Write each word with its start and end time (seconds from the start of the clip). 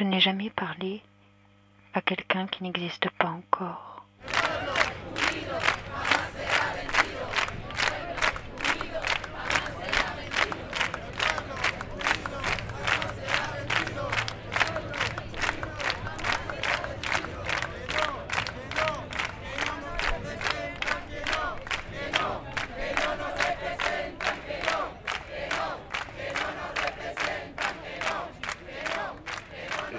Je 0.00 0.06
n'ai 0.06 0.18
jamais 0.18 0.48
parlé 0.48 1.02
à 1.92 2.00
quelqu'un 2.00 2.46
qui 2.46 2.62
n'existe 2.62 3.10
pas 3.18 3.28
encore. 3.28 4.06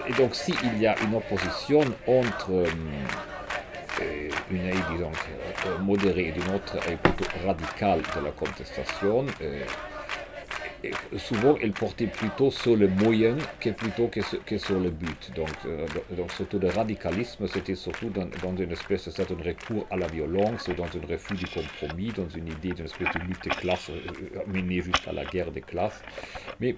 Et 0.07 0.10
donc, 0.21 0.35
s'il 0.35 0.79
y 0.79 0.85
a 0.85 0.95
une 1.03 1.15
opposition 1.15 1.81
entre 2.05 2.51
euh, 2.51 2.67
euh, 4.01 4.29
une 4.51 4.65
aide, 4.67 4.75
disons, 4.91 5.11
euh, 5.65 5.79
modérée 5.79 6.25
et 6.25 6.33
une 6.35 6.55
autre 6.55 6.77
est 6.87 6.95
plutôt 6.97 7.25
radicale 7.43 8.01
de 8.15 8.23
la 8.23 8.29
contestation, 8.29 9.25
souvent 11.17 11.55
elle 11.59 11.71
portait 11.71 12.05
plutôt 12.05 12.51
sur 12.51 12.75
le 12.75 12.87
moyen 12.87 13.35
que 13.59 13.71
plutôt 13.71 14.09
que 14.09 14.57
sur, 14.59 14.79
le 14.79 14.91
but. 14.91 15.31
Donc, 15.35 15.49
surtout 16.35 16.59
le 16.59 16.69
radicalisme, 16.69 17.47
c'était 17.47 17.75
surtout 17.75 18.11
dans, 18.11 18.55
une 18.55 18.71
espèce 18.71 19.07
de 19.07 19.11
certain 19.11 19.35
recours 19.43 19.87
à 19.89 19.97
la 19.97 20.05
violence, 20.05 20.69
dans 20.69 20.85
un 20.85 21.11
refus 21.11 21.33
du 21.33 21.47
compromis, 21.47 22.11
dans 22.15 22.29
une 22.29 22.47
idée 22.47 22.73
d'une 22.73 22.85
espèce 22.85 23.09
de 23.15 23.21
lutte 23.21 23.43
de 23.43 23.49
classe 23.49 23.89
menée 24.45 24.83
jusqu'à 24.83 25.13
la 25.13 25.25
guerre 25.25 25.51
des 25.51 25.61
classes. 25.61 26.03
Mais 26.59 26.75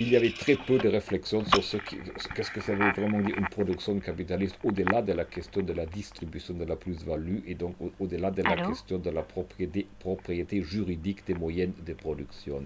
il 0.00 0.08
y 0.08 0.16
avait 0.16 0.32
très 0.32 0.56
peu 0.56 0.78
de 0.80 0.88
réflexion 0.88 1.44
sur 1.44 1.62
ce 1.62 1.76
qu'est-ce 1.76 2.50
que 2.50 2.60
ça 2.60 2.74
veut 2.74 2.90
vraiment 2.90 3.20
dire 3.20 3.36
une 3.38 3.46
production 3.46 3.98
capitaliste 4.00 4.58
au-delà 4.62 5.02
de 5.02 5.12
la 5.12 5.24
question 5.24 5.62
de 5.62 5.72
la 5.72 5.86
distribution 5.86 6.54
de 6.54 6.64
la 6.64 6.76
plus-value 6.76 7.38
et 7.46 7.54
donc 7.54 7.76
au- 7.80 7.92
au-delà 8.00 8.30
de 8.30 8.42
la 8.42 8.56
question 8.56 8.98
de 8.98 9.10
la 9.10 9.22
propriété, 9.22 9.86
propriété 10.00 10.62
juridique 10.62 11.24
des 11.26 11.34
moyens 11.34 11.72
de 11.84 11.92
production. 11.94 12.64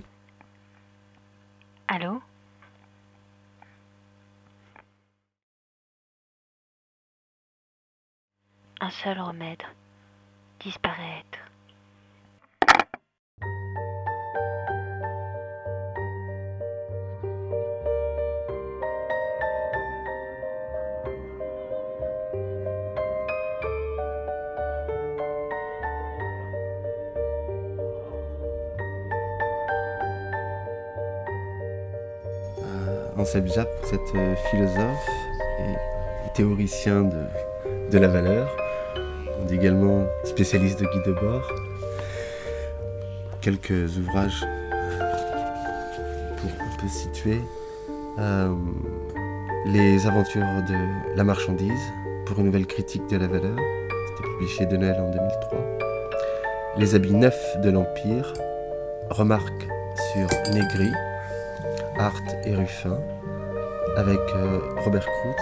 Allô 1.88 2.20
Un 8.80 8.90
seul 8.90 9.20
remède. 9.20 9.62
Disparaître. 10.60 11.47
Ansel 33.28 33.46
Jap, 33.46 33.68
euh, 34.14 34.34
philosophe 34.50 35.10
et 35.60 36.32
théoricien 36.34 37.02
de, 37.02 37.90
de 37.90 37.98
la 37.98 38.08
valeur. 38.08 38.48
Également 39.50 40.06
spécialiste 40.24 40.80
de 40.80 40.86
Guy 40.86 41.02
Debord. 41.04 41.46
Quelques 43.42 43.98
ouvrages 43.98 44.46
pour 46.38 46.50
un 46.58 46.80
peu 46.80 46.88
situer. 46.88 47.38
Euh, 48.18 48.54
les 49.66 50.06
aventures 50.06 50.46
de 50.66 51.14
la 51.14 51.22
marchandise 51.22 51.92
pour 52.24 52.38
une 52.38 52.46
nouvelle 52.46 52.66
critique 52.66 53.06
de 53.10 53.18
la 53.18 53.26
valeur. 53.26 53.58
C'était 54.08 54.28
publié 54.30 54.48
chez 54.48 54.64
Denel 54.64 54.98
en 54.98 55.10
2003. 55.10 55.78
Les 56.78 56.94
habits 56.94 57.14
neufs 57.14 57.60
de 57.62 57.68
l'Empire. 57.68 58.32
Remarques 59.10 59.68
sur 60.14 60.28
Négri. 60.54 60.90
Art 61.98 62.22
et 62.44 62.54
Ruffin, 62.54 63.00
avec 63.98 64.20
euh, 64.36 64.60
Robert 64.84 65.04
Crout, 65.04 65.36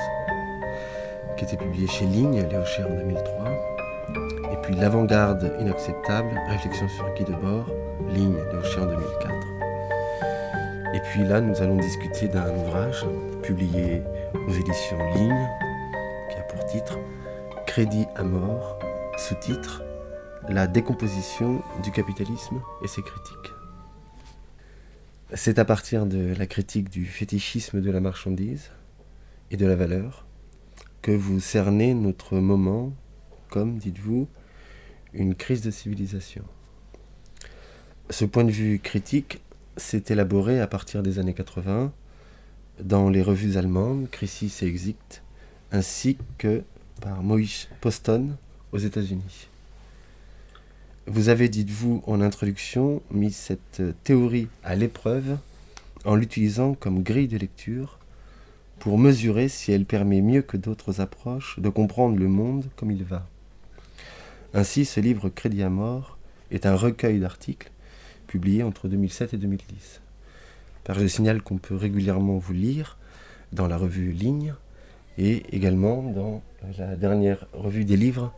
qui 1.36 1.44
était 1.44 1.58
publié 1.58 1.86
chez 1.86 2.06
Ligne, 2.06 2.42
Léo 2.50 2.64
Cher 2.64 2.86
en 2.90 2.96
2003. 2.96 3.32
Et 4.50 4.56
puis 4.62 4.74
L'avant-garde 4.74 5.54
inacceptable, 5.60 6.30
réflexion 6.48 6.88
sur 6.88 7.04
Guy 7.14 7.24
Debord, 7.24 7.66
Ligne, 8.08 8.36
Léo 8.50 8.62
Cher 8.62 8.84
en 8.84 8.86
2004. 8.86 9.34
Et 10.94 11.00
puis 11.00 11.24
là, 11.24 11.42
nous 11.42 11.60
allons 11.60 11.76
discuter 11.76 12.28
d'un 12.28 12.48
ouvrage 12.56 13.04
publié 13.42 14.02
aux 14.48 14.52
éditions 14.52 14.98
Ligne, 15.14 15.48
qui 16.30 16.38
a 16.38 16.42
pour 16.44 16.64
titre 16.64 16.98
Crédit 17.66 18.06
à 18.16 18.22
mort, 18.22 18.78
sous-titre 19.18 19.82
La 20.48 20.66
décomposition 20.66 21.60
du 21.82 21.90
capitalisme 21.90 22.62
et 22.82 22.88
ses 22.88 23.02
critiques. 23.02 23.52
C'est 25.34 25.58
à 25.58 25.64
partir 25.64 26.06
de 26.06 26.34
la 26.38 26.46
critique 26.46 26.88
du 26.88 27.04
fétichisme 27.04 27.80
de 27.80 27.90
la 27.90 27.98
marchandise 27.98 28.70
et 29.50 29.56
de 29.56 29.66
la 29.66 29.74
valeur 29.74 30.24
que 31.02 31.10
vous 31.10 31.40
cernez 31.40 31.94
notre 31.94 32.36
moment 32.36 32.92
comme, 33.48 33.76
dites-vous, 33.78 34.28
une 35.12 35.34
crise 35.34 35.62
de 35.62 35.72
civilisation. 35.72 36.44
Ce 38.08 38.24
point 38.24 38.44
de 38.44 38.52
vue 38.52 38.78
critique 38.78 39.40
s'est 39.76 40.04
élaboré 40.10 40.60
à 40.60 40.68
partir 40.68 41.02
des 41.02 41.18
années 41.18 41.34
80 41.34 41.92
dans 42.80 43.10
les 43.10 43.22
revues 43.22 43.56
allemandes 43.56 44.08
Crisis 44.08 44.62
et 44.62 44.66
Exit, 44.66 45.22
ainsi 45.72 46.18
que 46.38 46.62
par 47.00 47.24
Moïse 47.24 47.66
Poston 47.80 48.36
aux 48.70 48.78
États-Unis. 48.78 49.48
Vous 51.08 51.28
avez, 51.28 51.48
dites-vous, 51.48 52.02
en 52.08 52.20
introduction, 52.20 53.00
mis 53.12 53.30
cette 53.30 53.80
théorie 54.02 54.48
à 54.64 54.74
l'épreuve 54.74 55.38
en 56.04 56.16
l'utilisant 56.16 56.74
comme 56.74 57.04
grille 57.04 57.28
de 57.28 57.38
lecture 57.38 58.00
pour 58.80 58.98
mesurer 58.98 59.48
si 59.48 59.70
elle 59.70 59.84
permet 59.84 60.20
mieux 60.20 60.42
que 60.42 60.56
d'autres 60.56 61.00
approches 61.00 61.60
de 61.60 61.68
comprendre 61.68 62.18
le 62.18 62.26
monde 62.26 62.68
comme 62.74 62.90
il 62.90 63.04
va. 63.04 63.24
Ainsi, 64.52 64.84
ce 64.84 64.98
livre 64.98 65.28
Crédit 65.28 65.62
à 65.62 65.70
mort 65.70 66.18
est 66.50 66.66
un 66.66 66.74
recueil 66.74 67.20
d'articles 67.20 67.70
publiés 68.26 68.64
entre 68.64 68.88
2007 68.88 69.34
et 69.34 69.36
2010. 69.36 70.00
Par 70.82 70.98
je 70.98 71.06
signale 71.06 71.40
qu'on 71.40 71.58
peut 71.58 71.76
régulièrement 71.76 72.38
vous 72.38 72.52
lire 72.52 72.98
dans 73.52 73.68
la 73.68 73.76
revue 73.76 74.10
Ligne 74.10 74.54
et 75.18 75.54
également 75.54 76.02
dans 76.02 76.42
la 76.78 76.96
dernière 76.96 77.46
revue 77.52 77.84
des 77.84 77.96
livres 77.96 78.34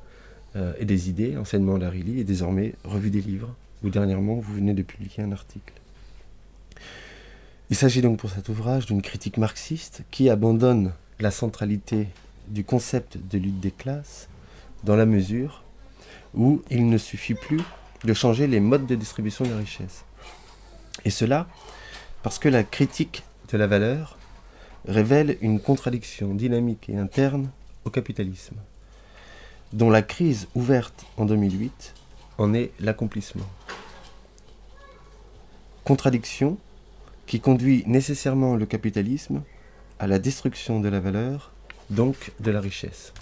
euh, 0.59 0.73
et 0.79 0.85
des 0.85 1.09
idées, 1.09 1.37
enseignement 1.37 1.77
Lee, 1.77 2.21
et 2.21 2.25
désormais 2.25 2.75
revue 2.85 3.11
des 3.11 3.21
livres, 3.21 3.55
où 3.85 3.91
dernièrement 3.91 4.35
vous 4.35 4.55
venez 4.55 4.75
de 4.75 4.83
publier 4.83 5.23
un 5.23 5.33
article. 5.33 5.73
Il 7.71 7.77
s'agit 7.77 8.03
donc 8.03 8.19
pour 8.19 8.31
cet 8.31 8.49
ouvrage 8.49 8.87
d'une 8.87 9.03
critique 9.03 9.37
marxiste 9.37 10.03
qui 10.11 10.31
abandonne 10.31 10.93
la 11.21 11.31
centralité 11.31 12.09
du 12.49 12.65
concept 12.65 13.19
de 13.31 13.39
lutte 13.39 13.61
des 13.61 13.71
classes 13.71 14.29
dans 14.85 14.97
la 14.97 15.07
mesure 15.07 15.63
où 16.35 16.63
il 16.71 16.89
ne 16.89 16.99
suffit 16.99 17.35
plus 17.35 17.61
de 18.05 18.15
changer 18.15 18.47
les 18.47 18.61
modes 18.61 18.87
de 18.87 18.95
distribution 18.95 19.45
de 19.45 19.51
la 19.51 19.59
richesse. 19.59 20.05
Et 21.05 21.11
cela 21.11 21.47
parce 22.23 22.39
que 22.39 22.49
la 22.49 22.65
critique 22.65 23.23
de 23.53 23.57
la 23.57 23.67
valeur 23.67 24.19
révèle 24.87 25.39
une 25.41 25.61
contradiction 25.61 26.35
dynamique 26.35 26.89
et 26.89 26.97
interne 26.97 27.51
au 27.85 27.91
capitalisme 27.91 28.57
dont 29.73 29.91
la 29.91 30.03
crise 30.03 30.49
ouverte 30.55 31.07
en 31.17 31.25
2008 31.25 31.95
en 32.39 32.55
est 32.55 32.71
l'accomplissement. 32.81 33.49
Contradiction 35.85 36.59
qui 37.27 37.41
conduit 37.41 37.85
nécessairement 37.87 38.57
le 38.57 38.67
capitalisme 38.67 39.43
à 39.99 40.07
la 40.07 40.19
destruction 40.19 40.81
de 40.81 40.89
la 40.89 41.01
valeur, 41.01 41.53
donc 41.91 42.33
de 42.41 42.51
la 42.51 42.61
richesse. 42.61 43.13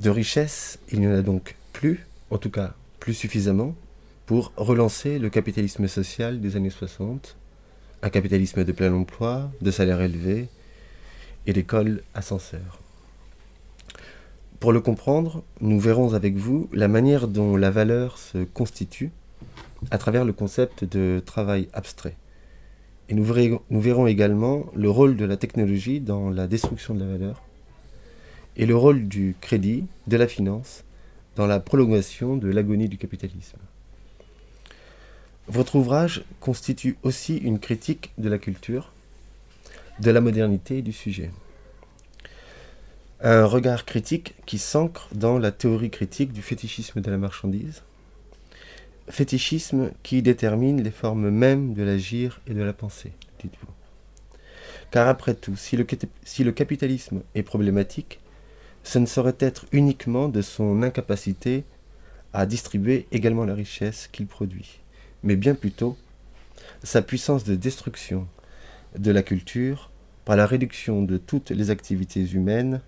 De 0.00 0.10
richesse, 0.10 0.78
il 0.90 1.00
n'y 1.00 1.06
en 1.06 1.14
a 1.14 1.22
donc 1.22 1.56
plus, 1.72 2.06
en 2.30 2.38
tout 2.38 2.50
cas 2.50 2.74
plus 2.98 3.14
suffisamment, 3.14 3.74
pour 4.26 4.52
relancer 4.56 5.18
le 5.18 5.30
capitalisme 5.30 5.86
social 5.86 6.40
des 6.40 6.56
années 6.56 6.70
60, 6.70 7.36
un 8.02 8.10
capitalisme 8.10 8.64
de 8.64 8.72
plein 8.72 8.92
emploi, 8.92 9.50
de 9.60 9.70
salaire 9.70 10.00
élevé 10.00 10.48
et 11.46 11.52
d'école 11.52 12.02
ascenseur. 12.14 12.81
Pour 14.62 14.72
le 14.72 14.80
comprendre, 14.80 15.42
nous 15.60 15.80
verrons 15.80 16.14
avec 16.14 16.36
vous 16.36 16.68
la 16.72 16.86
manière 16.86 17.26
dont 17.26 17.56
la 17.56 17.72
valeur 17.72 18.16
se 18.16 18.44
constitue 18.44 19.10
à 19.90 19.98
travers 19.98 20.24
le 20.24 20.32
concept 20.32 20.84
de 20.84 21.20
travail 21.26 21.66
abstrait. 21.72 22.14
Et 23.08 23.14
nous 23.14 23.24
verrons, 23.24 24.06
également 24.06 24.66
le 24.76 24.88
rôle 24.88 25.16
de 25.16 25.24
la 25.24 25.36
technologie 25.36 25.98
dans 25.98 26.30
la 26.30 26.46
destruction 26.46 26.94
de 26.94 27.00
la 27.00 27.10
valeur 27.10 27.42
et 28.56 28.64
le 28.64 28.76
rôle 28.76 29.08
du 29.08 29.34
crédit, 29.40 29.86
de 30.06 30.16
la 30.16 30.28
finance, 30.28 30.84
dans 31.34 31.48
la 31.48 31.58
prolongation 31.58 32.36
de 32.36 32.48
l'agonie 32.48 32.88
du 32.88 32.98
capitalisme. 32.98 33.58
Votre 35.48 35.74
ouvrage 35.74 36.22
constitue 36.38 36.98
aussi 37.02 37.36
une 37.36 37.58
critique 37.58 38.12
de 38.16 38.28
la 38.28 38.38
culture, 38.38 38.92
de 39.98 40.12
la 40.12 40.20
modernité 40.20 40.78
et 40.78 40.82
du 40.82 40.92
sujet. 40.92 41.32
Un 43.24 43.44
regard 43.44 43.84
critique 43.84 44.34
qui 44.46 44.58
s'ancre 44.58 45.06
dans 45.14 45.38
la 45.38 45.52
théorie 45.52 45.90
critique 45.90 46.32
du 46.32 46.42
fétichisme 46.42 47.00
de 47.00 47.08
la 47.08 47.18
marchandise, 47.18 47.84
fétichisme 49.08 49.92
qui 50.02 50.22
détermine 50.22 50.82
les 50.82 50.90
formes 50.90 51.30
mêmes 51.30 51.72
de 51.72 51.84
l'agir 51.84 52.40
et 52.48 52.52
de 52.52 52.62
la 52.64 52.72
pensée, 52.72 53.12
dites-vous. 53.38 53.72
Car 54.90 55.06
après 55.06 55.34
tout, 55.34 55.54
si 55.54 55.76
le, 55.76 55.86
si 56.24 56.42
le 56.42 56.50
capitalisme 56.50 57.22
est 57.36 57.44
problématique, 57.44 58.18
ce 58.82 58.98
ne 58.98 59.06
saurait 59.06 59.36
être 59.38 59.66
uniquement 59.70 60.28
de 60.28 60.42
son 60.42 60.82
incapacité 60.82 61.62
à 62.32 62.44
distribuer 62.44 63.06
également 63.12 63.44
la 63.44 63.54
richesse 63.54 64.08
qu'il 64.10 64.26
produit, 64.26 64.80
mais 65.22 65.36
bien 65.36 65.54
plutôt 65.54 65.96
sa 66.82 67.02
puissance 67.02 67.44
de 67.44 67.54
destruction 67.54 68.26
de 68.98 69.12
la 69.12 69.22
culture 69.22 69.92
par 70.24 70.34
la 70.34 70.44
réduction 70.44 71.02
de 71.02 71.18
toutes 71.18 71.50
les 71.50 71.70
activités 71.70 72.28
humaines 72.32 72.80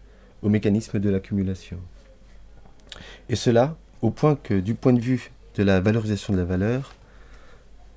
au 0.45 0.49
mécanisme 0.51 1.01
de 1.01 1.11
l'accumulation. 1.11 1.81
Et 3.29 3.35
cela 3.35 3.77
au 4.03 4.11
point 4.11 4.37
que, 4.37 4.61
du 4.61 4.75
point 4.75 4.93
de 4.93 5.01
vue 5.01 5.31
de 5.57 5.63
la 5.63 5.81
valorisation 5.81 6.35
de 6.35 6.39
la 6.39 6.45
valeur, 6.45 6.95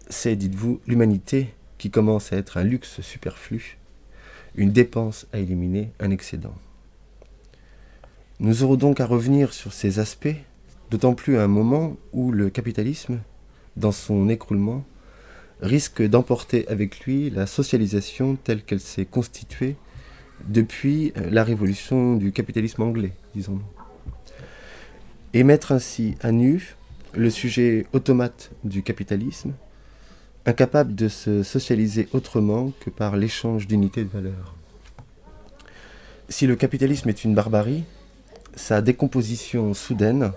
c'est, 0.09 0.37
dites-vous, 0.37 0.79
l'humanité 0.87 1.53
qui 1.77 1.91
commence 1.91 2.31
à 2.31 2.37
être 2.37 2.57
un 2.57 2.63
luxe 2.63 3.01
superflu, 3.01 3.77
une 4.55 4.71
dépense 4.71 5.27
à 5.33 5.39
éliminer, 5.39 5.91
un 5.99 6.09
excédent. 6.09 6.55
Nous 8.39 8.63
aurons 8.63 8.75
donc 8.75 9.01
à 9.01 9.05
revenir 9.05 9.53
sur 9.53 9.73
ces 9.73 9.99
aspects, 9.99 10.35
d'autant 10.89 11.13
plus 11.13 11.37
à 11.37 11.43
un 11.43 11.47
moment 11.47 11.97
où 12.13 12.31
le 12.31 12.49
capitalisme, 12.49 13.19
dans 13.75 13.91
son 13.91 14.29
écroulement, 14.29 14.85
risque 15.61 16.01
d'emporter 16.01 16.65
avec 16.69 17.01
lui 17.01 17.29
la 17.29 17.47
socialisation 17.47 18.37
telle 18.41 18.63
qu'elle 18.63 18.79
s'est 18.79 19.05
constituée 19.05 19.75
depuis 20.45 21.13
la 21.15 21.43
révolution 21.43 22.15
du 22.15 22.31
capitalisme 22.31 22.83
anglais, 22.83 23.13
disons-nous. 23.35 23.61
Et 25.33 25.43
mettre 25.43 25.71
ainsi 25.71 26.15
à 26.21 26.31
nu 26.31 26.75
le 27.13 27.29
sujet 27.29 27.85
automate 27.93 28.51
du 28.63 28.83
capitalisme, 28.83 29.53
incapable 30.45 30.95
de 30.95 31.07
se 31.07 31.43
socialiser 31.43 32.07
autrement 32.13 32.71
que 32.79 32.89
par 32.89 33.17
l'échange 33.17 33.67
d'unités 33.67 34.03
de 34.03 34.09
valeur. 34.09 34.55
Si 36.29 36.47
le 36.47 36.55
capitalisme 36.55 37.09
est 37.09 37.23
une 37.23 37.35
barbarie, 37.35 37.83
sa 38.55 38.81
décomposition 38.81 39.73
soudaine 39.73 40.31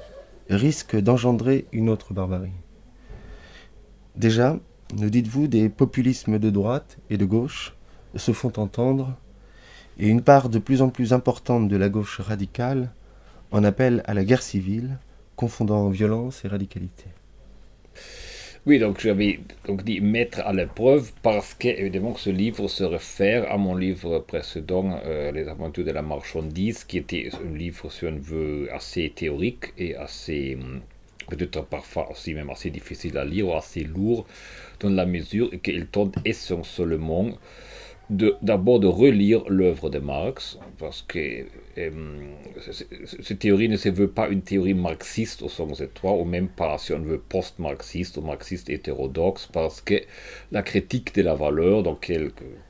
risque 0.49 0.97
d'engendrer 0.97 1.67
une 1.73 1.89
autre 1.89 2.13
barbarie. 2.13 2.53
Déjà, 4.17 4.59
nous 4.97 5.11
dites-vous, 5.11 5.47
des 5.47 5.69
populismes 5.69 6.39
de 6.39 6.51
droite 6.51 6.99
et 7.09 7.17
de 7.17 7.25
gauche 7.25 7.75
se 8.17 8.33
font 8.33 8.53
entendre, 8.57 9.17
et 10.01 10.09
une 10.09 10.23
part 10.23 10.49
de 10.49 10.59
plus 10.59 10.81
en 10.81 10.89
plus 10.89 11.13
importante 11.13 11.69
de 11.69 11.77
la 11.77 11.91
gauche 11.91 12.21
radicale 12.21 12.91
en 13.53 13.63
appelle 13.65 14.03
à 14.07 14.15
la 14.15 14.25
guerre 14.25 14.43
civile, 14.43 14.97
confondant 15.37 15.91
violence 15.91 16.43
et 16.45 16.49
radicalité. 16.49 17.05
Oui, 18.67 18.79
donc 18.79 19.01
j'avais 19.01 19.41
donc 19.67 19.85
dit 19.85 20.01
mettre 20.01 20.41
à 20.41 20.53
l'épreuve 20.55 21.13
parce 21.23 21.55
que 21.55 21.69
évidemment 21.69 22.15
ce 22.17 22.31
livre 22.31 22.67
se 22.69 22.85
réfère 22.85 23.51
à 23.51 23.59
mon 23.59 23.75
livre 23.75 24.21
précédent, 24.21 25.01
euh, 25.05 25.33
Les 25.33 25.49
aventures 25.49 25.85
de 25.85 25.91
la 25.91 26.03
marchandise, 26.03 26.85
qui 26.85 26.99
était 26.99 27.31
un 27.35 27.57
livre 27.57 27.91
sur 27.91 28.09
un 28.09 28.19
vœu 28.19 28.69
assez 28.73 29.13
théorique 29.15 29.73
et 29.77 29.97
assez 29.97 30.57
hum, 30.61 30.81
peut-être 31.29 31.63
parfois 31.65 32.11
aussi 32.11 32.33
même 32.35 32.51
assez 32.51 32.71
difficile 32.71 33.19
à 33.19 33.25
lire 33.25 33.55
assez 33.55 33.85
lourd 33.85 34.27
dans 34.81 34.91
la 34.91 35.05
mesure 35.07 35.51
qu'il 35.63 35.87
tente 35.87 36.15
essentiellement 36.25 37.31
d'abord 38.11 38.81
de, 38.81 38.87
relire 38.87 39.45
l'œuvre 39.49 39.89
de 39.89 39.99
Marx, 39.99 40.59
parce 40.79 41.03
que 41.03 41.47
euh, 41.79 41.91
cette 43.23 43.39
théorie 43.39 43.69
ne 43.69 43.77
se 43.77 43.89
veut 43.89 44.11
pas 44.11 44.29
une 44.29 44.43
théorie 44.43 44.75
marxiste 44.75 45.43
au 45.43 45.49
sens 45.49 45.81
étroit, 45.81 46.15
ou 46.15 46.25
même 46.25 46.49
pas 46.49 46.77
si 46.79 46.93
on 46.93 46.99
veut 46.99 47.21
post-marxiste 47.21 48.17
ou 48.17 48.23
marxiste 48.23 48.69
hétérodoxe, 48.69 49.49
parce 49.53 49.81
que 49.81 50.03
la 50.51 50.63
critique 50.63 51.15
de 51.15 51.23
la 51.23 51.35
valeur, 51.35 51.83
donc 51.83 52.11
elle, 52.11 52.31
euh, 52.43 52.57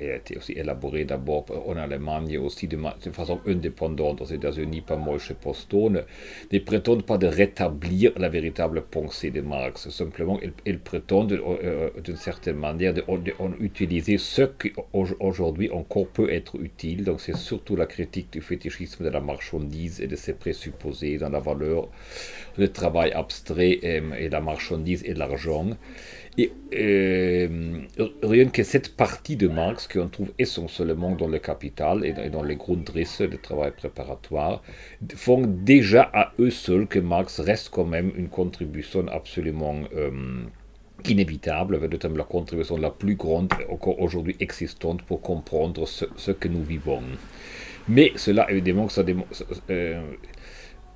été 0.00 0.36
aussi 0.36 0.52
élaborée 0.52 1.04
d'abord 1.04 1.46
en 1.66 1.76
Allemagne 1.76 2.38
aussi 2.38 2.66
de, 2.66 2.76
de, 2.76 3.10
façon 3.10 3.40
indépendante 3.46 4.20
aux 4.20 4.26
États-Unis 4.26 4.80
par 4.80 4.98
Moshe 4.98 5.32
Postone, 5.32 6.04
ne 6.52 6.58
prétendent 6.58 7.04
pas 7.04 7.18
de 7.18 7.26
rétablir 7.26 8.12
la 8.16 8.28
véritable 8.28 8.82
pensée 8.82 9.30
de 9.30 9.40
Marx. 9.40 9.88
Simplement, 9.90 10.38
ils, 10.64 10.78
prétendent 10.78 11.32
euh, 11.32 11.56
euh, 11.64 11.90
d'une 12.02 12.16
certaine 12.16 12.56
manière 12.56 12.94
d'utiliser 12.94 14.18
ce 14.18 14.42
qui 14.42 14.72
aujourd'hui 14.92 15.70
encore 15.70 16.08
peut 16.08 16.32
être 16.32 16.56
utile. 16.60 17.04
Donc, 17.04 17.20
c'est 17.20 17.36
surtout 17.36 17.76
la 17.76 17.86
critique 17.86 18.32
du 18.32 18.40
fétichisme 18.40 19.04
de 19.04 19.10
la 19.10 19.20
marchandise 19.20 20.00
et 20.00 20.06
de 20.06 20.16
ses 20.16 20.34
présupposés 20.34 21.18
dans 21.18 21.28
la 21.30 21.40
valeur, 21.40 21.88
le 22.58 22.68
travail 22.68 23.12
abstrait 23.12 23.78
et 23.82 24.28
la 24.28 24.40
marchandise 24.40 25.02
et 25.04 25.14
l'argent. 25.14 25.70
Et 26.38 26.52
euh, 26.78 27.80
rien 28.22 28.48
que 28.48 28.62
cette 28.62 28.94
partie 28.94 29.34
de 29.34 29.48
Marx 29.48 29.88
qu'on 29.88 30.08
trouve 30.08 30.32
essentiellement 30.38 31.10
dans 31.16 31.26
le 31.26 31.40
Capital 31.40 32.04
et 32.06 32.30
dans 32.30 32.44
les 32.44 32.54
Grundrisse 32.54 33.20
de 33.22 33.36
travail 33.36 33.72
préparatoire 33.76 34.62
font 35.16 35.44
déjà 35.44 36.08
à 36.14 36.32
eux 36.38 36.50
seuls 36.50 36.86
que 36.86 37.00
Marx 37.00 37.40
reste 37.40 37.70
quand 37.70 37.84
même 37.84 38.12
une 38.16 38.28
contribution 38.28 39.08
absolument 39.08 39.80
euh, 39.96 40.44
inévitable, 41.08 41.80
notamment 41.80 42.18
la 42.18 42.24
contribution 42.24 42.76
la 42.76 42.90
plus 42.90 43.16
grande 43.16 43.52
encore 43.68 44.00
aujourd'hui 44.00 44.36
existante 44.38 45.02
pour 45.02 45.20
comprendre 45.20 45.88
ce, 45.88 46.30
que 46.30 46.46
nous 46.46 46.62
vivons. 46.62 47.02
Mais 47.88 48.12
cela, 48.14 48.48
évidemment, 48.48 48.88
ça, 48.88 49.02
euh, 49.70 50.02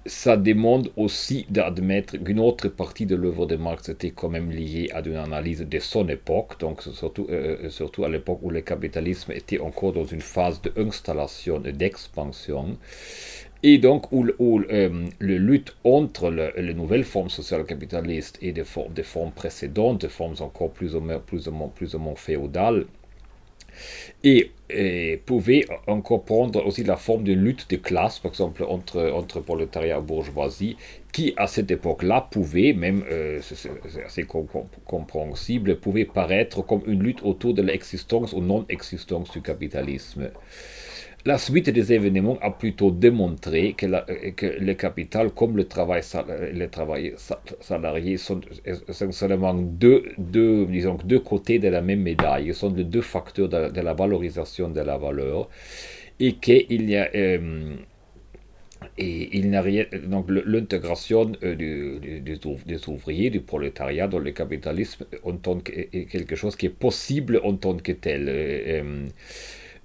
ça 0.07 0.37
demande 0.37 0.91
aussi 0.97 1.47
d'admettre 1.49 2.17
qu'une 2.17 2.41
autre 2.41 2.69
partie 2.69 3.07
de 3.07 3.15
l'œuvre 3.15 3.47
de 3.47 3.57
Marx 3.57 3.89
était 3.89 4.11
quand 4.11 4.29
même 4.29 4.51
liée 4.51 4.89
à 4.93 5.01
une 5.01 5.17
analyse 5.17 5.61
de 5.61 5.79
son 5.79 6.09
époque, 6.09 6.59
donc 6.59 6.83
surtout, 6.83 7.27
euh, 7.31 7.71
surtout 7.71 8.05
à 8.05 8.09
l'époque 8.09 8.41
où 8.43 8.51
le 8.51 8.63
capitalisme 8.63 9.33
était 9.33 9.61
encore 9.61 9.93
dans 9.93 10.05
une 10.05 10.21
phase 10.21 10.61
d'installation 10.63 11.63
et 11.65 11.73
d'expansion, 11.73 12.77
et 13.63 13.79
donc 13.79 14.11
où, 14.11 14.27
où 14.39 14.61
euh, 14.61 15.07
le 15.19 15.37
lutte 15.39 15.77
entre 15.85 16.31
les 16.31 16.75
nouvelles 16.75 17.05
formes 17.05 17.31
sociales 17.31 17.65
capitalistes 17.65 18.39
et 18.43 18.53
des, 18.53 18.65
formes, 18.65 19.31
précédentes, 19.31 20.01
des 20.01 20.09
formes 20.09 20.35
encore 20.41 20.71
plus 20.73 20.97
ou 20.97 21.01
moins, 21.01 21.21
plus 21.21 21.47
ou 21.95 21.99
moins 21.99 22.17
féodales, 22.17 22.87
et, 24.25 24.51
pouvait 25.27 25.67
encore 25.87 26.25
prendre 26.25 26.65
aussi 26.65 26.83
la 26.83 26.97
forme 26.97 27.25
d'une 27.25 27.45
lutte 27.45 27.69
de 27.69 27.77
classe, 27.77 28.21
par 28.21 28.31
exemple 28.31 28.65
entre, 28.67 29.11
entre 29.11 29.41
prolétariat 29.41 29.99
et 29.99 30.01
bourgeoisie, 30.01 30.79
qui 31.13 31.35
à 31.37 31.47
cette 31.47 31.71
époque-là 31.71 32.27
pouvait, 32.31 32.73
même 32.73 33.05
euh, 33.11 33.41
c'est 33.43 33.69
assez 34.03 34.25
compréhensible, 34.87 35.77
pouvait 35.77 36.07
paraître 36.07 36.63
comme 36.63 36.81
une 36.87 37.03
lutte 37.03 37.23
autour 37.23 37.53
de 37.53 37.61
l'existence 37.61 38.33
ou 38.33 38.41
non-existence 38.41 39.31
du 39.33 39.43
capitalisme. 39.43 40.31
La 41.25 41.39
suite 41.39 41.71
des 41.71 41.93
événements 41.93 42.37
a 42.41 42.51
plutôt 42.51 42.91
démontré 42.91 43.75
que, 43.75 43.87
le 43.87 44.73
capital, 44.75 45.31
comme 45.31 45.57
le 45.57 45.69
travail, 45.69 46.03
les 46.53 46.69
travailleurs 46.69 47.17
salariés, 47.61 48.17
sont 48.17 48.41
essentiellement 48.89 49.55
deux, 49.55 50.03
disons, 50.19 50.99
deux 51.05 51.21
côtés 51.21 51.61
de 51.61 51.69
la 51.69 51.81
même 51.81 52.03
médaille. 52.03 52.47
Ils 52.47 52.55
sont 52.55 52.73
les 52.75 52.83
deux 52.83 53.03
facteurs 53.03 53.49
de, 53.49 53.81
la 53.81 53.95
valorisation 53.95 54.69
de 54.69 54.81
la 54.81 54.99
valeur. 54.99 55.49
Et 56.19 56.35
qu'il 56.35 56.91
y 56.91 56.97
a. 56.97 57.09
Euh, 57.15 57.77
et 58.99 59.39
il 59.39 59.51
n'y 59.51 59.57
a 59.57 59.63
rien. 59.63 59.85
Donc, 60.07 60.27
l'intégration 60.29 61.33
euh, 61.45 61.55
des 61.55 62.89
ouvriers, 62.89 63.31
du 63.31 63.41
prolétariat 63.41 64.09
dans 64.09 64.19
le 64.19 64.33
capitalisme 64.33 65.07
que, 65.65 65.73
est 65.73 66.07
quelque 66.07 66.35
chose 66.35 66.57
qui 66.57 66.67
est 66.67 66.69
possible 66.69 67.41
en 67.45 67.55
tant 67.55 67.77
que 67.77 67.93
tel. 67.93 68.27
Euh, 68.29 69.07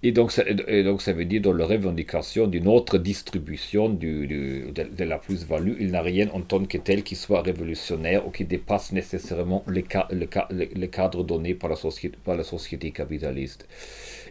et 0.03 0.11
donc, 0.11 0.31
ça, 0.31 0.43
donc 0.43 1.01
ça 1.01 1.11
veut 1.13 1.25
dire 1.25 1.41
dans 1.41 1.53
la 1.53 1.65
revendication 1.65 2.45
d'une 2.45 2.67
autre 2.67 2.99
distribution 2.99 3.89
du, 3.89 4.27
de, 4.27 5.03
la 5.03 5.17
plus-value, 5.17 5.73
il 5.79 5.89
n'a 5.89 6.03
rien 6.03 6.29
en 6.33 6.41
tant 6.41 6.63
que 6.65 6.77
tel 6.77 7.01
qui 7.01 7.15
soit 7.15 7.41
révolutionnaire 7.41 8.27
ou 8.27 8.29
qui 8.29 8.45
dépasse 8.45 8.91
nécessairement 8.91 9.63
le, 9.65 9.81
le, 10.11 10.85
cadre 10.85 11.23
donné 11.23 11.55
par 11.55 11.71
la, 11.71 11.75
société, 11.75 12.15
par 12.23 12.37
la 12.37 12.43
société 12.43 12.91
capitaliste. 12.91 13.67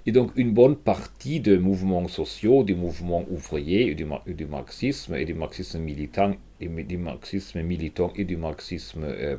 Et 0.06 0.12
donc 0.12 0.30
une 0.37 0.52
bonne 0.52 0.76
partie 0.76 1.40
des 1.40 1.58
mouvements 1.58 2.06
sociaux, 2.06 2.62
du 2.62 2.76
mouvement 2.76 3.25
ouvrier, 3.28 3.92
du, 3.96 4.06
du 4.28 4.46
marxisme 4.46 5.16
et 5.16 5.25
du 5.25 5.35
marxisme 5.35 5.80
militant, 5.80 6.37
du 6.61 6.97
marxisme 6.97 7.63
militant 7.63 8.13
et 8.17 8.25
du 8.25 8.37
marxisme 8.37 9.05
euh, 9.05 9.37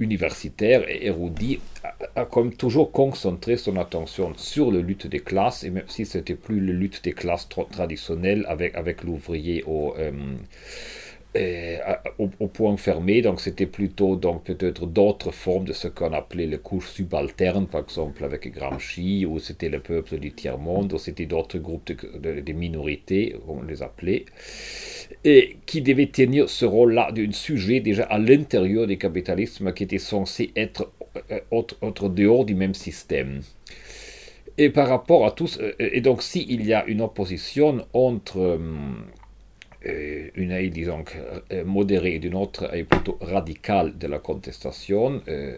universitaire 0.00 0.88
et 0.88 1.06
érudit 1.06 1.60
a, 2.14 2.26
toujours 2.58 2.90
concentré 2.92 3.56
son 3.56 3.76
attention 3.76 4.32
sur 4.36 4.72
la 4.72 4.80
lutte 4.80 5.06
des 5.06 5.20
classes, 5.20 5.64
et 5.64 5.70
même 5.70 5.88
si 5.88 6.04
ce 6.04 6.18
n'était 6.18 6.34
plus 6.34 6.60
la 6.60 6.72
lutte 6.72 7.04
des 7.04 7.12
classes 7.12 7.48
traditionnelle 7.70 8.44
avec, 8.48 8.74
avec 8.76 9.02
l'ouvrier 9.04 9.62
au... 9.66 9.94
Euh, 11.36 11.78
au, 12.18 12.30
au, 12.40 12.46
point 12.46 12.76
fermé, 12.76 13.20
donc 13.20 13.40
c'était 13.40 13.66
plutôt 13.66 14.16
donc 14.16 14.44
peut-être 14.44 14.86
d'autres 14.86 15.32
formes 15.32 15.64
de 15.64 15.72
ce 15.72 15.88
qu'on 15.88 16.12
appelait 16.12 16.46
les 16.46 16.58
couches 16.58 16.88
subalternes, 16.90 17.66
par 17.66 17.82
exemple 17.82 18.24
avec 18.24 18.50
Gramsci, 18.52 19.26
ou 19.26 19.38
c'était 19.38 19.68
le 19.68 19.80
peuple 19.80 20.18
du 20.18 20.32
tiers-monde, 20.32 20.92
ou 20.94 20.98
c'était 20.98 21.26
d'autres 21.26 21.58
groupes 21.58 21.92
de, 21.92 22.40
de, 22.40 22.52
minorités, 22.52 23.36
on 23.48 23.62
les 23.62 23.82
appelait, 23.82 24.24
et 25.24 25.56
qui 25.66 25.82
devaient 25.82 26.06
tenir 26.06 26.48
ce 26.48 26.64
rôle-là 26.64 27.12
d'un 27.12 27.32
sujet 27.32 27.80
déjà 27.80 28.04
à 28.04 28.18
l'intérieur 28.18 28.86
du 28.86 28.98
capitalisme 28.98 29.72
qui 29.72 29.84
était 29.84 29.98
censé 29.98 30.52
être 30.56 30.90
autre, 31.50 31.76
autre 31.80 32.08
dehors 32.08 32.44
du 32.44 32.54
même 32.54 32.74
système. 32.74 33.40
Et 34.58 34.70
par 34.70 34.88
rapport 34.88 35.26
à 35.26 35.32
tous, 35.32 35.58
et 35.78 36.00
donc 36.00 36.22
s'il 36.22 36.64
y 36.64 36.72
a 36.72 36.84
une 36.86 37.02
opposition 37.02 37.86
entre 37.92 38.58
euh, 39.86 40.30
une 40.34 40.50
aide, 40.50 40.72
disons, 40.72 41.04
euh, 41.52 41.64
modérée 41.64 42.14
et 42.14 42.18
d'une 42.18 42.34
autre 42.34 42.74
est 42.74 42.84
plutôt 42.84 43.18
radicale 43.20 43.96
de 43.98 44.06
la 44.06 44.18
contestation, 44.18 45.22
euh, 45.28 45.56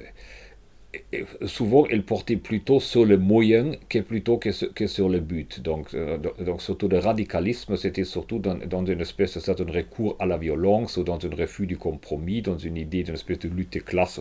souvent 1.47 1.87
elle 1.91 2.03
portait 2.03 2.37
plutôt 2.37 2.81
sur 2.81 3.05
le 3.05 3.19
moyen 3.19 3.73
que 3.89 3.99
plutôt 3.99 4.39
que, 4.39 4.51
sur 4.87 5.09
le 5.09 5.21
but. 5.21 5.61
Donc, 5.61 5.95
donc 6.41 6.63
surtout 6.63 6.89
le 6.89 6.99
radicalisme, 6.99 7.77
c'était 7.77 8.05
surtout 8.05 8.39
dans, 8.39 8.87
une 8.87 9.01
espèce 9.01 9.37
de 9.37 9.73
recours 9.73 10.17
à 10.19 10.27
la 10.27 10.37
violence 10.39 10.97
ou 10.97 11.05
dans 11.05 11.19
un 11.25 11.37
refus 11.37 11.67
du 11.67 11.77
compromis, 11.77 12.43
dans 12.43 12.59
une 12.59 12.77
idée 12.77 13.03
d'une 13.03 13.15
espèce 13.15 13.41
de 13.41 13.49
lutte 13.49 13.75
de 13.75 13.81
classe 13.81 14.21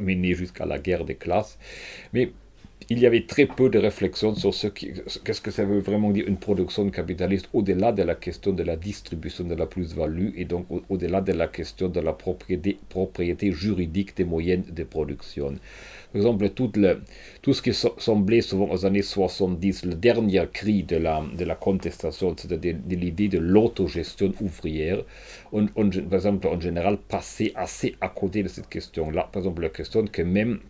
menée 0.00 0.34
jusqu'à 0.34 0.66
la 0.66 0.78
guerre 0.78 1.04
des 1.04 1.14
classes. 1.14 1.58
Mais 2.12 2.32
il 2.88 2.98
y 2.98 3.06
avait 3.06 3.26
très 3.26 3.46
peu 3.46 3.68
de 3.68 3.78
réflexion 3.78 4.34
sur 4.34 4.54
ce 4.54 4.66
qu'est-ce 4.66 5.40
que 5.40 5.50
ça 5.50 5.64
veut 5.64 5.80
vraiment 5.80 6.10
dire 6.10 6.26
une 6.26 6.36
production 6.36 6.88
capitaliste 6.90 7.48
au-delà 7.52 7.92
de 7.92 8.02
la 8.02 8.14
question 8.14 8.52
de 8.52 8.62
la 8.62 8.76
distribution 8.76 9.44
de 9.44 9.54
la 9.54 9.66
plus-value 9.66 10.30
et 10.36 10.44
donc 10.44 10.66
au-delà 10.88 11.20
de 11.20 11.32
la 11.32 11.48
question 11.48 11.88
de 11.88 12.00
la 12.00 12.12
propriété, 12.12 12.78
propriété 12.88 13.52
juridique 13.52 14.16
des 14.16 14.24
moyens 14.24 14.64
de 14.70 14.84
production. 14.84 15.54
Par 16.12 16.20
exemple, 16.20 16.48
tout, 16.50 16.70
le, 16.76 17.00
tout 17.40 17.54
ce 17.54 17.62
qui 17.62 17.72
semblait 17.72 18.42
souvent 18.42 18.70
aux 18.70 18.84
années 18.84 19.02
70 19.02 19.86
le 19.86 19.94
dernier 19.94 20.44
cri 20.52 20.82
de 20.82 20.96
la, 20.96 21.22
de 21.36 21.44
la 21.44 21.54
contestation, 21.54 22.34
c'est-à-dire 22.36 22.76
de, 22.84 22.96
l'idée 22.96 23.28
de 23.28 23.38
l'autogestion 23.38 24.32
ouvrière, 24.40 25.02
on, 25.52 25.66
par 25.66 26.14
exemple, 26.14 26.46
en 26.48 26.60
général, 26.60 26.98
passait 26.98 27.52
assez 27.54 27.96
à 28.00 28.08
côté 28.08 28.42
de 28.42 28.48
cette 28.48 28.68
question-là. 28.68 29.28
Par 29.32 29.40
exemple, 29.40 29.62
la 29.62 29.70
question 29.70 30.04
que 30.06 30.22
même 30.22 30.60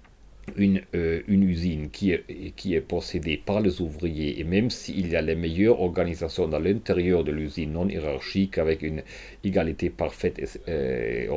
une, 0.56 0.82
euh, 0.94 1.22
une, 1.28 1.42
usine 1.42 1.90
qui 1.90 2.12
est, 2.12 2.24
qui 2.56 2.74
est 2.74 2.80
possédée 2.80 3.36
par 3.36 3.60
les 3.60 3.80
ouvriers, 3.80 4.40
et 4.40 4.44
même 4.44 4.70
s'il 4.70 5.08
y 5.08 5.16
a 5.16 5.22
les 5.22 5.34
meilleures 5.34 5.80
organisations 5.80 6.52
à 6.52 6.58
l'intérieur 6.58 7.24
de 7.24 7.32
l'usine 7.32 7.72
non 7.72 7.88
hiérarchique, 7.88 8.58
avec 8.58 8.82
une 8.82 9.02
égalité 9.44 9.90
parfaite 9.90 10.60
euh, 10.68 11.28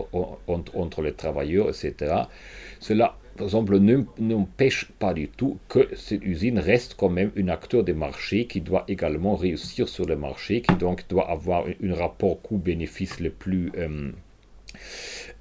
entre, 0.47 0.77
entre, 0.77 1.01
les 1.01 1.13
travailleurs, 1.13 1.69
etc., 1.69 2.13
cela, 2.79 3.17
par 3.35 3.45
exemple, 3.47 3.77
n'empêche 4.19 4.91
pas 4.97 5.13
du 5.13 5.27
tout 5.27 5.57
que 5.67 5.89
cette 5.95 6.23
usine 6.23 6.57
reste 6.57 6.95
quand 6.95 7.09
même 7.09 7.31
un 7.37 7.49
acteur 7.49 7.83
des 7.83 7.93
marchés 7.93 8.45
qui 8.47 8.61
doit 8.61 8.85
également 8.87 9.35
réussir 9.35 9.89
sur 9.89 10.05
le 10.05 10.15
marché, 10.15 10.61
qui 10.61 10.73
donc 10.75 11.05
doit 11.09 11.29
avoir 11.29 11.65
un, 11.83 11.93
rapport 11.93 12.41
coût-bénéfice 12.41 13.19
le 13.19 13.29
plus... 13.29 13.71
Euh, 13.77 14.11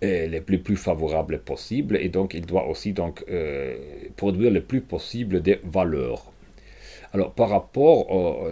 les 0.03 0.41
plus, 0.41 0.59
plus 0.59 0.77
favorables 0.77 1.41
possibles 1.41 1.97
et 1.97 2.09
donc 2.09 2.35
il 2.35 2.47
doit 2.47 2.69
aussi 2.69 2.93
donc 2.93 3.25
euh, 3.29 3.77
produire 4.17 4.51
le 4.51 4.61
plus 4.61 4.81
possible 4.81 5.41
des 5.43 5.59
valeurs. 5.65 6.31
Alors 7.13 7.33
par 7.33 7.49
rapport 7.49 8.11
au, 8.13 8.49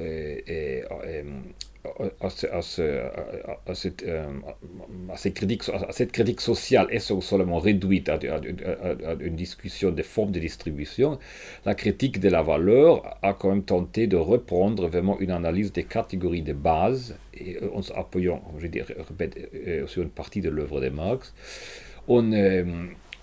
cette, 3.74 4.04
à, 4.08 5.16
cette 5.16 6.12
critique, 6.12 6.40
sociale 6.40 6.86
est 6.90 7.00
seulement 7.20 7.58
réduite 7.58 8.08
à, 8.08 8.18
une 9.20 9.36
discussion 9.36 9.90
des 9.90 10.02
formes 10.02 10.30
de 10.30 10.38
distribution, 10.38 11.18
la 11.64 11.74
critique 11.74 12.20
de 12.20 12.28
la 12.28 12.42
valeur 12.42 13.18
a 13.22 13.34
quand 13.34 13.48
même 13.50 13.64
tenté 13.64 14.06
de 14.06 14.16
reprendre 14.16 14.86
vraiment 14.88 15.18
une 15.20 15.30
analyse 15.30 15.72
des 15.72 15.84
catégories 15.84 16.42
de 16.42 16.52
base, 16.52 17.16
et 17.34 17.56
euh, 17.56 17.70
en 17.74 17.82
s'appuyant, 17.82 18.42
je 18.58 18.66
dirais, 18.66 18.96
euh, 19.66 19.86
sur 19.86 20.02
une 20.02 20.10
partie 20.10 20.40
de 20.40 20.50
l'œuvre 20.50 20.80
de 20.80 20.88
Marx. 20.88 21.34
Euh, 22.08 22.64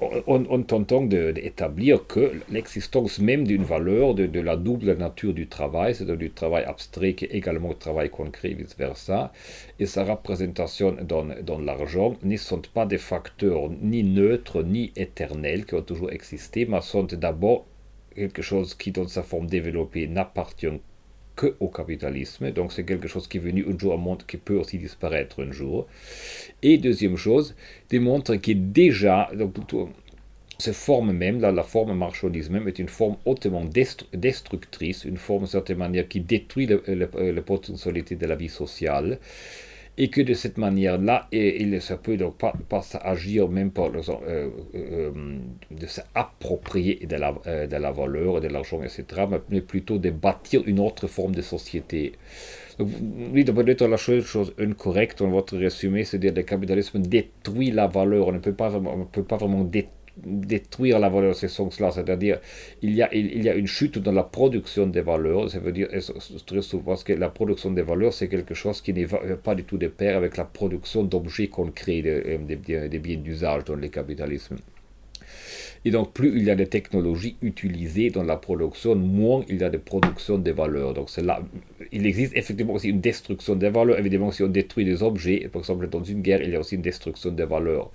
en, 0.01 0.63
tentant 0.63 1.01
d'établir 1.01 2.07
que 2.07 2.31
l'existence 2.49 3.19
même 3.19 3.45
d'une 3.45 3.63
valeur, 3.63 4.13
de, 4.13 4.39
la 4.39 4.55
double 4.55 4.95
nature 4.95 5.33
du 5.33 5.47
travail, 5.47 5.93
c'est-à-dire 5.93 6.17
du 6.17 6.31
travail 6.31 6.63
abstrait 6.63 7.13
qui 7.13 7.25
est 7.25 7.35
également 7.35 7.73
travail 7.73 8.09
concret, 8.09 8.49
vice-versa, 8.49 9.33
et 9.79 9.85
sa 9.85 10.05
représentation 10.05 10.95
dans, 11.01 11.27
dans 11.43 11.59
l'argent 11.59 12.15
ne 12.23 12.37
sont 12.37 12.61
pas 12.73 12.85
des 12.85 12.97
facteurs 12.97 13.69
ni 13.81 14.03
neutres 14.03 14.63
ni 14.63 14.91
éternels 14.95 15.65
qui 15.65 15.75
ont 15.75 15.81
toujours 15.81 16.11
existé, 16.11 16.65
mais 16.65 16.81
sont 16.81 17.03
d'abord 17.03 17.65
quelque 18.15 18.41
chose 18.41 18.75
qui, 18.75 18.91
dans 18.91 19.07
sa 19.07 19.23
forme 19.23 19.47
développée, 19.47 20.07
n'appartient 20.07 20.79
que 21.39 21.55
au 21.59 21.69
capitalisme. 21.69 22.51
Donc 22.51 22.73
c'est 22.73 22.85
quelque 22.91 23.07
chose 23.07 23.27
qui 23.29 23.37
est 23.37 23.45
venu 23.49 23.65
un 23.71 23.77
jour 23.79 23.93
au 23.93 23.97
monde 23.97 24.23
qui 24.27 24.37
peut 24.37 24.57
aussi 24.57 24.77
disparaître 24.77 25.41
un 25.41 25.51
jour. 25.51 25.87
Et 26.61 26.77
deuxième 26.77 27.15
chose, 27.15 27.55
démontre 27.89 28.35
que 28.35 28.51
déjà, 28.51 29.29
donc, 29.33 29.53
cette 30.57 30.75
forme 30.75 31.13
même, 31.13 31.39
là, 31.39 31.53
la 31.53 31.63
forme 31.63 31.93
marchandise 31.97 32.49
même, 32.49 32.67
est 32.67 32.79
une 32.79 32.89
forme 32.89 33.15
hautement 33.23 33.63
destructrice, 34.13 35.05
une 35.05 35.21
forme 35.27 35.43
de 35.43 35.49
certaine 35.57 35.77
manière 35.77 36.07
qui 36.09 36.19
détruit 36.19 36.67
la 36.67 37.41
potentialité 37.41 38.15
de 38.15 38.25
la 38.25 38.35
vie 38.35 38.49
sociale 38.49 39.19
et 39.99 40.07
que 40.09 40.21
de 40.21 40.33
cette 40.33 40.57
manière-là, 40.57 41.27
il 41.33 41.81
ça 41.81 41.97
peut 41.97 42.15
donc 42.15 42.37
pas, 42.37 42.53
pas 42.69 42.81
agir 43.03 43.49
même 43.49 43.69
par 43.69 43.87
euh, 43.87 44.01
euh, 44.27 44.49
euh, 44.73 45.11
de 45.69 45.85
s'approprier 45.85 47.05
de 47.05 47.17
la, 47.17 47.33
de 47.67 47.75
la 47.75 47.91
valeur, 47.91 48.39
de 48.39 48.47
l'argent, 48.47 48.81
etc., 48.81 49.03
mais 49.49 49.59
plutôt 49.59 49.97
de 49.97 50.09
bâtir 50.09 50.63
une 50.65 50.79
autre 50.79 51.07
forme 51.07 51.35
de 51.35 51.41
société. 51.41 52.13
Donc, 52.79 52.87
oui, 53.33 53.43
peut-être 53.43 53.85
la 53.87 53.97
chose 53.97 54.53
incorrecte 54.57 55.19
dans 55.19 55.27
votre 55.27 55.57
résumé, 55.57 56.05
c'est-à-dire 56.05 56.33
que 56.33 56.39
le 56.39 56.43
capitalisme 56.43 56.99
détruit 56.99 57.71
la 57.71 57.87
valeur. 57.87 58.29
On 58.29 58.31
ne 58.31 58.39
peut 58.39 58.53
pas, 58.53 58.73
on 58.73 58.99
ne 58.99 59.03
peut 59.03 59.23
pas 59.23 59.35
vraiment 59.35 59.65
détruire 59.65 59.98
détruire 60.25 60.99
la 60.99 61.09
valeur 61.09 61.31
de 61.31 61.35
ces 61.35 61.47
sens-là, 61.47 61.91
c'est-à-dire 61.91 62.39
il 62.81 62.95
y, 62.95 63.01
a, 63.01 63.13
il, 63.13 63.43
y 63.43 63.49
a 63.49 63.55
une 63.55 63.67
chute 63.67 63.97
dans 63.99 64.11
la 64.11 64.23
production 64.23 64.87
des 64.87 65.01
valeurs, 65.01 65.49
ça 65.49 65.59
veut 65.59 65.71
dire 65.71 65.87
très 66.45 66.61
souvent 66.61 66.95
que 66.95 67.13
la 67.13 67.29
production 67.29 67.71
des 67.71 67.81
valeurs 67.81 68.13
c'est 68.13 68.27
quelque 68.27 68.53
chose 68.53 68.81
qui 68.81 68.93
n'est 68.93 69.07
pas 69.43 69.55
du 69.55 69.63
tout 69.63 69.77
de 69.77 69.87
pair 69.87 70.17
avec 70.17 70.37
la 70.37 70.45
production 70.45 71.03
d'objets 71.03 71.47
concrets, 71.47 72.01
des 72.01 72.39
de, 72.55 72.87
de 72.87 72.97
biens 72.97 73.17
d'usage 73.17 73.65
dans 73.65 73.75
le 73.75 73.87
capitalisme. 73.87 74.57
Et 75.85 75.91
donc, 75.91 76.13
plus 76.13 76.35
il 76.35 76.43
y 76.43 76.49
a 76.49 76.55
de 76.55 76.65
technologies 76.65 77.37
utilisées 77.41 78.09
dans 78.09 78.23
la 78.23 78.35
production, 78.35 78.95
moins 78.95 79.45
il 79.47 79.61
y 79.61 79.63
a 79.63 79.69
de 79.69 79.77
production 79.77 80.37
des 80.37 80.51
valeurs. 80.51 80.93
Donc, 80.93 81.09
là, 81.17 81.41
il 81.91 82.05
existe 82.05 82.35
effectivement 82.35 82.73
aussi 82.73 82.89
une 82.89 82.99
destruction 82.99 83.55
des 83.55 83.69
valeurs. 83.69 83.97
Évidemment, 83.97 84.31
si 84.31 84.43
on 84.43 84.47
détruit 84.47 84.83
des 84.83 85.01
objets, 85.03 85.47
par 85.51 85.61
exemple 85.61 85.87
dans 85.87 86.03
une 86.03 86.21
guerre, 86.21 86.41
il 86.41 86.49
y 86.49 86.55
a 86.55 86.59
aussi 86.59 86.75
une 86.75 86.81
destruction 86.81 87.31
des 87.31 87.45
valeurs. 87.45 87.91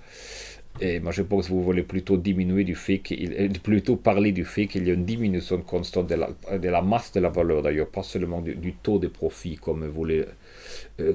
Et 0.81 0.99
moi, 0.99 1.11
je 1.13 1.21
pense 1.21 1.47
que 1.47 1.53
vous 1.53 1.63
voulez 1.63 1.83
plutôt 1.83 2.17
diminuer 2.17 2.65
du 2.65 2.75
fait 2.75 2.99
qu'il, 2.99 3.33
euh, 3.33 3.47
plutôt 3.63 3.95
parler 3.95 4.33
du 4.33 4.43
fait 4.43 4.67
qu'il 4.67 4.85
y 4.85 4.91
a 4.91 4.93
une 4.93 5.05
diminution 5.05 5.61
constante 5.61 6.07
de 6.07 6.15
la, 6.15 6.29
de 6.57 6.67
la 6.69 6.81
masse 6.81 7.13
de 7.13 7.21
la 7.21 7.29
valeur, 7.29 7.61
d'ailleurs, 7.61 7.87
pas 7.87 8.03
seulement 8.03 8.41
du, 8.41 8.73
taux 8.73 8.99
de 8.99 9.07
profit, 9.07 9.55
comme 9.55 9.85
voulez, 9.87 10.25
euh, 10.99 11.13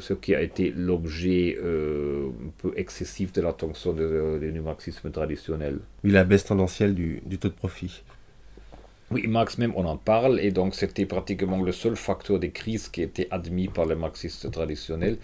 ce 0.00 0.14
qui 0.14 0.34
a 0.34 0.40
été 0.40 0.72
l'objet 0.74 1.58
euh, 1.62 2.28
un 2.28 2.50
peu 2.56 2.72
excessif 2.76 3.32
de 3.32 3.42
l'attention 3.42 3.92
du 3.92 4.60
marxisme 4.60 5.10
traditionnel. 5.10 5.80
Oui, 6.02 6.10
la 6.10 6.24
baisse 6.24 6.46
tendancielle 6.46 6.94
du, 6.94 7.20
du 7.26 7.36
taux 7.36 7.48
de 7.48 7.54
profit. 7.54 8.02
Oui, 9.10 9.26
Marx 9.26 9.58
même, 9.58 9.74
on 9.76 9.84
en 9.84 9.98
parle, 9.98 10.40
et 10.40 10.50
donc 10.50 10.74
c'était 10.74 11.04
pratiquement 11.04 11.62
le 11.62 11.72
seul 11.72 11.96
facteur 11.96 12.40
de 12.40 12.46
crise 12.46 12.88
qui 12.88 13.02
était 13.02 13.28
admis 13.30 13.68
par 13.68 13.84
les 13.84 13.94
marxistes 13.94 14.50
traditionnels 14.50 15.18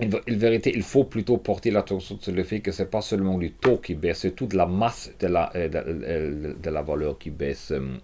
en 0.00 0.08
vérité, 0.26 0.72
il 0.74 0.82
faut 0.82 1.04
plutôt 1.04 1.36
porter 1.36 1.70
l'attention 1.70 2.18
sur 2.20 2.32
le 2.32 2.42
fait 2.44 2.60
que 2.60 2.72
ce 2.72 2.82
n'est 2.82 2.88
pas 2.88 3.02
seulement 3.02 3.36
le 3.36 3.50
taux 3.50 3.76
qui 3.76 3.94
baisse, 3.94 4.20
c'est 4.20 4.34
toute 4.34 4.54
la 4.54 4.66
masse 4.66 5.12
de 5.20 5.26
la, 5.26 5.54
euh, 5.54 5.68
euh, 5.74 6.54
de, 6.54 6.70
la 6.70 6.82
valeur 6.82 7.18
qui 7.18 7.30
baisse. 7.30 7.72
Euh, 7.72 7.98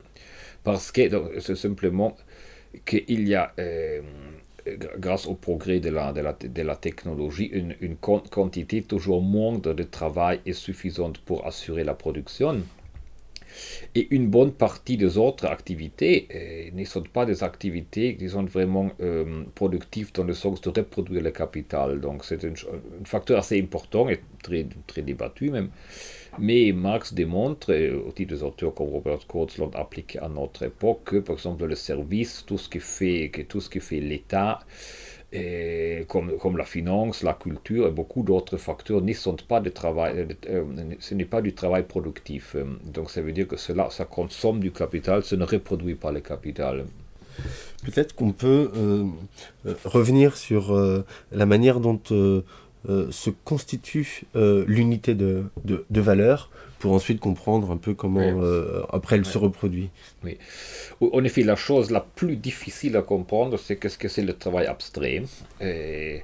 parce 0.64 0.92
que 0.92 1.40
c'est 1.40 1.56
simplement 1.56 2.14
qu'il 2.84 3.26
y 3.26 3.34
a, 3.34 3.54
grâce 4.98 5.26
au 5.26 5.34
progrès 5.34 5.80
de 5.80 5.88
la, 5.88 6.12
de 6.12 6.20
la, 6.20 6.34
de 6.34 6.62
la 6.62 6.76
technologie, 6.76 7.46
une, 7.46 7.74
une 7.80 7.96
quantité 7.96 8.82
toujours 8.82 9.22
moindre 9.22 9.72
de 9.72 9.82
travail 9.82 10.40
est 10.44 10.52
suffisante 10.52 11.18
pour 11.18 11.46
assurer 11.46 11.84
la 11.84 11.94
production. 11.94 12.62
Et 13.94 14.08
une 14.14 14.28
bonne 14.28 14.52
partie 14.52 14.96
des 14.96 15.18
autres 15.18 15.46
activités 15.46 16.28
euh, 16.34 16.70
ne 16.72 16.84
sont 16.84 17.02
pas 17.02 17.26
des 17.26 17.42
activités 17.42 18.16
qui 18.16 18.28
sont 18.28 18.44
vraiment 18.44 18.90
euh, 19.00 19.44
productives 19.54 20.12
dans 20.12 20.24
le 20.24 20.34
sens 20.34 20.60
de 20.60 20.68
reproduire 20.70 21.22
le 21.22 21.30
capital. 21.30 22.00
Donc 22.00 22.24
c'est 22.24 22.44
un, 22.44 22.54
facteur 23.04 23.38
assez 23.38 23.60
important 23.60 24.08
et 24.08 24.20
très, 24.42 24.66
très 24.86 25.02
débattu 25.02 25.50
même. 25.50 25.70
Mais 26.38 26.72
Marx 26.72 27.14
démontre, 27.14 27.70
et 27.72 27.90
aussi 27.90 28.26
des 28.26 28.42
auteurs 28.42 28.74
comme 28.74 28.88
Robert 28.90 29.26
Kurz 29.26 29.58
l'ont 29.58 29.74
appliqué 29.74 30.18
à 30.20 30.28
notre 30.28 30.64
époque, 30.64 31.00
que 31.04 31.16
par 31.16 31.34
exemple 31.34 31.64
le 31.64 31.74
service, 31.74 32.44
tout 32.46 32.58
ce 32.58 32.68
qui 32.68 32.80
fait, 32.80 33.30
tout 33.48 33.60
ce 33.60 33.68
qui 33.68 33.80
fait 33.80 34.00
l'État, 34.00 34.60
comme, 36.08 36.38
comme, 36.38 36.56
la 36.56 36.64
finance, 36.64 37.22
la 37.22 37.34
culture 37.34 37.86
et 37.86 37.90
beaucoup 37.90 38.22
d'autres 38.22 38.56
facteurs 38.56 39.02
ne 39.02 39.12
sont 39.12 39.36
pas 39.36 39.60
de 39.60 39.68
travail, 39.68 40.26
euh, 40.48 40.64
ce 41.00 41.14
n'est 41.14 41.26
pas 41.26 41.42
du 41.42 41.54
travail 41.54 41.82
productif. 41.82 42.56
Donc 42.86 43.10
ça 43.10 43.20
veut 43.20 43.32
dire 43.32 43.46
que 43.46 43.56
cela, 43.56 43.90
ça 43.90 44.04
consomme 44.06 44.60
du 44.60 44.70
capital, 44.70 45.22
ça 45.22 45.36
ne 45.36 45.44
reproduit 45.44 45.96
pas 45.96 46.12
le 46.12 46.20
capital. 46.20 46.86
Peut-être 47.84 48.14
qu'on 48.14 48.32
peut, 48.32 48.70
euh, 48.74 49.04
euh, 49.66 49.74
revenir 49.84 50.36
sur 50.36 50.74
la 51.30 51.46
manière 51.46 51.80
dont 51.80 52.00
se 52.06 53.30
constitue 53.44 54.22
l'unité 54.34 55.14
de, 55.14 55.44
de, 55.64 55.84
de, 55.90 56.00
valeur 56.00 56.50
pour 56.78 56.92
ensuite 56.92 57.20
comprendre 57.20 57.70
un 57.70 57.76
peu 57.76 57.94
comment 57.94 58.40
après 58.92 59.16
elle 59.16 59.24
se 59.24 59.38
reproduit. 59.38 59.90
Oui. 60.24 60.38
En 61.00 61.24
effet, 61.24 61.42
la 61.42 61.56
chose 61.56 61.90
la 61.90 62.00
plus 62.00 62.36
difficile 62.36 62.96
à 62.96 63.02
comprendre, 63.02 63.58
c'est 63.58 63.76
qu'est-ce 63.76 63.98
que 63.98 64.08
c'est 64.08 64.22
le 64.22 64.34
travail 64.34 64.66
abstrait. 64.66 65.22
Et 65.60 66.22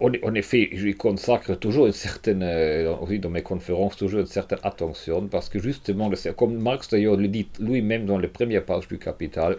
en, 0.00 0.34
effet, 0.34 0.70
je 0.72 0.90
consacre 0.90 1.54
toujours 1.56 1.86
une 1.86 1.92
certaine, 1.92 2.42
euh, 2.42 2.94
aussi 2.96 3.18
dans 3.18 3.30
mes 3.30 3.42
conférences, 3.42 3.96
toujours 3.96 4.20
une 4.20 4.26
certaine 4.26 4.60
attention, 4.62 5.26
parce 5.26 5.48
que 5.48 5.58
justement, 5.58 6.10
comme 6.36 6.56
Marx 6.56 6.88
d'ailleurs 6.88 7.16
le 7.16 7.28
dit 7.28 7.48
lui-même 7.58 8.06
dans 8.06 8.18
les 8.18 8.28
premières 8.28 8.64
pages 8.64 8.86
du 8.88 8.98
Capital, 8.98 9.56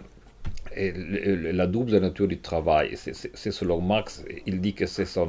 et 0.74 0.92
la 0.92 1.66
double 1.66 1.98
nature 1.98 2.28
du 2.28 2.38
travail, 2.38 2.96
c'est 2.96 3.50
selon 3.50 3.80
Marx, 3.80 4.24
il 4.46 4.60
dit 4.60 4.74
que 4.74 4.86
c'est 4.86 5.06
son, 5.06 5.28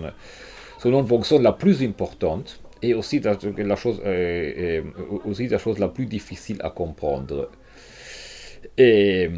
son 0.80 1.06
fonction 1.06 1.40
la 1.40 1.54
plus 1.54 1.84
importante 1.84 2.60
et 2.82 2.94
aussi 2.94 3.20
la, 3.20 3.76
chose, 3.76 4.02
euh, 4.06 4.82
aussi 5.26 5.48
la 5.48 5.58
chose 5.58 5.80
la 5.80 5.88
plus 5.88 6.06
difficile 6.06 6.58
à 6.62 6.70
comprendre. 6.70 7.50
Et 8.78 9.30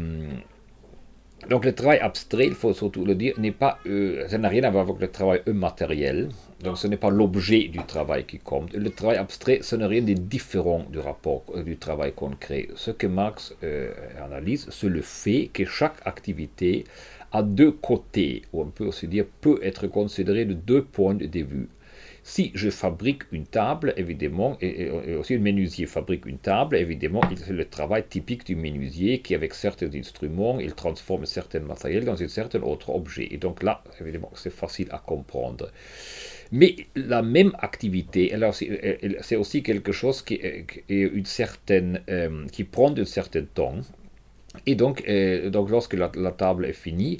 donc 1.48 1.64
le 1.64 1.74
travail 1.74 1.98
abstrait, 2.00 2.46
il 2.46 2.54
faut 2.54 2.74
surtout 2.74 3.04
le 3.04 3.14
dire, 3.14 3.34
n'est 3.40 3.50
pas, 3.50 3.78
euh, 3.86 4.28
ça 4.28 4.36
n'a 4.36 4.48
rien 4.48 4.62
à 4.64 4.70
voir 4.70 4.84
avec 4.84 5.00
le 5.00 5.08
travail 5.08 5.40
matériel. 5.46 6.28
Donc 6.62 6.76
ce 6.76 6.86
n'est 6.86 6.98
pas 6.98 7.08
l'objet 7.08 7.68
du 7.68 7.78
travail 7.78 8.24
qui 8.24 8.38
compte. 8.38 8.74
Le 8.74 8.90
travail 8.90 9.16
abstrait, 9.16 9.60
ce 9.62 9.74
n'est 9.74 9.86
rien 9.86 10.02
de 10.02 10.12
différent 10.12 10.84
du 10.90 10.98
rapport 10.98 11.42
euh, 11.54 11.62
du 11.62 11.78
travail 11.78 12.12
concret. 12.12 12.68
Ce 12.74 12.90
que 12.90 13.06
Marx 13.06 13.54
euh, 13.64 13.90
analyse, 14.22 14.68
c'est 14.70 14.88
le 14.88 15.00
fait 15.00 15.48
que 15.52 15.64
chaque 15.64 15.96
activité 16.04 16.84
a 17.32 17.42
deux 17.42 17.72
côtés, 17.72 18.42
ou 18.52 18.60
on 18.60 18.66
peut 18.66 18.86
aussi 18.86 19.08
dire 19.08 19.24
peut 19.40 19.60
être 19.62 19.86
considérée 19.86 20.44
de 20.44 20.54
deux 20.54 20.82
points 20.82 21.14
de 21.14 21.26
vue. 21.40 21.68
Si 22.22 22.52
je 22.54 22.70
fabrique 22.70 23.22
une 23.32 23.46
table, 23.46 23.94
évidemment, 23.96 24.56
et, 24.60 24.90
aussi 24.90 25.34
le 25.34 25.40
menuisier 25.40 25.86
fabrique 25.86 26.26
une 26.26 26.38
table, 26.38 26.76
évidemment, 26.76 27.22
c'est 27.36 27.52
le 27.52 27.64
travail 27.64 28.04
typique 28.08 28.44
du 28.46 28.56
menuisier 28.56 29.20
qui, 29.20 29.34
avec 29.34 29.54
certains 29.54 29.92
instruments, 29.94 30.60
il 30.60 30.74
transforme 30.74 31.26
certains 31.26 31.60
matériels 31.60 32.04
dans 32.04 32.22
un 32.22 32.28
certain 32.28 32.60
autre 32.62 32.90
objet. 32.90 33.28
Et 33.30 33.38
donc 33.38 33.62
là, 33.62 33.82
évidemment, 34.00 34.30
c'est 34.34 34.52
facile 34.52 34.88
à 34.90 34.98
comprendre. 34.98 35.70
Mais 36.52 36.76
la 36.96 37.22
même 37.22 37.52
activité, 37.60 38.34
c'est 39.20 39.36
aussi 39.36 39.62
quelque 39.62 39.92
chose 39.92 40.22
qui, 40.22 40.34
est 40.34 40.82
une 40.88 41.24
certaine, 41.24 42.02
euh, 42.10 42.46
qui 42.50 42.64
prend 42.64 42.92
un 42.96 43.04
certain 43.04 43.44
temps. 43.44 43.80
Et 44.66 44.74
donc, 44.74 45.04
euh, 45.08 45.48
donc 45.50 45.70
lorsque 45.70 45.94
la, 45.94 46.08
table 46.32 46.66
est 46.66 46.72
finie, 46.72 47.18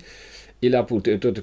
il 0.62 0.75
a 0.76 0.87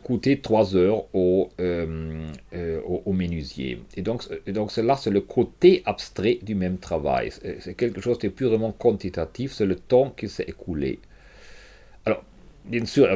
coûté 0.03 0.39
3 0.39 0.75
heures 0.75 1.05
au, 1.13 1.49
euh, 1.59 2.27
euh, 2.53 2.81
menuisier. 3.07 3.81
Et 3.95 4.01
donc, 4.01 4.23
donc 4.47 4.71
cela, 4.71 4.95
c'est 4.95 5.09
le 5.09 5.21
côté 5.21 5.81
abstrait 5.85 6.39
du 6.43 6.55
même 6.55 6.77
travail. 6.77 7.31
C'est 7.59 7.75
quelque 7.75 8.01
chose 8.01 8.19
de 8.19 8.29
purement 8.29 8.71
quantitatif, 8.71 9.53
c'est 9.53 9.65
le 9.65 9.75
temps 9.75 10.11
qui 10.15 10.29
s'est 10.29 10.45
écoulé. 10.47 10.99
Alors, 12.05 12.23
bien 12.65 12.85
sûr, 12.85 13.07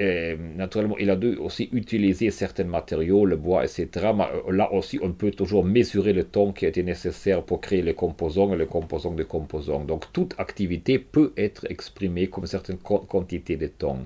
euh, 0.00 0.36
naturellement, 0.56 0.98
il 0.98 1.08
a 1.10 1.16
dû 1.16 1.36
aussi 1.36 1.68
utiliser 1.72 2.30
certains 2.30 2.64
matériaux, 2.64 3.24
le 3.24 3.36
bois, 3.36 3.64
etc. 3.64 3.88
Mais 4.14 4.26
là 4.52 4.70
aussi, 4.72 4.98
on 5.02 5.12
peut 5.12 5.30
toujours 5.30 5.64
mesurer 5.64 6.12
le 6.12 6.24
temps 6.24 6.52
qui 6.52 6.66
a 6.66 6.68
été 6.68 6.82
nécessaire 6.82 7.42
pour 7.42 7.60
créer 7.62 7.82
les 7.82 7.94
composants 7.94 8.52
et 8.52 8.58
les 8.58 8.66
composants 8.66 9.14
de 9.14 9.22
composants. 9.24 9.84
Donc, 9.84 10.12
toute 10.12 10.34
activité 10.38 10.98
peut 10.98 11.32
être 11.36 11.66
exprimée 11.70 12.26
comme 12.28 12.44
une 12.44 12.48
certaine 12.48 12.78
quantité 12.78 13.56
de 13.56 13.68
temps. 13.68 13.98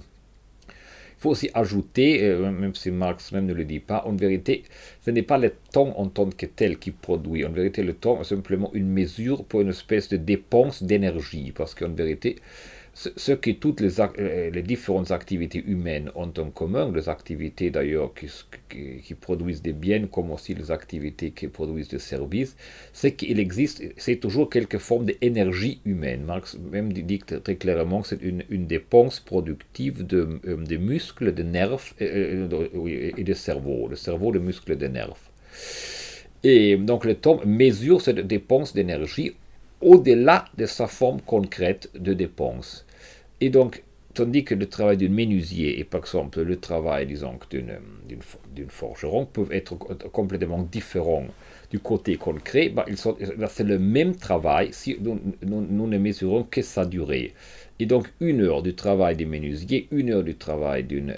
Faut 1.21 1.31
aussi 1.31 1.51
ajouter, 1.53 2.25
euh, 2.25 2.51
même 2.51 2.75
si 2.75 2.91
Marx 2.91 3.31
même 3.33 3.45
ne 3.45 3.53
le 3.53 3.67
dit 3.67 3.79
pas, 3.79 4.03
en 4.07 4.13
vérité, 4.17 4.63
ce 5.05 5.11
n'est 5.11 5.23
pas 5.23 5.37
le 5.37 5.53
temps 5.71 5.93
en 5.99 6.09
tant 6.09 6.31
que 6.31 6.47
tel 6.47 6.79
qui 6.79 6.93
produit. 6.93 7.45
En 7.45 7.51
vérité, 7.51 7.83
le 7.83 7.93
temps 7.93 8.23
est 8.23 8.25
simplement 8.25 8.71
une 8.73 8.91
mesure 8.91 9.45
pour 9.45 9.61
une 9.61 9.69
espèce 9.69 10.09
de 10.09 10.17
dépense 10.17 10.83
d'énergie. 10.83 11.53
Parce 11.55 11.75
qu'en 11.75 11.91
vérité, 11.91 12.37
ce 12.95 13.33
que 13.33 13.51
toutes 13.53 13.81
les, 13.81 14.01
euh, 14.01 14.51
les, 14.51 14.63
différentes 14.63 15.11
activités 15.11 15.63
humaines 15.65 16.11
ont 16.15 16.33
en 16.39 16.51
commun, 16.51 16.91
les 16.93 17.09
activités 17.09 17.71
d'ailleurs 17.71 18.13
qui, 18.15 19.15
produisent 19.15 19.63
des 19.63 19.73
biens 19.73 20.07
comme 20.07 20.31
aussi 20.33 20.55
les 20.55 20.71
activités 20.71 21.31
qui 21.31 21.49
produisent 21.49 21.89
des 21.89 21.99
services, 21.99 22.57
c'est 22.93 23.13
qu'il 23.13 23.39
existe, 23.39 23.83
c'est 23.97 24.17
toujours 24.17 24.51
quelque 24.51 24.79
forme 24.79 25.07
d'énergie 25.07 25.81
humaine. 25.85 26.25
Marx 26.25 26.59
même 26.71 26.93
dit 26.93 27.19
très 27.19 27.57
clairement 27.57 28.03
que 28.03 28.09
c'est 28.09 28.23
une, 28.23 28.67
dépense 28.67 29.21
productive 29.21 30.07
de, 30.07 30.41
euh, 30.47 30.57
de 30.57 30.77
muscles, 30.77 31.33
de 31.33 31.43
nerfs 31.43 31.95
euh, 32.03 33.13
et, 33.17 33.25
de 33.25 33.35
cerveau, 33.35 33.89
le 33.89 33.97
cerveau, 33.97 34.33
de 34.33 34.39
muscles, 34.39 34.77
de 34.77 34.87
nerfs. 34.89 35.31
Et 36.43 36.77
donc 36.77 37.05
le 37.05 37.15
temps 37.15 37.41
mesure 37.45 38.01
cette 38.01 38.27
dépense 38.27 38.73
d'énergie 38.75 39.35
au-delà 39.81 40.45
de 40.57 40.67
sa 40.67 40.87
forme 40.87 41.21
concrète 41.21 41.91
de 41.99 42.13
dépense. 42.13 42.87
Et 43.41 43.51
donc, 43.51 43.83
tandis 44.15 44.45
que 44.45 44.55
le 44.55 44.67
travail 44.67 44.97
d'un 44.97 45.09
menuisier 45.09 45.79
et 45.79 45.85
par 45.85 46.01
exemple 46.01 46.43
le 46.43 46.57
travail, 46.57 47.07
disons, 47.07 47.39
d'une 47.51 48.69
forgeron 48.69 49.27
peuvent 49.27 49.53
être 49.53 49.77
complètement 49.77 50.63
différents 50.63 51.27
du 51.71 51.79
côté 51.79 52.17
concret, 52.17 52.69
bah, 52.69 52.85
c'est 53.49 53.65
le 53.65 53.79
même 53.79 54.17
travail 54.17 54.71
si 54.73 54.99
nous, 55.01 55.87
ne 55.87 55.99
mesurons 55.99 56.45
que 56.45 56.63
sa 56.63 56.85
durée. 56.85 57.33
Et 57.79 57.87
donc, 57.87 58.09
une 58.21 58.43
heure 58.43 58.63
du 58.63 58.75
travail 58.75 59.17
du 59.17 59.25
menuisier, 59.25 59.89
une 59.93 60.11
heure 60.13 60.25
du 60.25 60.35
travail 60.35 60.85
d'une 60.85 61.15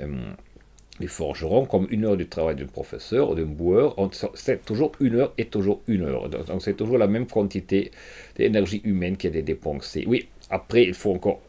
les 1.02 1.08
forgerons, 1.08 1.66
comme 1.66 1.86
une 1.90 2.04
heure 2.06 2.16
du 2.16 2.26
travail 2.26 2.56
d'un 2.56 2.66
professeur 2.66 3.30
ou 3.30 3.34
d'un 3.34 3.50
boueur, 3.60 3.96
c'est 4.34 4.64
toujours 4.64 4.92
une 5.00 5.16
heure 5.16 5.32
et 5.36 5.46
toujours 5.46 5.80
une 5.88 6.02
heure. 6.02 6.28
Donc 6.28 6.62
c'est 6.62 6.76
toujours 6.76 6.96
la 6.96 7.08
même 7.08 7.26
quantité 7.26 7.90
d'énergie 8.36 8.80
humaine 8.84 9.16
qui 9.16 9.26
est 9.26 9.42
dépensée. 9.42 10.04
Oui, 10.06 10.28
après, 10.48 10.84
il 10.84 10.94
faut 10.94 11.12
encore, 11.12 11.40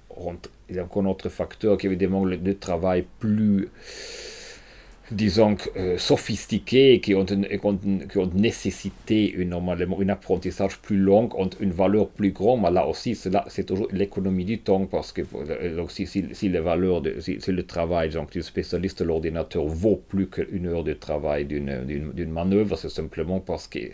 il 0.69 0.75
y 0.75 0.79
a 0.79 0.83
encore 0.83 1.03
un 1.03 1.07
autre 1.07 1.29
facteur 1.29 1.77
qui 1.77 1.85
est 1.85 1.89
évidemment 1.89 2.25
le, 2.25 2.35
le 2.35 2.55
travail 2.57 3.05
plus 3.19 3.69
disons, 5.11 5.57
euh, 5.75 5.97
sophistiqués, 5.97 6.99
qui 7.01 7.13
ont, 7.13 7.25
qui 7.25 8.17
ont 8.17 8.29
nécessité 8.33 9.29
une, 9.31 9.49
normalement 9.49 9.99
un 9.99 10.09
apprentissage 10.09 10.79
plus 10.79 10.97
long, 10.97 11.29
ont 11.37 11.49
une 11.59 11.71
valeur 11.71 12.09
plus 12.09 12.31
grande, 12.31 12.61
mais 12.61 12.71
là 12.71 12.87
aussi, 12.87 13.15
c'est 13.15 13.63
toujours 13.63 13.87
l'économie 13.91 14.45
du 14.45 14.59
temps, 14.59 14.85
parce 14.85 15.11
que 15.11 15.21
euh, 15.35 15.75
donc, 15.75 15.91
si, 15.91 16.07
si, 16.07 16.25
si, 16.33 16.49
les 16.49 16.59
valeurs 16.59 17.01
de, 17.01 17.19
si, 17.19 17.37
le 17.47 17.63
travail 17.63 18.09
du 18.31 18.41
spécialiste 18.41 18.99
de 18.99 19.07
l'ordinateur 19.07 19.65
vaut 19.65 19.97
plus 20.07 20.27
qu'une 20.27 20.67
heure 20.67 20.83
de 20.83 20.93
travail 20.93 21.45
d'une 21.45 22.31
manœuvre, 22.31 22.77
c'est 22.77 22.89
simplement 22.89 23.39
parce 23.39 23.67
qu'il 23.67 23.91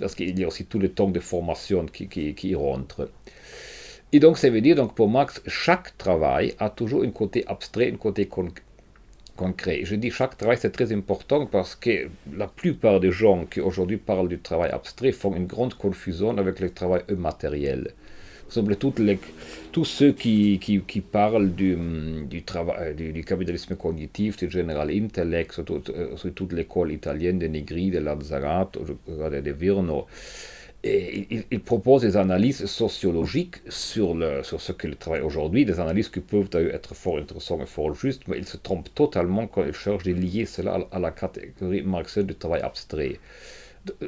parce 0.00 0.16
y 0.18 0.44
a 0.44 0.46
aussi 0.46 0.64
tout 0.64 0.78
le 0.78 0.88
temps 0.88 1.10
de 1.10 1.20
formation 1.20 1.86
qui, 1.86 2.08
qui, 2.08 2.34
qui 2.34 2.54
rentre. 2.54 3.10
Et 4.12 4.20
donc, 4.20 4.38
ça 4.38 4.48
veut 4.48 4.62
dire, 4.62 4.76
donc, 4.76 4.94
pour 4.94 5.08
Marx, 5.10 5.42
chaque 5.46 5.96
travail 5.98 6.54
a 6.58 6.70
toujours 6.70 7.02
un 7.02 7.10
côté 7.10 7.44
abstrait, 7.46 7.92
un 7.92 7.96
côté 7.96 8.26
concret 8.26 8.62
Je 9.40 9.94
dis 9.94 10.10
chaque 10.10 10.36
travail, 10.36 10.58
c'est 10.60 10.70
très 10.70 10.92
important 10.92 11.46
parce 11.46 11.76
que 11.76 12.08
la 12.36 12.48
plupart 12.48 12.98
des 12.98 13.12
gens 13.12 13.44
qui 13.44 13.60
aujourd'hui 13.60 13.96
parlent 13.96 14.28
du 14.28 14.40
travail 14.40 14.70
abstrait 14.72 15.12
font 15.12 15.34
une 15.34 15.46
grande 15.46 15.74
confusion 15.74 16.36
avec 16.38 16.58
le 16.58 16.70
travail 16.70 17.02
matériel. 17.16 17.92
Semble 18.48 18.76
toutes 18.76 18.98
les, 18.98 19.18
tous 19.70 19.84
ceux 19.84 20.12
qui, 20.12 20.58
parlent 21.12 21.52
du, 21.54 22.42
travail, 22.44 22.94
du, 22.96 23.12
du, 23.12 23.22
capitalisme 23.22 23.76
cognitif, 23.76 24.38
du 24.38 24.50
General 24.50 24.90
Intellect, 24.90 25.52
sur 25.52 25.64
toute 26.34 26.52
l'école 26.52 26.92
italienne 26.92 27.38
de 27.38 27.46
Negri, 27.46 27.90
de 27.90 27.98
Lazzarat, 27.98 28.70
de 28.74 29.50
Virno, 29.52 30.06
il, 30.84 31.60
propose 31.60 32.02
des 32.02 32.16
analyses 32.16 32.66
sociologiques 32.66 33.56
sur, 33.68 34.14
le, 34.14 34.42
sur 34.44 34.60
ce 34.60 34.72
que 34.72 34.86
le 34.86 34.94
travail 34.94 35.22
aujourd'hui, 35.22 35.64
des 35.64 35.80
analyses 35.80 36.08
qui 36.08 36.20
peuvent 36.20 36.48
d'ailleurs 36.48 36.74
être 36.74 36.94
fort 36.94 37.18
intéressantes 37.18 37.62
et 37.62 37.66
fort 37.66 37.94
justes, 37.94 38.22
mais 38.28 38.38
il 38.38 38.46
se 38.46 38.56
trompe 38.56 38.92
totalement 38.94 39.48
quand 39.48 39.64
il 39.64 39.72
cherche 39.72 40.04
de 40.04 40.12
lier 40.12 40.46
cela 40.46 40.78
à, 40.92 40.98
la 41.00 41.10
catégorie 41.10 41.82
marxienne 41.82 42.26
du 42.26 42.34
travail 42.36 42.62
abstrait. 42.62 43.18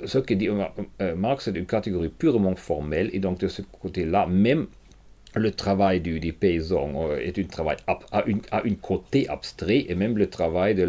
Ce 0.04 0.18
que 0.18 0.34
dit 0.34 0.48
euh, 0.48 1.16
Marx, 1.16 1.44
c'est 1.44 1.56
une 1.56 1.66
catégorie 1.66 2.08
purement 2.08 2.54
formelle, 2.54 3.10
et 3.12 3.18
donc 3.18 3.38
de 3.38 3.48
ce 3.48 3.62
côté-là, 3.62 4.26
même 4.26 4.66
le 5.34 5.50
travail 5.52 6.00
du, 6.00 6.20
des 6.20 6.32
paysans 6.32 7.08
euh, 7.08 7.18
est 7.18 7.38
un 7.38 7.44
travail 7.44 7.76
une, 8.26 8.42
à 8.52 8.62
une 8.62 8.76
côté 8.76 9.28
abstrait, 9.28 9.86
et 9.88 9.94
même 9.96 10.16
le 10.16 10.28
travail 10.28 10.76
de, 10.76 10.86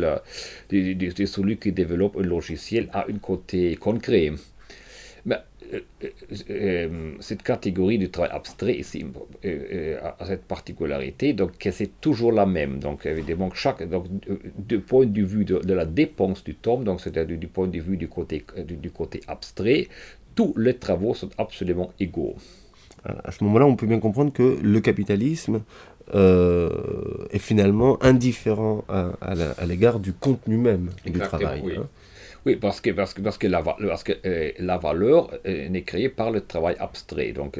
de 0.69 1.25
celui 1.25 1.57
qui 1.57 1.71
développe 1.71 2.17
un 2.17 2.23
logiciel 2.23 2.89
a 2.93 3.05
un 3.09 3.17
côté 3.17 3.75
concret. 3.77 4.31
Mais 5.71 6.89
cette 7.19 7.43
catégorie 7.43 7.97
du 7.97 8.09
travail 8.09 8.31
abstrait 8.33 8.75
ici 8.75 9.05
a 9.43 10.25
cette 10.25 10.43
particularité, 10.43 11.33
donc 11.33 11.51
c'est 11.71 12.01
toujours 12.01 12.31
la 12.31 12.45
même. 12.45 12.79
Donc 12.79 13.05
évidemment, 13.05 13.49
chaque, 13.53 13.87
donc, 13.89 14.05
du 14.57 14.79
point 14.79 15.05
de 15.05 15.21
vue 15.23 15.45
de, 15.45 15.73
la 15.73 15.85
dépense 15.85 16.43
du 16.43 16.55
temps, 16.55 16.77
donc 16.79 17.01
c'est-à-dire 17.01 17.37
du 17.37 17.47
point 17.47 17.67
de 17.67 17.79
vue 17.79 17.97
du 17.97 18.07
côté, 18.07 18.45
du, 18.65 18.91
côté 18.91 19.21
abstrait, 19.27 19.87
tous 20.35 20.53
les 20.57 20.75
travaux 20.75 21.13
sont 21.13 21.29
absolument 21.37 21.91
égaux. 21.99 22.35
À 23.03 23.31
ce 23.31 23.43
moment-là, 23.45 23.65
on 23.65 23.75
peut 23.75 23.87
bien 23.87 23.99
comprendre 23.99 24.31
que 24.31 24.57
le 24.61 24.79
capitalisme 24.79 25.61
euh, 26.13 26.69
est 27.31 27.39
finalement 27.39 28.01
indifférent 28.03 28.83
à, 28.89 29.65
l'égard 29.65 29.99
du 29.99 30.13
contenu 30.13 30.57
même 30.57 30.89
du 31.05 31.19
travail. 31.19 31.61
Oui. 31.63 31.73
Hein. 31.77 31.87
Oui, 32.45 32.55
parce 32.55 32.81
que, 32.81 32.89
parce 32.89 33.13
que, 33.13 33.21
parce 33.21 33.37
que, 33.37 33.45
la, 33.45 33.61
parce 33.61 34.03
que 34.03 34.13
euh, 34.25 34.51
la 34.57 34.77
valeur 34.79 35.29
euh, 35.45 35.69
n'est 35.69 35.83
créée 35.83 36.09
par 36.09 36.31
le 36.31 36.41
travail 36.41 36.75
abstrait. 36.79 37.33
Donc, 37.33 37.59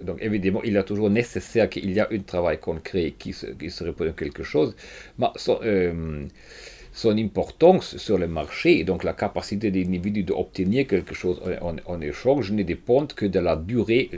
donc, 0.00 0.16
évidemment, 0.22 0.62
il 0.62 0.76
est 0.76 0.84
toujours 0.84 1.10
nécessaire 1.10 1.68
qu'il 1.68 1.90
y 1.90 1.98
ait 1.98 2.06
un 2.10 2.18
travail 2.20 2.58
concret 2.58 3.14
qui 3.18 3.34
se, 3.34 3.46
qui 3.46 3.70
se 3.70 3.84
quelque 4.12 4.42
chose. 4.42 4.74
Mais 5.18 5.26
son, 5.36 7.18
importance 7.18 7.98
sur 7.98 8.16
le 8.16 8.26
marché, 8.26 8.84
donc 8.84 9.04
la 9.04 9.12
capacité 9.12 9.70
des 9.70 9.84
individus 9.84 10.22
d'obtenir 10.22 10.86
quelque 10.86 11.14
chose 11.14 11.42
en, 11.60 12.00
échange, 12.00 12.50
ne 12.52 12.62
dépend 12.62 13.06
que 13.06 13.26
de 13.26 13.40
la 13.40 13.56
durée 13.56 14.10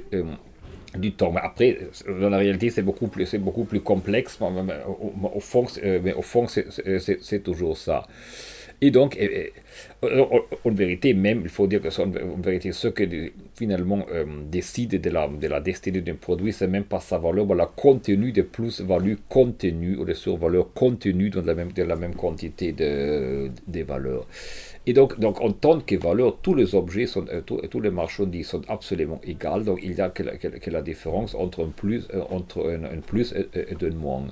du 0.94 1.12
temps. 1.12 1.32
Mais 1.32 1.40
après, 1.42 1.78
dans 2.06 2.28
la 2.28 2.38
réalité, 2.38 2.70
c'est 2.70 2.82
beaucoup 2.82 3.08
plus, 3.08 3.34
beaucoup 3.36 3.64
plus 3.64 3.80
complexe. 3.80 4.38
Mais 4.40 4.74
au 5.34 5.40
fond, 5.40 6.46
c'est 6.46 7.42
toujours 7.42 7.76
ça. 7.76 8.06
Et 8.82 8.90
donc, 8.90 9.18
en 10.02 10.70
vérité, 10.70 11.14
même, 11.14 11.40
il 11.44 11.48
faut 11.48 11.66
dire 11.66 11.80
que 11.80 11.88
en 12.00 12.40
vérité, 12.40 12.72
ce 12.72 12.88
que 12.88 13.04
finalement 13.56 14.04
euh, 14.12 14.24
décide 14.50 15.00
de 15.00 15.10
la, 15.10 15.28
de 15.28 15.46
la 15.46 15.60
destinée 15.60 16.02
d'un 16.02 16.14
produit, 16.14 16.52
c'est 16.52 16.66
même 16.66 16.84
pas 16.84 17.00
sa 17.00 17.16
valeur, 17.16 17.46
mais 17.46 17.54
la 17.54 17.66
contenu 17.66 18.32
de 18.32 18.42
plus-value 18.42 19.14
contenue 19.28 19.96
ou 19.96 20.04
de 20.04 20.12
survaleur 20.12 20.72
contenue 20.74 21.30
dans 21.30 21.42
la 21.42 21.54
même, 21.54 21.72
de 21.72 21.82
la 21.82 21.96
même 21.96 22.14
quantité 22.14 22.72
de, 22.72 23.50
des 23.66 23.82
valeurs. 23.82 24.26
Et 24.86 24.92
donc, 24.92 25.18
donc, 25.18 25.40
en 25.40 25.52
tant 25.52 25.80
que 25.80 25.96
valeur, 25.96 26.36
tous 26.42 26.54
les 26.54 26.74
objets, 26.74 27.06
sont, 27.06 27.26
euh, 27.28 27.40
tous, 27.40 27.80
les 27.80 27.90
marchandises 27.90 28.48
sont 28.48 28.62
absolument 28.68 29.20
égales. 29.24 29.64
Donc, 29.64 29.80
il 29.82 29.94
n'y 29.94 30.00
a 30.00 30.10
que 30.10 30.22
la, 30.22 30.36
que, 30.36 30.70
la, 30.70 30.82
différence 30.82 31.34
entre 31.34 31.64
un 31.64 31.70
plus, 31.70 32.06
euh, 32.14 32.22
entre 32.30 32.70
un, 32.70 33.00
plus 33.00 33.32
et, 33.32 33.48
et 33.54 33.84
un 33.84 33.94
moins. 33.94 34.26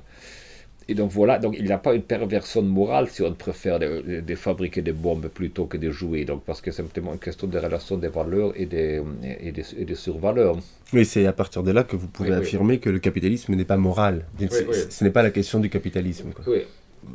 Et 0.88 0.94
donc 0.94 1.11
voilà, 1.11 1.38
donc 1.38 1.55
il 1.59 1.64
n'y 1.64 1.73
a 1.73 1.79
pas 1.79 1.94
une 1.94 2.03
perversion 2.03 2.62
morale 2.62 3.09
si 3.09 3.23
on 3.23 3.33
préfère 3.33 3.79
de, 3.79 4.35
fabriquer 4.35 4.83
des 4.83 4.92
bombes 4.92 5.29
plutôt 5.29 5.64
que 5.64 5.77
de 5.77 5.90
jouer, 5.90 6.25
donc 6.25 6.42
parce 6.44 6.61
que 6.61 6.70
c'est 6.70 6.83
simplement 6.83 7.12
une 7.12 7.18
question 7.18 7.47
de 7.47 7.59
relation 7.59 7.97
des 7.97 8.09
valeurs 8.09 8.53
et 8.57 8.66
des, 8.66 9.01
et 9.40 9.53
des, 9.53 9.64
et 9.79 9.85
des 9.85 9.94
survaleurs. 9.94 10.59
Oui, 10.92 11.05
c'est 11.05 11.27
à 11.27 11.33
partir 11.33 11.62
de 11.62 11.70
là 11.70 11.85
que 11.85 11.97
vous 11.97 12.09
pouvez 12.09 12.33
affirmer 12.33 12.79
que 12.79 12.90
le 12.90 12.99
capitalisme 12.99 13.55
n'est 13.55 13.64
pas 13.64 13.79
moral. 13.79 14.27
ce 14.38 15.05
n'est 15.05 15.11
pas 15.11 15.23
la 15.23 15.31
question 15.31 15.61
du 15.61 15.70
capitalisme. 15.70 16.31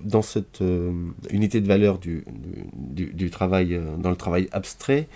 Dans 0.03 0.21
cette 0.21 0.62
euh, 0.62 0.91
unité 1.32 1.62
de 1.62 1.67
valeur 1.67 1.97
du, 1.97 2.23
du, 2.75 3.08
du, 3.08 3.32
travail, 3.32 3.73
euh, 3.73 3.97
dans 3.97 4.12
le 4.12 4.15
travail 4.15 4.47
abstrait, 4.51 5.08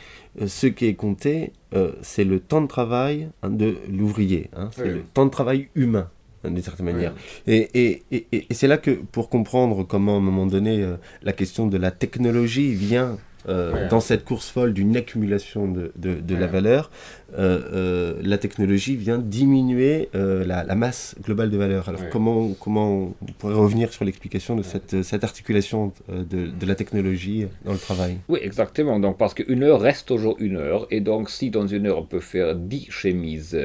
euh, 0.41 0.47
ce 0.47 0.65
qui 0.65 0.87
est 0.87 0.95
compté, 0.95 1.53
c'est 2.01 2.23
le 2.23 2.39
temps 2.39 2.61
de 2.61 2.67
travail 2.67 3.29
hein, 3.43 3.51
de 3.51 3.75
l'ouvrier, 3.91 4.49
hein, 4.55 4.69
c'est 4.75 4.85
le 4.85 5.01
temps 5.13 5.25
de 5.25 5.31
travail 5.31 5.69
humain 5.75 6.09
d'une 6.49 6.61
certaine 6.61 6.85
manière. 6.85 7.13
Et, 7.47 7.69
et, 7.73 8.03
et, 8.11 8.25
et 8.31 8.53
c'est 8.53 8.67
là 8.67 8.77
que, 8.77 8.91
pour 8.91 9.29
comprendre 9.29 9.83
comment, 9.83 10.15
à 10.15 10.17
un 10.17 10.21
moment 10.21 10.45
donné, 10.45 10.81
euh, 10.81 10.95
la 11.23 11.33
question 11.33 11.67
de 11.67 11.77
la 11.77 11.91
technologie 11.91 12.73
vient 12.73 13.17
euh, 13.49 13.89
dans 13.89 13.99
cette 13.99 14.23
course 14.23 14.49
folle 14.49 14.73
d'une 14.73 14.95
accumulation 14.95 15.67
de, 15.67 15.91
de, 15.97 16.13
de 16.13 16.35
la 16.35 16.47
valeur, 16.47 16.89
euh, 17.37 18.13
la 18.23 18.37
technologie 18.37 18.95
vient 18.95 19.17
diminuer 19.17 20.07
la, 20.13 20.63
la, 20.63 20.75
masse 20.75 21.15
globale 21.21 21.49
de 21.49 21.57
valeur. 21.57 21.89
Alors 21.89 22.07
comment, 22.09 22.51
comment 22.57 23.13
on 23.21 23.31
pourrait 23.37 23.55
revenir 23.55 23.91
sur 23.91 24.05
l'explication 24.05 24.55
de 24.55 24.63
cette, 24.63 25.03
cette 25.03 25.25
articulation 25.25 25.91
de, 26.07 26.47
de, 26.47 26.65
la 26.65 26.75
technologie 26.75 27.47
dans 27.65 27.73
le 27.73 27.79
travail? 27.79 28.19
Oui, 28.29 28.39
exactement. 28.41 28.97
Donc, 29.01 29.17
parce 29.17 29.33
qu'une 29.33 29.63
heure 29.63 29.81
reste 29.81 30.07
toujours 30.07 30.37
une 30.39 30.55
heure. 30.55 30.87
Et 30.89 31.01
donc, 31.01 31.29
si 31.29 31.49
dans 31.49 31.67
une 31.67 31.87
heure 31.87 31.97
on 31.97 32.05
peut 32.05 32.21
faire 32.21 32.55
10 32.55 32.87
chemises, 32.91 33.59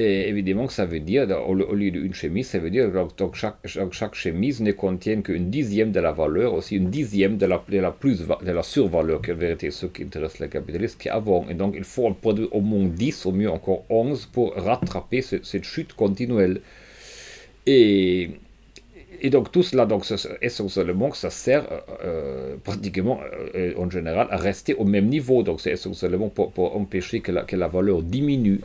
et 0.00 0.28
évidemment, 0.28 0.68
ça 0.68 0.86
veut 0.86 1.00
dire, 1.00 1.28
au, 1.46 1.54
lieu 1.54 1.90
d'une 1.90 2.14
chemise, 2.14 2.48
ça 2.48 2.58
veut 2.58 2.70
dire 2.70 2.90
que 2.90 3.24
chaque, 3.36 3.56
chaque, 3.66 4.14
chemise 4.14 4.60
ne 4.60 4.72
contient 4.72 5.20
qu'une 5.20 5.50
dixième 5.50 5.92
de 5.92 6.00
la 6.00 6.12
valeur, 6.12 6.54
aussi 6.54 6.76
une 6.76 6.90
dixième 6.90 7.36
de 7.36 7.46
la, 7.46 7.62
de 7.68 7.78
la, 7.78 7.90
plus, 7.90 8.20
de 8.20 8.50
la 8.50 8.62
survaleur, 8.62 9.20
qui 9.20 9.32
en 9.32 9.36
vérité 9.36 9.70
ce 9.70 9.86
qui 9.86 10.04
intéresse 10.04 10.38
les 10.38 10.48
capitalistes, 10.48 11.00
qui 11.00 11.08
avant. 11.08 11.46
Et 11.48 11.54
donc, 11.54 11.74
il 11.76 11.84
faut 11.84 12.10
produire 12.14 12.54
au 12.54 12.60
moins 12.60 12.86
10, 12.86 13.26
au 13.26 13.32
mieux 13.32 13.50
encore 13.50 13.84
11, 13.90 14.26
pour 14.26 14.54
rattraper 14.54 15.22
cette 15.22 15.64
chute 15.64 15.92
continuelle. 15.92 16.60
Et, 17.66 18.30
et 19.20 19.28
donc, 19.28 19.52
tout 19.52 19.62
cela, 19.62 19.84
donc, 19.84 20.04
essentiellement, 20.40 21.12
ça 21.12 21.30
sert 21.30 21.70
euh, 21.70 21.80
euh, 22.04 22.56
pratiquement, 22.64 23.20
euh, 23.54 23.74
en 23.76 23.90
général, 23.90 24.28
à 24.30 24.36
rester 24.38 24.74
au 24.74 24.84
même 24.84 25.08
niveau. 25.08 25.42
Donc, 25.42 25.60
c'est 25.60 25.72
essentiellement 25.72 26.30
pour, 26.30 26.52
pour 26.52 26.74
empêcher 26.76 27.20
que 27.20 27.32
la, 27.32 27.42
que 27.42 27.56
la 27.56 27.68
valeur 27.68 28.02
diminue. 28.02 28.60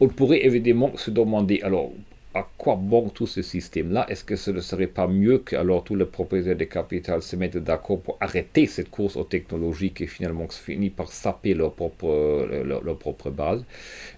On 0.00 0.08
pourrait 0.08 0.44
évidemment 0.46 0.96
se 0.96 1.10
demander, 1.10 1.60
alors, 1.62 1.92
à 2.32 2.48
quoi 2.56 2.76
bon 2.76 3.08
tout 3.08 3.26
ce 3.26 3.42
système-là? 3.42 4.06
Est-ce 4.08 4.24
que 4.24 4.36
ce 4.36 4.50
ne 4.50 4.60
serait 4.60 4.86
pas 4.86 5.06
mieux 5.08 5.38
que 5.38 5.56
alors 5.56 5.82
tous 5.82 5.96
les 5.96 6.04
propriétaires 6.04 6.56
de 6.56 6.64
capital 6.64 7.22
se 7.22 7.36
mettent 7.36 7.56
d'accord 7.58 8.00
pour 8.00 8.16
arrêter 8.20 8.66
cette 8.66 8.88
course 8.90 9.16
aux 9.16 9.24
technologies 9.24 9.90
qui 9.90 10.06
finalement 10.06 10.46
finit 10.48 10.90
par 10.90 11.12
saper 11.12 11.54
leur 11.54 11.74
propre, 11.74 12.48
leur, 12.64 12.96
propre 12.96 13.30
base? 13.30 13.64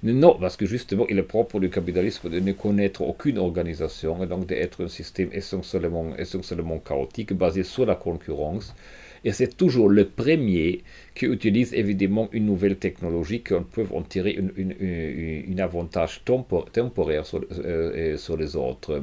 Non, 0.02 0.36
parce 0.38 0.56
que 0.56 0.66
justement, 0.66 1.06
il 1.08 1.18
est 1.18 1.22
propre 1.22 1.58
du 1.58 1.70
capitalisme 1.70 2.28
de 2.28 2.38
ne 2.38 2.52
connaître 2.52 3.02
aucune 3.02 3.38
organisation 3.38 4.22
et 4.22 4.26
donc 4.26 4.46
d'être 4.46 4.84
un 4.84 4.88
système 4.88 5.30
essentiellement, 5.32 6.14
essentiellement 6.16 6.78
chaotique 6.78 7.32
basé 7.32 7.62
sur 7.62 7.86
la 7.86 7.94
concurrence 7.94 8.74
et 9.24 9.32
c'est 9.32 9.56
toujours 9.56 9.88
le 9.88 10.06
premier 10.06 10.82
qui 11.14 11.26
utilise 11.26 11.72
évidemment 11.74 12.28
une 12.32 12.46
nouvelle 12.46 12.76
technologie 12.76 13.42
qu'on 13.42 13.62
peut 13.62 13.86
en 13.94 14.02
tirer 14.02 14.38
un 14.38 15.58
avantage 15.58 16.22
temporaire 16.24 17.24
sur, 17.26 17.44
euh, 17.64 18.16
sur, 18.16 18.36
les 18.36 18.56
autres. 18.56 19.02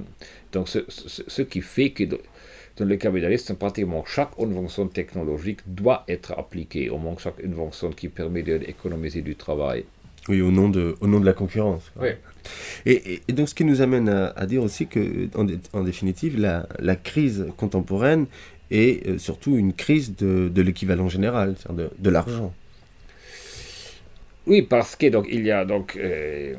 Donc 0.52 0.68
ce, 0.68 0.80
ce, 0.90 1.42
qui 1.42 1.62
fait 1.62 1.92
que 1.92 2.04
dans 2.04 2.86
le 2.86 2.96
capitalisme, 2.98 3.56
pratiquement 3.56 4.04
chaque 4.06 4.32
invention 4.40 4.88
technologique 4.88 5.60
doit 5.68 6.04
être 6.08 6.34
appliquée, 6.38 6.90
au 6.90 6.98
moins 6.98 7.16
chaque 7.18 7.44
invention 7.44 7.92
qui 7.92 8.10
permet 8.10 8.42
d'économiser 8.44 9.22
du 9.22 9.36
travail. 9.36 9.86
Oui, 10.28 10.42
au 10.42 10.52
nom 10.52 10.70
de, 10.70 10.96
au 11.02 11.08
nom 11.08 11.20
de 11.20 11.26
la 11.26 11.34
concurrence. 11.34 11.92
Oui. 12.00 12.10
Et, 12.86 13.22
et, 13.28 13.34
donc 13.34 13.50
ce 13.50 13.56
qui 13.56 13.64
nous 13.64 13.82
amène 13.82 14.10
à, 14.10 14.46
dire 14.46 14.62
aussi 14.62 14.86
que, 14.86 15.28
en, 15.36 15.48
en 15.74 15.84
définitive, 15.84 16.40
la, 16.40 16.68
la, 16.80 16.96
crise 16.96 17.48
contemporaine 17.58 18.28
et 18.72 19.02
euh, 19.08 19.18
surtout 19.18 19.56
une 19.58 19.74
crise 19.74 20.16
de, 20.16 20.50
de 20.50 20.62
l'équivalent 20.62 21.10
général, 21.10 21.56
de, 21.70 21.90
de 21.98 22.10
l'argent. 22.10 22.54
Oui, 24.48 24.62
parce 24.62 24.96
que 24.96 25.08
donc 25.08 25.28
il 25.30 25.46
y 25.46 25.52
a 25.52 25.66
donc 25.66 25.96
euh, 25.96 26.56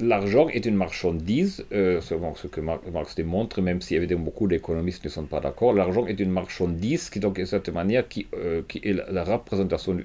l'argent 0.00 0.48
est 0.48 0.64
une 0.64 0.76
marchandise, 0.76 1.64
euh, 1.72 2.00
selon 2.00 2.34
ce 2.34 2.46
que 2.46 2.60
Marx 2.60 3.14
démontre, 3.14 3.60
même 3.60 3.80
si 3.80 3.96
évidemment 3.96 4.24
beaucoup 4.24 4.46
d'économistes 4.46 5.04
ne 5.04 5.10
sont 5.10 5.24
pas 5.24 5.40
d'accord. 5.40 5.72
L'argent 5.74 6.06
est 6.06 6.20
une 6.20 6.30
marchandise 6.30 7.10
qui 7.10 7.20
donc 7.20 7.38
de 7.38 7.44
cette 7.44 7.68
manière 7.68 8.08
qui, 8.08 8.26
qui 8.68 8.80
est 8.82 8.94
la, 9.10 9.24
représentation, 9.24 9.98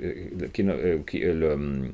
qui, 0.53 0.65
qui 1.07 1.21
est 1.21 1.33
le 1.33 1.91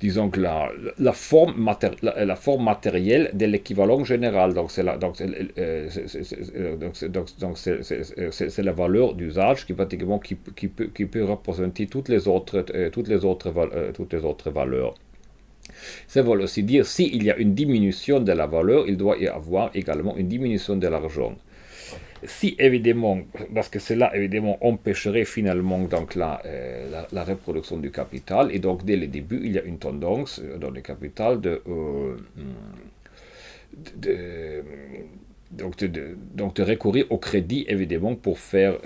disons 0.00 0.30
que 0.30 0.40
la, 0.40 0.70
forme, 1.12 1.68
la, 2.02 2.24
la, 2.24 2.36
forme 2.36 2.64
matérielle 2.64 3.30
de 3.34 3.46
l'équivalent 3.46 4.04
général. 4.04 4.54
Donc, 4.54 4.70
c'est 4.70 4.82
la, 4.82 4.96
la 8.62 8.72
valeur 8.72 9.14
d'usage 9.14 9.66
qui, 9.66 9.74
qui, 10.94 11.06
peut, 11.06 11.24
représenter 11.24 11.86
toutes 11.86 12.08
les 12.08 12.28
autres, 12.28 12.58
euh, 12.58 12.64
euh, 12.74 12.90
toutes 12.90 13.08
les 13.08 14.24
autres 14.24 14.50
valeurs. 14.50 14.94
Ça 16.06 16.22
veut 16.22 16.30
aussi 16.30 16.62
dire 16.62 16.86
s'il 16.86 17.22
y 17.22 17.30
a 17.30 17.36
une 17.36 17.54
diminution 17.54 18.20
de 18.20 18.32
la 18.32 18.46
valeur, 18.46 18.84
il 18.88 18.96
doit 18.96 19.18
y 19.18 19.26
avoir 19.28 19.70
également 19.74 20.16
une 20.16 20.28
diminution 20.28 20.76
de 20.76 20.88
l'argent 20.88 21.34
si 22.24 22.56
évidemment, 22.58 23.20
parce 23.54 23.68
que 23.68 23.78
cela 23.78 24.14
évidemment 24.16 24.58
empêcherait 24.64 25.24
finalement 25.24 25.80
donc 25.80 26.14
la, 26.14 26.42
euh, 26.46 26.92
reproduction 27.12 27.78
du 27.78 27.90
capital, 27.90 28.50
et 28.52 28.58
donc 28.58 28.84
dès 28.84 28.96
le 28.96 29.06
début 29.06 29.40
il 29.44 29.52
y 29.52 29.58
a 29.58 29.62
une 29.62 29.78
tendance 29.78 30.40
euh, 30.42 30.58
dans 30.58 30.70
le 30.70 30.80
capital 30.80 31.40
de, 31.40 31.62
euh, 31.68 32.16
donc, 35.50 35.76
de, 35.78 36.16
donc 36.34 36.56
de 36.56 36.62
recourir 36.62 37.06
au 37.10 37.18
crédit 37.18 37.64
évidemment 37.68 38.14
pour 38.16 38.38
faire 38.38 38.78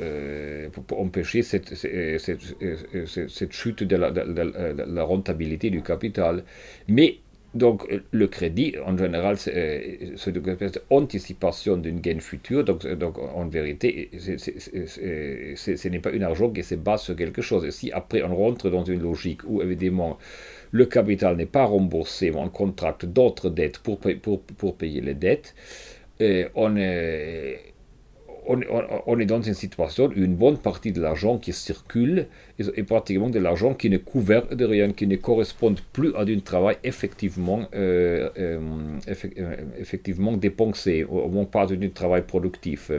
pour, 0.87 1.01
empêcher 1.01 1.43
cette, 1.43 1.75
cette, 1.75 2.19
cette, 2.19 3.53
chute 3.53 3.83
de 3.83 3.97
la, 3.97 4.11
de 4.11 4.83
la, 4.87 5.05
rentabilité 5.05 5.71
du 5.71 5.83
capital. 5.83 6.45
Mais 6.89 7.19
donc, 7.55 7.87
le 8.11 8.27
crédit, 8.29 8.75
en 8.85 8.97
général, 8.97 9.37
c'est 9.37 9.99
une 10.27 10.49
espèce 10.49 10.73
d'anticipation 10.73 11.77
d'une 11.77 12.01
gain 12.01 12.19
future. 12.19 12.65
Donc, 12.65 12.87
donc 12.87 13.19
en 13.19 13.47
vérité, 13.47 14.11
ce 14.19 15.89
n'est 15.89 15.99
pas 15.99 16.11
un 16.13 16.23
argent 16.23 16.49
qui 16.51 16.63
se 16.63 16.77
base 16.77 17.03
sur 17.03 17.15
quelque 17.15 17.43
chose. 17.43 17.67
Et 17.67 17.71
si 17.71 17.93
après 17.93 18.23
on 18.23 18.35
rentre 18.35 18.71
dans 18.71 18.85
une 18.85 19.03
logique 19.03 19.43
où, 19.45 19.61
évidemment, 19.61 20.19
le 20.71 20.87
capital 20.87 21.37
n'est 21.37 21.45
pas 21.45 21.67
remboursé, 21.67 22.31
mais 22.31 22.39
on 22.39 22.49
contracte 22.49 23.05
d'autres 23.05 23.51
dettes 23.51 23.79
pour, 23.81 23.99
pour, 23.99 24.41
pour, 24.41 24.77
payer 24.77 25.03
les 25.03 25.15
dettes, 25.15 25.55
on 26.55 26.77
est 26.77 27.72
on, 28.47 29.19
est 29.21 29.27
dans 29.27 29.41
une 29.41 29.55
situation 29.55 30.07
où 30.07 30.13
une 30.13 30.35
bonne 30.35 30.59
partie 30.59 30.93
de 30.93 31.01
l'argent 31.01 31.39
qui 31.39 31.53
circule 31.53 32.27
est, 32.59 32.83
pratiquement 32.83 33.31
de 33.31 33.39
l'argent 33.39 33.75
qui 33.75 33.89
ne 33.89 33.99
couvre 33.99 34.55
de 34.55 34.65
rien, 34.65 34.93
qui 34.93 35.07
ne 35.07 35.17
correspond 35.17 35.75
plus 35.93 36.15
à 36.15 36.23
un 36.23 36.39
travail 36.41 36.77
effectivement, 36.83 37.69
euh, 37.75 38.31
euh, 38.39 38.61
euh, 39.39 39.57
effectivement 39.79 40.33
dépensé, 40.37 41.05
au 41.05 41.29
moins 41.29 41.45
pas 41.45 41.67
d'un 41.67 41.89
travail 41.89 42.23
productif. 42.23 42.91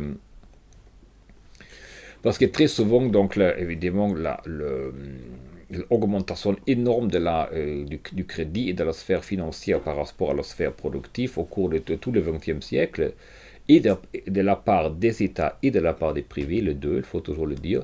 Parce 2.21 2.37
que 2.37 2.45
très 2.45 2.67
souvent, 2.67 3.01
donc, 3.05 3.37
évidemment, 3.37 4.15
l'augmentation 5.91 6.55
énorme 6.67 7.09
de 7.09 7.17
la, 7.17 7.49
du, 8.13 8.25
crédit 8.25 8.69
et 8.69 8.73
de 8.73 8.83
la 8.83 8.93
sphère 8.93 9.25
financière 9.25 9.81
par 9.81 9.97
rapport 9.97 10.31
à 10.31 10.33
la 10.33 10.43
sphère 10.43 10.71
productive 10.71 11.37
au 11.37 11.43
cours 11.43 11.67
de 11.67 11.79
tout 11.79 12.13
le 12.13 12.21
XXe 12.21 12.65
siècle 12.65 13.13
et 13.69 13.79
de, 13.79 14.41
la 14.41 14.55
part 14.55 14.91
des 14.91 15.23
États 15.23 15.57
et 15.63 15.71
de 15.71 15.79
la 15.79 15.93
part 15.93 16.13
des 16.13 16.21
privés, 16.21 16.61
les 16.61 16.73
deux, 16.73 16.97
il 16.97 17.03
faut 17.03 17.21
toujours 17.21 17.47
le 17.47 17.55
dire, 17.55 17.83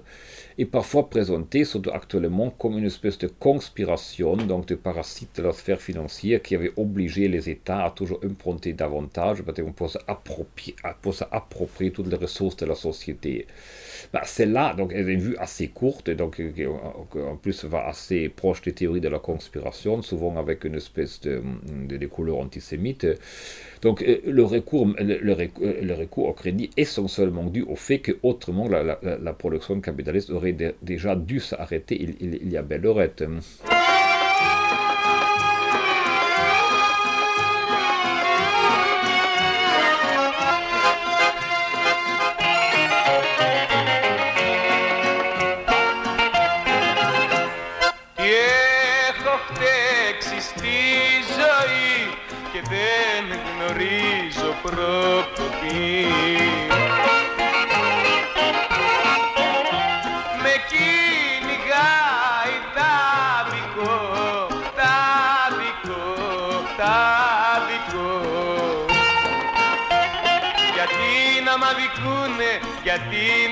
est 0.59 0.65
parfois 0.65 1.09
présenté, 1.09 1.63
surtout 1.63 1.91
actuellement, 1.91 2.49
comme 2.51 2.77
une 2.77 2.85
espèce 2.85 3.17
de 3.17 3.27
conspiration, 3.27 4.35
donc 4.35 4.67
de 4.67 4.75
parasites 4.75 5.37
de 5.37 5.43
la 5.43 5.53
sphère 5.53 5.81
financière 5.81 6.41
qui 6.41 6.55
avait 6.55 6.71
obligé 6.75 7.27
les 7.27 7.49
États 7.49 7.85
à 7.85 7.91
toujours 7.91 8.19
emprunter 8.25 8.73
davantage 8.73 9.41
pour 9.75 9.89
s'approprier, 11.15 11.91
toutes 11.91 12.07
les 12.07 12.17
ressources 12.17 12.57
de 12.57 12.65
la 12.65 12.75
société. 12.75 13.47
Bah, 14.11 14.21
c'est 14.25 14.45
là, 14.45 14.73
donc, 14.73 14.91
une 14.93 15.19
vue 15.19 15.37
assez 15.37 15.69
courte, 15.69 16.09
donc, 16.09 16.41
en 17.15 17.37
plus, 17.37 17.63
va 17.65 17.87
assez 17.87 18.29
proche 18.29 18.61
des 18.61 18.73
théories 18.73 19.01
de 19.01 19.09
la 19.09 19.19
conspiration, 19.19 20.01
souvent 20.01 20.35
avec 20.37 20.65
une 20.65 20.75
espèce 20.75 21.21
de, 21.21 21.41
de, 21.87 21.97
de 21.97 22.07
couleur 22.07 22.37
antisémite. 22.39 23.07
Donc, 23.81 24.01
euh, 24.01 24.17
le 24.25 24.43
recours, 24.43 24.87
le, 24.99 25.93
recours 25.93 26.27
au 26.27 26.33
crédit 26.33 26.69
est 26.75 26.81
essentiellement 26.81 27.45
dû 27.45 27.61
au 27.63 27.75
fait 27.75 27.99
que 27.99 28.13
autrement 28.23 28.67
la 28.67 29.33
production 29.33 29.79
capitaliste 29.79 30.31
aurait 30.31 30.48
déjà 30.82 31.16
dû 31.16 31.40
s'arrêter 31.40 31.96
il, 32.00 32.16
il, 32.20 32.34
il, 32.42 32.50
y 32.50 32.56
a 32.56 32.62
belle 32.62 32.82
lorette. 32.82 33.24
και 52.54 52.62
δεν 52.68 53.38
γνωρίζω 53.44 54.54
προποτή. 54.62 56.17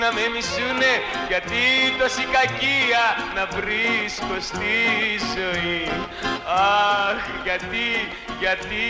να 0.07 0.09
με 0.12 0.24
μισούνε, 0.35 0.92
γιατί 1.31 1.62
τόση 1.98 2.24
κακία 2.37 3.05
να 3.37 3.44
βρίσκω 3.57 4.35
στη 4.48 4.74
ζωή. 5.35 5.85
Αχ, 6.46 7.22
γιατί, 7.46 7.87
γιατί, 8.42 8.85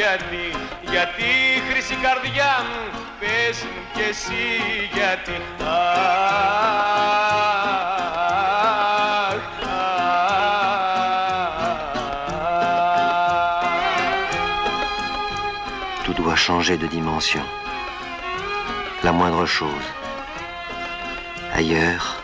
γιατί, 0.00 0.44
γιατί 0.90 1.30
χρυσή 1.68 1.96
καρδιά 2.06 2.52
μου 2.68 2.82
πες 3.20 3.56
μου 3.62 3.80
κι 3.94 4.04
εσύ 4.10 4.46
γιατί 4.92 5.36
Αχ, 5.60 7.00
Tout 16.04 16.14
doit 16.22 16.36
changer 16.46 16.76
de 16.76 16.88
dimension. 16.88 17.44
La 19.06 19.12
moindre 19.12 19.46
chose, 19.46 19.86
ailleurs, 21.55 22.21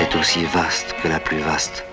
est 0.00 0.16
aussi 0.16 0.42
vaste 0.44 0.94
que 1.02 1.08
la 1.08 1.20
plus 1.20 1.40
vaste. 1.40 1.84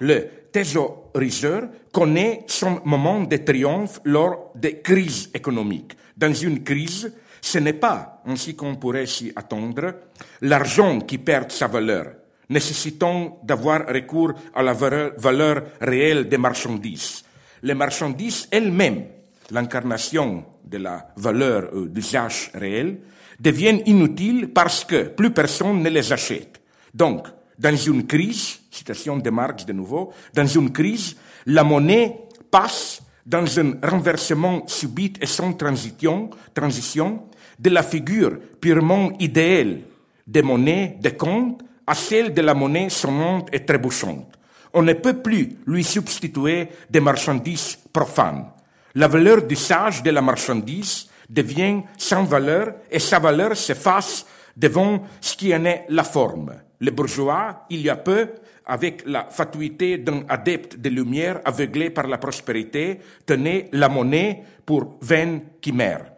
Le 0.00 0.28
thésaurisseur 0.52 1.62
connaît 1.90 2.44
son 2.46 2.82
moment 2.84 3.22
de 3.22 3.36
triomphe 3.38 4.00
lors 4.04 4.52
des 4.54 4.80
crises 4.80 5.30
économiques. 5.32 5.96
Dans 6.14 6.34
une 6.34 6.62
crise, 6.62 7.10
ce 7.40 7.58
n'est 7.58 7.72
pas, 7.72 8.22
ainsi 8.26 8.54
qu'on 8.54 8.76
pourrait 8.76 9.06
s'y 9.06 9.32
attendre, 9.34 9.94
l'argent 10.42 11.00
qui 11.00 11.16
perd 11.16 11.50
sa 11.50 11.66
valeur, 11.66 12.12
nécessitant 12.50 13.40
d'avoir 13.42 13.86
recours 13.86 14.34
à 14.54 14.62
la 14.62 14.74
valeur, 14.74 15.62
réelle 15.80 16.28
des 16.28 16.38
marchandises. 16.38 17.24
Les 17.62 17.74
marchandises 17.74 18.46
elles-mêmes, 18.50 19.06
l'incarnation 19.50 20.44
de 20.64 20.76
la 20.76 21.08
valeur 21.16 21.70
euh, 21.74 21.86
d'usage 21.88 22.50
réel, 22.54 22.98
deviennent 23.40 23.82
inutiles 23.86 24.52
parce 24.52 24.84
que 24.84 25.08
plus 25.08 25.30
personne 25.30 25.82
ne 25.82 25.88
les 25.88 26.12
achète. 26.12 26.60
Donc, 26.94 27.26
dans 27.58 27.76
une 27.76 28.06
crise, 28.06 28.60
citation 28.70 29.16
de 29.16 29.30
Marx 29.30 29.64
de 29.66 29.72
nouveau, 29.72 30.12
dans 30.34 30.46
une 30.46 30.70
crise, 30.70 31.16
la 31.46 31.64
monnaie 31.64 32.16
passe 32.50 33.02
dans 33.24 33.58
un 33.58 33.74
renversement 33.82 34.66
subit 34.66 35.14
et 35.20 35.26
sans 35.26 35.52
transition, 35.54 36.30
transition 36.54 37.24
de 37.58 37.70
la 37.70 37.82
figure 37.82 38.38
purement 38.60 39.12
idéale 39.18 39.80
des 40.26 40.42
monnaies 40.42 40.98
de 41.00 41.10
compte 41.10 41.62
à 41.86 41.94
celle 41.94 42.32
de 42.32 42.40
la 42.40 42.54
monnaie 42.54 42.88
sonnante 42.88 43.48
et 43.52 43.64
trébuchante. 43.64 44.38
On 44.72 44.82
ne 44.82 44.92
peut 44.92 45.20
plus 45.20 45.58
lui 45.66 45.82
substituer 45.82 46.68
des 46.88 47.00
marchandises 47.00 47.78
profanes. 47.92 48.46
La 48.94 49.08
valeur 49.08 49.42
du 49.42 49.56
sage 49.56 50.02
de 50.02 50.10
la 50.10 50.22
marchandise 50.22 51.08
devient 51.30 51.82
sans 51.96 52.24
valeur 52.24 52.74
et 52.90 52.98
sa 52.98 53.18
valeur 53.18 53.56
s'efface 53.56 54.26
devant 54.56 55.04
ce 55.20 55.36
qui 55.36 55.54
en 55.54 55.64
est 55.64 55.86
la 55.88 56.04
forme. 56.04 56.52
Les 56.80 56.90
bourgeois, 56.90 57.66
il 57.70 57.82
y 57.82 57.88
a 57.88 57.96
peu, 57.96 58.28
avec 58.66 59.04
la 59.06 59.26
fatuité 59.30 59.98
d'un 59.98 60.24
adepte 60.28 60.76
des 60.76 60.90
Lumières 60.90 61.40
aveuglé 61.44 61.90
par 61.90 62.06
la 62.06 62.18
prospérité, 62.18 62.98
tenaient 63.24 63.68
la 63.72 63.88
monnaie 63.88 64.42
pour 64.66 64.98
vaine 65.00 65.42
chimère. 65.64 66.12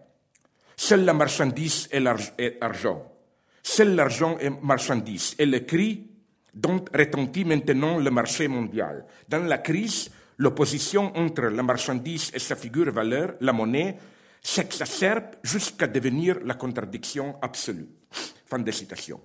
Seule 0.76 1.04
la 1.04 1.12
marchandise 1.12 1.88
est 1.92 2.00
l'argent. 2.00 3.04
Seul 3.62 3.94
l'argent 3.94 4.36
est 4.38 4.50
marchandise. 4.62 5.34
Et 5.38 5.46
le 5.46 5.60
cri 5.60 6.06
dont 6.54 6.84
retentit 6.92 7.44
maintenant 7.44 7.98
le 7.98 8.10
marché 8.10 8.48
mondial. 8.48 9.06
Dans 9.28 9.44
la 9.44 9.58
crise, 9.58 10.10
l'opposition 10.38 11.16
entre 11.16 11.44
la 11.44 11.62
marchandise 11.62 12.30
et 12.34 12.38
sa 12.38 12.56
figure 12.56 12.92
valeur, 12.92 13.34
la 13.40 13.52
monnaie, 13.52 13.96
s'exacerbe 14.42 15.36
jusqu'à 15.42 15.86
devenir 15.86 16.40
la 16.44 16.54
contradiction 16.54 17.36
absolue. 17.40 17.88
Fin 18.46 18.58
de 18.58 18.70
citation. 18.70 19.20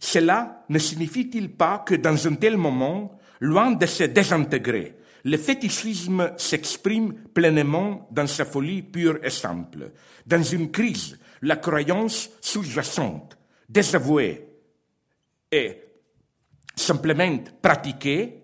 Cela 0.00 0.64
ne 0.68 0.78
signifie-t-il 0.78 1.52
pas 1.52 1.78
que 1.78 1.94
dans 1.94 2.26
un 2.26 2.34
tel 2.34 2.56
moment, 2.56 3.18
loin 3.40 3.70
de 3.70 3.86
se 3.86 4.04
désintégrer, 4.04 4.96
le 5.24 5.36
fétichisme 5.36 6.32
s'exprime 6.36 7.14
pleinement 7.32 8.08
dans 8.10 8.26
sa 8.26 8.44
folie 8.44 8.82
pure 8.82 9.20
et 9.22 9.30
simple. 9.30 9.92
Dans 10.26 10.42
une 10.42 10.72
crise, 10.72 11.18
la 11.42 11.56
croyance 11.56 12.30
sous-jacente, 12.40 13.38
désavouée 13.68 14.48
et 15.50 15.76
simplement 16.74 17.38
pratiquée, 17.60 18.42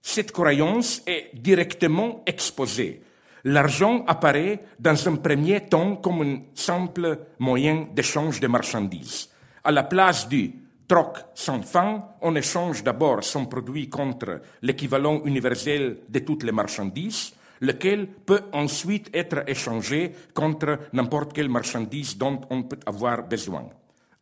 cette 0.00 0.32
croyance 0.32 1.02
est 1.06 1.30
directement 1.34 2.22
exposée. 2.26 3.02
L'argent 3.44 4.04
apparaît 4.06 4.60
dans 4.78 5.08
un 5.08 5.16
premier 5.16 5.66
temps 5.66 5.96
comme 5.96 6.22
un 6.22 6.38
simple 6.54 7.18
moyen 7.38 7.88
d'échange 7.94 8.40
de 8.40 8.46
marchandises. 8.46 9.30
À 9.64 9.70
la 9.70 9.84
place 9.84 10.28
du 10.28 10.54
troc 10.86 11.18
sans 11.34 11.62
fin, 11.62 12.04
on 12.20 12.34
échange 12.34 12.82
d'abord 12.82 13.22
son 13.24 13.46
produit 13.46 13.88
contre 13.88 14.40
l'équivalent 14.62 15.22
universel 15.24 15.98
de 16.08 16.18
toutes 16.18 16.42
les 16.42 16.52
marchandises, 16.52 17.32
lequel 17.60 18.08
peut 18.08 18.42
ensuite 18.52 19.10
être 19.14 19.44
échangé 19.46 20.12
contre 20.34 20.78
n'importe 20.92 21.32
quelle 21.32 21.48
marchandise 21.48 22.18
dont 22.18 22.40
on 22.50 22.64
peut 22.64 22.80
avoir 22.86 23.26
besoin. 23.26 23.68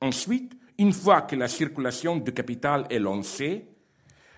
Ensuite, 0.01 0.53
une 0.79 0.93
fois 0.93 1.23
que 1.23 1.37
la 1.37 1.49
circulation 1.49 2.17
du 2.17 2.33
capital 2.33 2.87
est 2.91 2.99
lancée, 2.99 3.65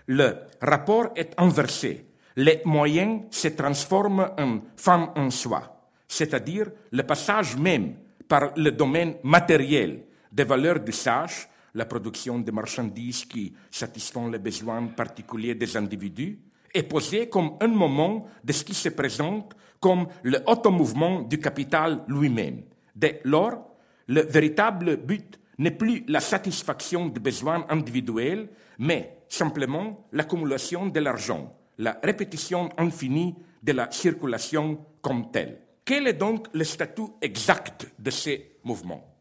le 0.06 0.36
rapport 0.60 1.10
est 1.16 1.34
inversé. 1.36 2.06
Les 2.40 2.62
moyens 2.64 3.24
se 3.30 3.48
transforment 3.48 4.30
en 4.38 4.60
fin 4.74 5.12
en 5.14 5.28
soi, 5.28 5.60
c'est-à-dire 6.08 6.70
le 6.90 7.02
passage 7.02 7.54
même 7.56 7.96
par 8.26 8.52
le 8.56 8.70
domaine 8.72 9.16
matériel 9.22 10.04
des 10.32 10.44
valeurs 10.44 10.80
d'usage, 10.80 11.48
la 11.74 11.84
production 11.84 12.38
de 12.38 12.50
marchandises 12.50 13.26
qui 13.26 13.52
satisfont 13.70 14.28
les 14.28 14.38
besoins 14.38 14.86
particuliers 14.86 15.54
des 15.54 15.76
individus, 15.76 16.38
est 16.72 16.84
posé 16.84 17.28
comme 17.28 17.58
un 17.60 17.68
moment 17.68 18.26
de 18.42 18.52
ce 18.52 18.64
qui 18.64 18.74
se 18.74 18.88
présente 18.88 19.54
comme 19.78 20.06
le 20.22 20.38
automouvement 20.46 21.20
du 21.22 21.38
capital 21.38 22.04
lui-même. 22.08 22.62
Dès 22.96 23.20
lors, 23.24 23.76
le 24.06 24.22
véritable 24.22 24.96
but 24.96 25.38
n'est 25.58 25.72
plus 25.72 26.04
la 26.08 26.20
satisfaction 26.20 27.06
des 27.08 27.20
besoins 27.20 27.66
individuels, 27.68 28.48
mais 28.78 29.18
simplement 29.28 30.06
l'accumulation 30.12 30.86
de 30.86 31.00
l'argent, 31.00 31.54
la 31.80 31.98
répétition 32.02 32.68
infinie 32.78 33.34
de 33.62 33.72
la 33.72 33.90
circulation 33.90 34.84
comme 35.00 35.30
telle. 35.30 35.60
Quel 35.84 36.06
est 36.06 36.14
donc 36.14 36.46
le 36.52 36.64
statut 36.64 37.08
exact 37.20 37.92
de 37.98 38.10
ces 38.10 38.58
mouvements? 38.64 39.16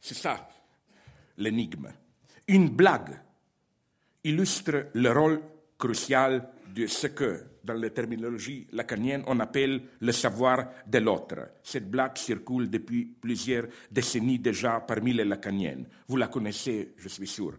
C'est 0.00 0.14
ça 0.14 0.48
l'énigme. 1.36 1.88
Une 2.48 2.70
blague 2.70 3.20
illustre 4.24 4.88
le 4.94 5.12
rôle 5.12 5.40
crucial 5.78 6.48
de 6.74 6.86
ce 6.86 7.08
que, 7.08 7.44
dans 7.64 7.74
la 7.74 7.90
terminologie 7.90 8.66
lacanienne, 8.72 9.22
on 9.26 9.40
appelle 9.40 9.82
le 10.00 10.12
savoir 10.12 10.70
de 10.86 10.98
l'autre. 10.98 11.50
Cette 11.62 11.90
blague 11.90 12.16
circule 12.16 12.70
depuis 12.70 13.04
plusieurs 13.04 13.66
décennies 13.90 14.38
déjà 14.38 14.80
parmi 14.80 15.12
les 15.12 15.24
lacaniennes. 15.24 15.86
Vous 16.08 16.16
la 16.16 16.28
connaissez, 16.28 16.94
je 16.96 17.08
suis 17.08 17.26
sûr. 17.26 17.54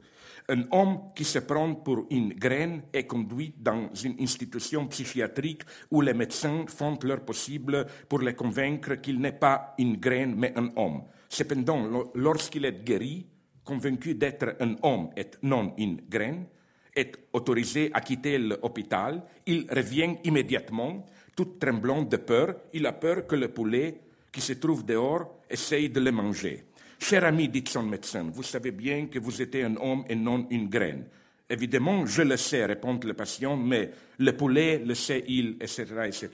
Un 0.52 0.68
homme 0.72 1.14
qui 1.16 1.24
se 1.24 1.40
prend 1.40 1.76
pour 1.76 2.08
une 2.10 2.34
graine 2.34 2.82
est 2.92 3.08
conduit 3.08 3.54
dans 3.58 3.90
une 4.04 4.18
institution 4.20 4.86
psychiatrique 4.88 5.62
où 5.90 6.02
les 6.02 6.14
médecins 6.14 6.66
font 6.68 7.00
leur 7.04 7.22
possible 7.22 7.88
pour 8.10 8.20
le 8.20 8.34
convaincre 8.34 8.96
qu'il 8.96 9.22
n'est 9.22 9.32
pas 9.32 9.74
une 9.78 9.96
graine 9.96 10.36
mais 10.36 10.52
un 10.58 10.70
homme. 10.76 11.04
Cependant, 11.30 12.04
lorsqu'il 12.16 12.66
est 12.66 12.84
guéri, 12.84 13.26
convaincu 13.64 14.16
d'être 14.16 14.58
un 14.60 14.76
homme 14.84 15.12
et 15.16 15.28
non 15.44 15.74
une 15.78 16.02
graine, 16.10 16.48
est 16.94 17.14
autorisé 17.32 17.90
à 17.94 18.02
quitter 18.02 18.38
l'hôpital, 18.38 19.24
il 19.46 19.66
revient 19.74 20.18
immédiatement, 20.26 21.06
tout 21.34 21.56
tremblant 21.62 22.02
de 22.02 22.18
peur. 22.18 22.56
Il 22.74 22.86
a 22.88 22.92
peur 22.92 23.26
que 23.26 23.38
le 23.38 23.48
poulet 23.48 24.02
qui 24.34 24.42
se 24.42 24.52
trouve 24.52 24.86
dehors 24.86 25.40
essaye 25.50 25.90
de 25.90 26.02
le 26.02 26.12
manger. 26.12 26.66
Cher 27.02 27.24
ami, 27.26 27.50
dit 27.50 27.64
son 27.68 27.82
médecin, 27.82 28.30
vous 28.32 28.44
savez 28.44 28.70
bien 28.70 29.08
que 29.08 29.18
vous 29.18 29.42
êtes 29.42 29.56
un 29.56 29.76
homme 29.78 30.06
et 30.08 30.16
non 30.16 30.46
une 30.52 30.70
graine. 30.70 31.06
Évidemment, 31.50 32.06
je 32.06 32.22
le 32.22 32.38
sais, 32.38 32.64
répond 32.64 33.00
le 33.04 33.16
patient, 33.16 33.58
mais 33.58 33.90
le 34.20 34.38
poulet 34.38 34.78
le 34.86 34.94
sait-il, 34.94 35.58
etc., 35.60 35.86
etc. 36.06 36.30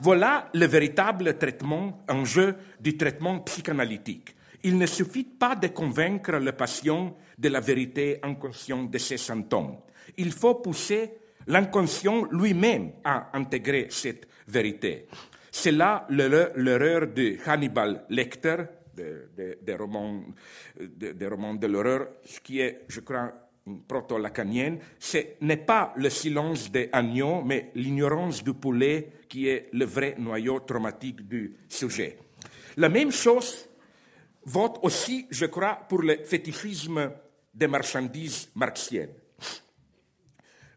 Voilà 0.00 0.48
le 0.54 0.66
véritable 0.66 1.36
traitement, 1.36 2.02
enjeu 2.08 2.56
du 2.80 2.96
traitement 2.96 3.40
psychanalytique. 3.40 4.34
Il 4.64 4.78
ne 4.78 4.86
suffit 4.86 5.24
pas 5.24 5.54
de 5.54 5.68
convaincre 5.68 6.32
le 6.32 6.52
patient 6.52 7.14
de 7.38 7.48
la 7.50 7.60
vérité 7.60 8.20
inconsciente 8.22 8.90
de 8.90 8.98
ses 8.98 9.18
symptômes. 9.18 9.76
Il 10.16 10.32
faut 10.32 10.54
pousser 10.54 11.10
l'inconscient 11.46 12.24
lui-même 12.32 12.92
à 13.04 13.36
intégrer 13.36 13.88
cette 13.90 14.26
vérité. 14.48 15.08
C'est 15.52 15.72
là 15.72 16.06
l'erreur 16.08 17.06
de 17.08 17.36
Hannibal 17.46 18.06
Lecter, 18.08 18.56
des 18.94 19.74
romans, 19.76 20.22
de, 20.78 21.26
romans 21.26 21.54
de 21.54 21.66
l'horreur, 21.66 22.08
qui 22.42 22.60
est, 22.60 22.82
je 22.88 23.00
crois, 23.00 23.32
proto-lacanienne, 23.88 24.78
ce 24.98 25.18
n'est 25.40 25.64
pas 25.64 25.94
le 25.96 26.10
silence 26.10 26.70
des 26.70 26.90
agneaux, 26.92 27.42
mais 27.42 27.70
l'ignorance 27.74 28.44
du 28.44 28.54
poulet 28.54 29.08
qui 29.28 29.48
est 29.48 29.68
le 29.72 29.86
vrai 29.86 30.14
noyau 30.18 30.60
traumatique 30.60 31.26
du 31.26 31.56
sujet. 31.68 32.18
La 32.76 32.88
même 32.88 33.10
chose 33.10 33.68
vote 34.44 34.78
aussi, 34.82 35.26
je 35.30 35.46
crois, 35.46 35.80
pour 35.88 36.02
le 36.02 36.18
fétichisme 36.24 37.10
des 37.54 37.68
marchandises 37.68 38.50
marxiennes. 38.54 39.14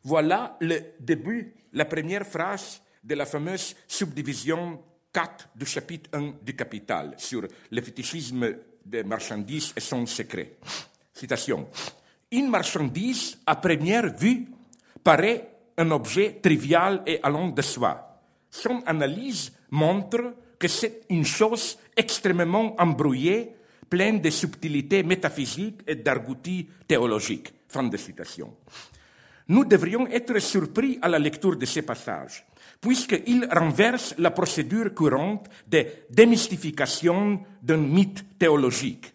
Voilà 0.04 0.56
le 0.62 0.80
début, 1.00 1.54
la 1.74 1.86
première 1.86 2.26
phrase 2.26 2.82
de 3.04 3.16
la 3.16 3.26
fameuse 3.26 3.76
subdivision 3.88 4.82
4 5.18 5.50
du 5.56 5.66
chapitre 5.66 6.12
1 6.14 6.34
du 6.46 6.56
Capital 6.56 7.16
sur 7.18 7.42
le 7.72 7.82
fétichisme 7.82 8.54
des 8.86 9.04
marchandises 9.04 9.74
et 9.76 9.80
son 9.80 10.06
secret. 10.06 10.58
Citation. 11.12 11.70
Une 12.30 12.52
marchandise, 12.52 13.40
à 13.44 13.56
première 13.56 14.16
vue, 14.16 14.46
paraît 15.04 15.50
un 15.76 15.90
objet 15.90 16.40
trivial 16.40 17.02
et 17.08 17.20
allant 17.24 17.48
de 17.48 17.64
soi. 17.64 18.22
Son 18.52 18.84
analyse 18.86 19.54
montre 19.72 20.36
que 20.60 20.68
c'est 20.68 21.02
une 21.10 21.26
chose 21.26 21.80
extrêmement 21.96 22.80
embrouillée 22.80 23.56
pleine 23.90 24.22
de 24.22 24.30
subtilités 24.30 25.02
métaphysiques 25.02 25.82
et 25.88 25.96
d'argoutis 25.96 26.68
théologiques. 26.88 27.54
Fin 27.68 27.86
de 27.86 27.98
citation. 27.98 28.54
Nous 29.48 29.66
devrions 29.66 30.06
être 30.06 30.38
surpris 30.38 31.00
à 31.02 31.08
la 31.08 31.18
lecture 31.18 31.56
de 31.56 31.66
ces 31.66 31.82
passages, 31.82 32.46
puisqu'ils 32.80 33.48
renversent 33.52 34.16
la 34.18 34.32
procédure 34.32 34.94
courante 34.94 35.48
de 35.68 35.86
démystification 36.10 37.42
d'un 37.62 37.78
mythe 37.78 38.38
théologique, 38.38 39.14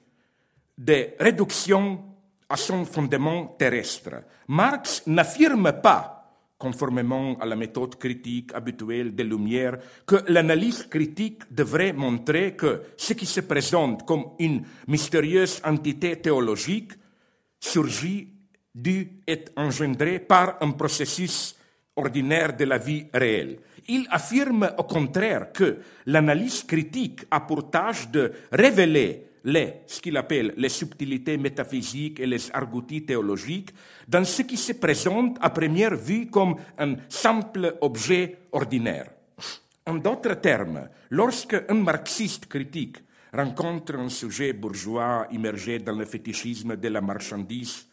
de 0.76 1.08
réduction 1.18 2.02
à 2.48 2.56
son 2.56 2.84
fondement 2.84 3.56
terrestre. 3.58 4.24
Marx 4.48 5.02
n'affirme 5.06 5.72
pas 5.82 6.22
conformément 6.62 7.36
à 7.40 7.46
la 7.46 7.56
méthode 7.56 7.96
critique 7.98 8.54
habituelle 8.54 9.16
des 9.16 9.24
Lumières, 9.24 9.78
que 10.06 10.22
l'analyse 10.28 10.86
critique 10.88 11.42
devrait 11.50 11.92
montrer 11.92 12.54
que 12.54 12.82
ce 12.96 13.14
qui 13.14 13.26
se 13.26 13.40
présente 13.40 14.06
comme 14.06 14.26
une 14.38 14.62
mystérieuse 14.86 15.60
entité 15.64 16.14
théologique 16.20 16.92
surgit 17.58 18.28
dû 18.72 19.22
être 19.26 19.50
engendré 19.56 20.20
par 20.20 20.58
un 20.60 20.70
processus 20.70 21.56
ordinaire 21.96 22.56
de 22.56 22.64
la 22.64 22.78
vie 22.78 23.06
réelle. 23.12 23.58
Il 23.88 24.06
affirme 24.10 24.70
au 24.78 24.84
contraire 24.84 25.52
que 25.52 25.78
l'analyse 26.06 26.62
critique 26.64 27.24
a 27.30 27.40
pour 27.40 27.70
tâche 27.70 28.08
de 28.08 28.32
révéler 28.52 29.26
les, 29.44 29.82
ce 29.86 30.00
qu'il 30.00 30.16
appelle 30.16 30.54
les 30.56 30.68
subtilités 30.68 31.36
métaphysiques 31.36 32.20
et 32.20 32.26
les 32.26 32.50
argoutis 32.52 33.04
théologiques 33.04 33.70
dans 34.06 34.24
ce 34.24 34.42
qui 34.42 34.56
se 34.56 34.72
présente 34.74 35.36
à 35.40 35.50
première 35.50 35.96
vue 35.96 36.28
comme 36.28 36.56
un 36.78 36.94
simple 37.08 37.76
objet 37.80 38.38
ordinaire. 38.52 39.10
En 39.86 39.94
d'autres 39.94 40.34
termes, 40.34 40.88
lorsque 41.10 41.60
un 41.68 41.74
marxiste 41.74 42.46
critique 42.46 42.98
rencontre 43.32 43.96
un 43.96 44.08
sujet 44.08 44.52
bourgeois 44.52 45.26
immergé 45.32 45.80
dans 45.80 45.96
le 45.96 46.04
fétichisme 46.04 46.76
de 46.76 46.88
la 46.88 47.00
marchandise, 47.00 47.88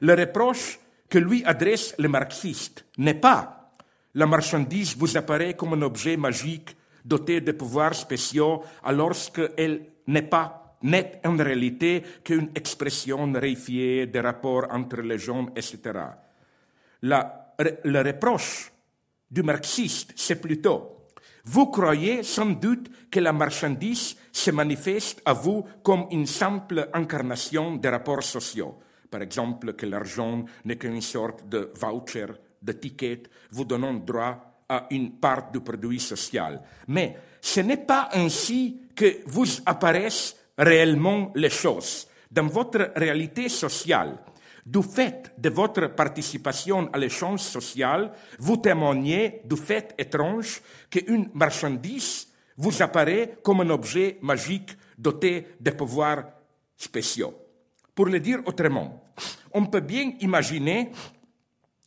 le 0.00 0.14
reproche 0.14 0.78
que 1.12 1.18
lui 1.18 1.44
adresse 1.44 1.94
le 1.98 2.08
marxiste 2.08 2.86
n'est 2.96 3.20
pas 3.20 3.74
la 4.14 4.24
marchandise 4.24 4.96
vous 4.96 5.14
apparaît 5.18 5.54
comme 5.54 5.74
un 5.74 5.82
objet 5.82 6.16
magique 6.16 6.74
doté 7.04 7.42
de 7.42 7.52
pouvoirs 7.52 7.94
spéciaux 7.94 8.62
alors 8.82 9.14
qu'elle 9.30 9.88
n'est 10.06 10.22
pas 10.22 10.78
n'est 10.84 11.20
en 11.24 11.36
réalité 11.36 12.02
qu'une 12.24 12.48
expression 12.54 13.30
réifiée 13.30 14.06
des 14.06 14.20
rapports 14.20 14.66
entre 14.70 15.02
les 15.02 15.18
gens, 15.18 15.48
etc. 15.54 15.78
La, 17.02 17.54
le 17.84 18.02
reproche 18.02 18.72
du 19.30 19.42
marxiste, 19.42 20.14
c'est 20.16 20.40
plutôt 20.40 20.88
vous 21.44 21.66
croyez 21.66 22.22
sans 22.22 22.46
doute 22.46 22.88
que 23.10 23.20
la 23.20 23.32
marchandise 23.32 24.16
se 24.32 24.50
manifeste 24.50 25.20
à 25.24 25.34
vous 25.34 25.66
comme 25.82 26.06
une 26.10 26.26
simple 26.26 26.88
incarnation 26.94 27.76
des 27.76 27.88
rapports 27.88 28.22
sociaux. 28.22 28.78
Par 29.12 29.20
exemple, 29.20 29.74
que 29.74 29.84
l'argent 29.84 30.42
n'est 30.64 30.78
qu'une 30.78 31.02
sorte 31.02 31.46
de 31.46 31.70
voucher, 31.74 32.28
de 32.62 32.72
ticket 32.72 33.24
vous 33.50 33.66
donnant 33.66 33.92
droit 33.92 34.64
à 34.66 34.86
une 34.90 35.12
part 35.20 35.50
du 35.52 35.60
produit 35.60 36.00
social. 36.00 36.62
Mais 36.88 37.14
ce 37.38 37.60
n'est 37.60 37.84
pas 37.84 38.08
ainsi 38.14 38.80
que 38.96 39.18
vous 39.26 39.44
apparaissent 39.66 40.34
réellement 40.56 41.30
les 41.34 41.50
choses, 41.50 42.08
dans 42.30 42.46
votre 42.46 42.92
réalité 42.96 43.50
sociale, 43.50 44.16
du 44.64 44.82
fait 44.82 45.34
de 45.36 45.50
votre 45.50 45.88
participation 45.88 46.88
à 46.90 46.96
l'échange 46.98 47.40
social, 47.40 48.12
vous 48.38 48.56
témoignez 48.56 49.42
du 49.44 49.56
fait 49.56 49.94
étrange 49.98 50.62
qu'une 50.88 51.28
marchandise 51.34 52.28
vous 52.56 52.80
apparaît 52.80 53.34
comme 53.42 53.60
un 53.60 53.70
objet 53.70 54.18
magique 54.22 54.70
doté 54.96 55.48
de 55.60 55.70
pouvoirs 55.72 56.24
spéciaux. 56.78 57.34
Pour 57.94 58.06
le 58.06 58.20
dire 58.20 58.40
autrement, 58.46 59.01
on 59.54 59.66
peut 59.66 59.80
bien 59.80 60.12
imaginer 60.20 60.90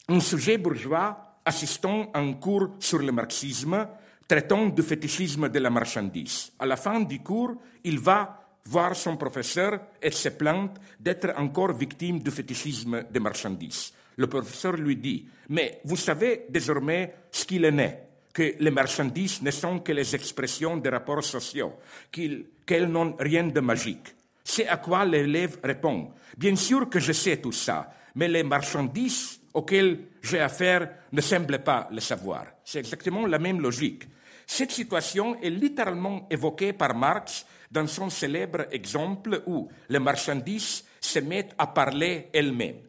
un 0.07 0.19
sujet 0.19 0.57
bourgeois 0.57 1.39
assistant 1.43 2.09
à 2.13 2.19
un 2.19 2.33
cours 2.33 2.75
sur 2.79 2.99
le 2.99 3.11
marxisme 3.11 3.87
traitant 4.27 4.67
du 4.67 4.81
fétichisme 4.81 5.49
de 5.49 5.59
la 5.59 5.69
marchandise. 5.69 6.51
À 6.57 6.65
la 6.65 6.75
fin 6.75 6.99
du 7.01 7.19
cours, 7.19 7.55
il 7.83 7.99
va 7.99 8.41
voir 8.65 8.95
son 8.95 9.17
professeur 9.17 9.79
et 10.01 10.11
se 10.11 10.29
plaint 10.29 10.71
d'être 10.99 11.33
encore 11.37 11.73
victime 11.73 12.19
du 12.19 12.31
fétichisme 12.31 13.03
des 13.11 13.19
marchandises. 13.19 13.93
Le 14.17 14.27
professeur 14.27 14.73
lui 14.73 14.95
dit, 14.95 15.27
mais 15.49 15.81
vous 15.83 15.97
savez 15.97 16.45
désormais 16.49 17.13
ce 17.31 17.45
qu'il 17.45 17.65
en 17.65 17.77
est, 17.77 18.01
que 18.33 18.55
les 18.59 18.71
marchandises 18.71 19.41
ne 19.41 19.51
sont 19.51 19.79
que 19.79 19.91
les 19.91 20.15
expressions 20.15 20.77
des 20.77 20.89
rapports 20.89 21.23
sociaux, 21.23 21.73
qu'elles 22.11 22.87
n'ont 22.87 23.15
rien 23.19 23.43
de 23.47 23.59
magique. 23.59 24.14
C'est 24.47 24.67
à 24.67 24.77
quoi 24.77 25.03
l'élève 25.05 25.57
répond, 25.63 26.13
bien 26.37 26.55
sûr 26.55 26.87
que 26.87 26.99
je 26.99 27.11
sais 27.11 27.37
tout 27.37 27.51
ça, 27.51 27.91
mais 28.13 28.27
les 28.27 28.43
marchandises 28.43 29.41
auxquelles 29.51 30.01
j'ai 30.21 30.39
affaire 30.39 30.87
ne 31.11 31.19
semblent 31.19 31.63
pas 31.63 31.89
le 31.91 31.99
savoir. 31.99 32.45
C'est 32.63 32.77
exactement 32.77 33.25
la 33.25 33.39
même 33.39 33.59
logique. 33.59 34.03
Cette 34.45 34.69
situation 34.69 35.41
est 35.41 35.49
littéralement 35.49 36.27
évoquée 36.29 36.73
par 36.73 36.95
Marx 36.95 37.43
dans 37.71 37.87
son 37.87 38.11
célèbre 38.11 38.67
exemple 38.71 39.41
où 39.47 39.67
les 39.89 39.97
marchandises 39.97 40.85
se 41.01 41.19
mettent 41.19 41.55
à 41.57 41.65
parler 41.65 42.29
elles-mêmes. 42.31 42.81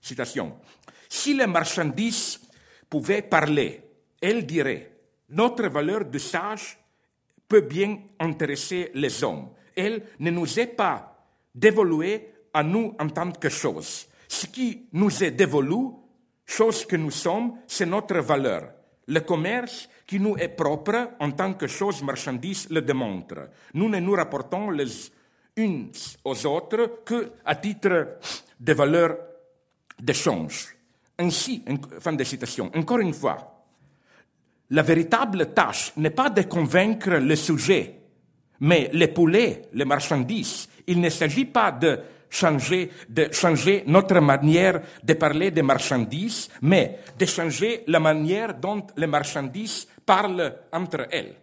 Citation. 0.00 0.60
Si 1.08 1.34
les 1.34 1.48
marchandises 1.48 2.40
pouvaient 2.88 3.22
parler, 3.22 3.82
elles 4.22 4.46
diraient 4.46 4.92
Notre 5.30 5.66
valeur 5.66 6.04
de 6.04 6.18
sage 6.18 6.78
peut 7.48 7.62
bien 7.62 7.98
intéresser 8.20 8.92
les 8.94 9.24
hommes. 9.24 9.48
Elle 9.76 10.02
ne 10.20 10.30
nous 10.30 10.58
est 10.58 10.66
pas 10.66 11.26
dévolue 11.54 12.20
à 12.52 12.62
nous 12.62 12.94
en 12.98 13.08
tant 13.08 13.30
que 13.32 13.48
chose. 13.48 14.06
Ce 14.28 14.46
qui 14.46 14.86
nous 14.92 15.22
est 15.22 15.32
dévolu, 15.32 15.90
chose 16.44 16.84
que 16.86 16.96
nous 16.96 17.10
sommes, 17.10 17.58
c'est 17.66 17.86
notre 17.86 18.18
valeur. 18.18 18.70
Le 19.06 19.20
commerce 19.20 19.88
qui 20.06 20.18
nous 20.20 20.36
est 20.36 20.48
propre 20.48 21.10
en 21.20 21.30
tant 21.32 21.54
que 21.54 21.66
chose 21.66 22.02
marchandise 22.02 22.68
le 22.70 22.82
démontre. 22.82 23.50
Nous 23.74 23.88
ne 23.88 23.98
nous 24.00 24.12
rapportons 24.12 24.70
les 24.70 25.10
unes 25.56 25.90
aux 26.24 26.46
autres 26.46 27.00
que 27.04 27.32
à 27.44 27.56
titre 27.56 28.18
de 28.58 28.72
valeur 28.72 29.16
d'échange. 30.00 30.76
Ainsi, 31.18 31.62
fin 32.00 32.12
de 32.12 32.24
citation, 32.24 32.70
encore 32.74 32.98
une 32.98 33.14
fois, 33.14 33.64
la 34.70 34.82
véritable 34.82 35.52
tâche 35.52 35.92
n'est 35.96 36.10
pas 36.10 36.30
de 36.30 36.42
convaincre 36.42 37.10
le 37.10 37.36
sujet, 37.36 38.00
mais 38.60 38.90
les 38.92 39.08
poulets, 39.08 39.62
les 39.72 39.84
marchandises. 39.84 40.68
Il 40.86 41.00
ne 41.00 41.08
s'agit 41.08 41.46
pas 41.46 41.72
de 41.72 41.98
changer, 42.28 42.90
de 43.08 43.28
changer 43.32 43.84
notre 43.86 44.20
manière 44.20 44.80
de 45.02 45.14
parler 45.14 45.50
des 45.50 45.62
marchandises, 45.62 46.48
mais 46.62 46.98
de 47.18 47.26
changer 47.26 47.84
la 47.86 48.00
manière 48.00 48.54
dont 48.54 48.86
les 48.96 49.06
marchandises 49.06 49.86
parlent 50.04 50.54
entre 50.72 51.06
elles. 51.10 51.34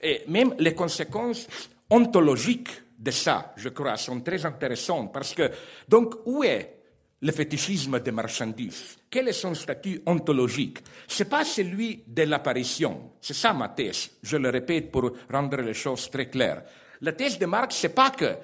Et 0.00 0.22
même 0.28 0.54
les 0.58 0.74
conséquences 0.74 1.46
ontologiques 1.90 2.82
de 2.98 3.10
ça, 3.10 3.52
je 3.56 3.68
crois, 3.70 3.96
sont 3.96 4.20
très 4.20 4.44
intéressantes 4.44 5.12
parce 5.12 5.34
que, 5.34 5.50
donc, 5.88 6.14
où 6.26 6.42
est 6.42 6.76
le 7.20 7.32
fétichisme 7.32 8.00
des 8.00 8.12
marchandises? 8.12 8.96
Quel 9.12 9.28
est 9.28 9.34
son 9.34 9.54
statut 9.54 10.00
ontologique? 10.06 10.78
Ce 11.06 11.22
n'est 11.22 11.28
pas 11.28 11.44
celui 11.44 12.02
de 12.06 12.22
l'apparition. 12.22 13.12
C'est 13.20 13.34
ça 13.34 13.52
ma 13.52 13.68
thèse. 13.68 14.12
Je 14.22 14.38
le 14.38 14.48
répète 14.48 14.90
pour 14.90 15.12
rendre 15.30 15.58
les 15.58 15.74
choses 15.74 16.10
très 16.10 16.30
claires. 16.30 16.62
La 17.02 17.12
thèse 17.12 17.38
de 17.38 17.44
Marx, 17.44 17.76
c'est 17.76 17.94
pas 17.94 18.10
que 18.10 18.34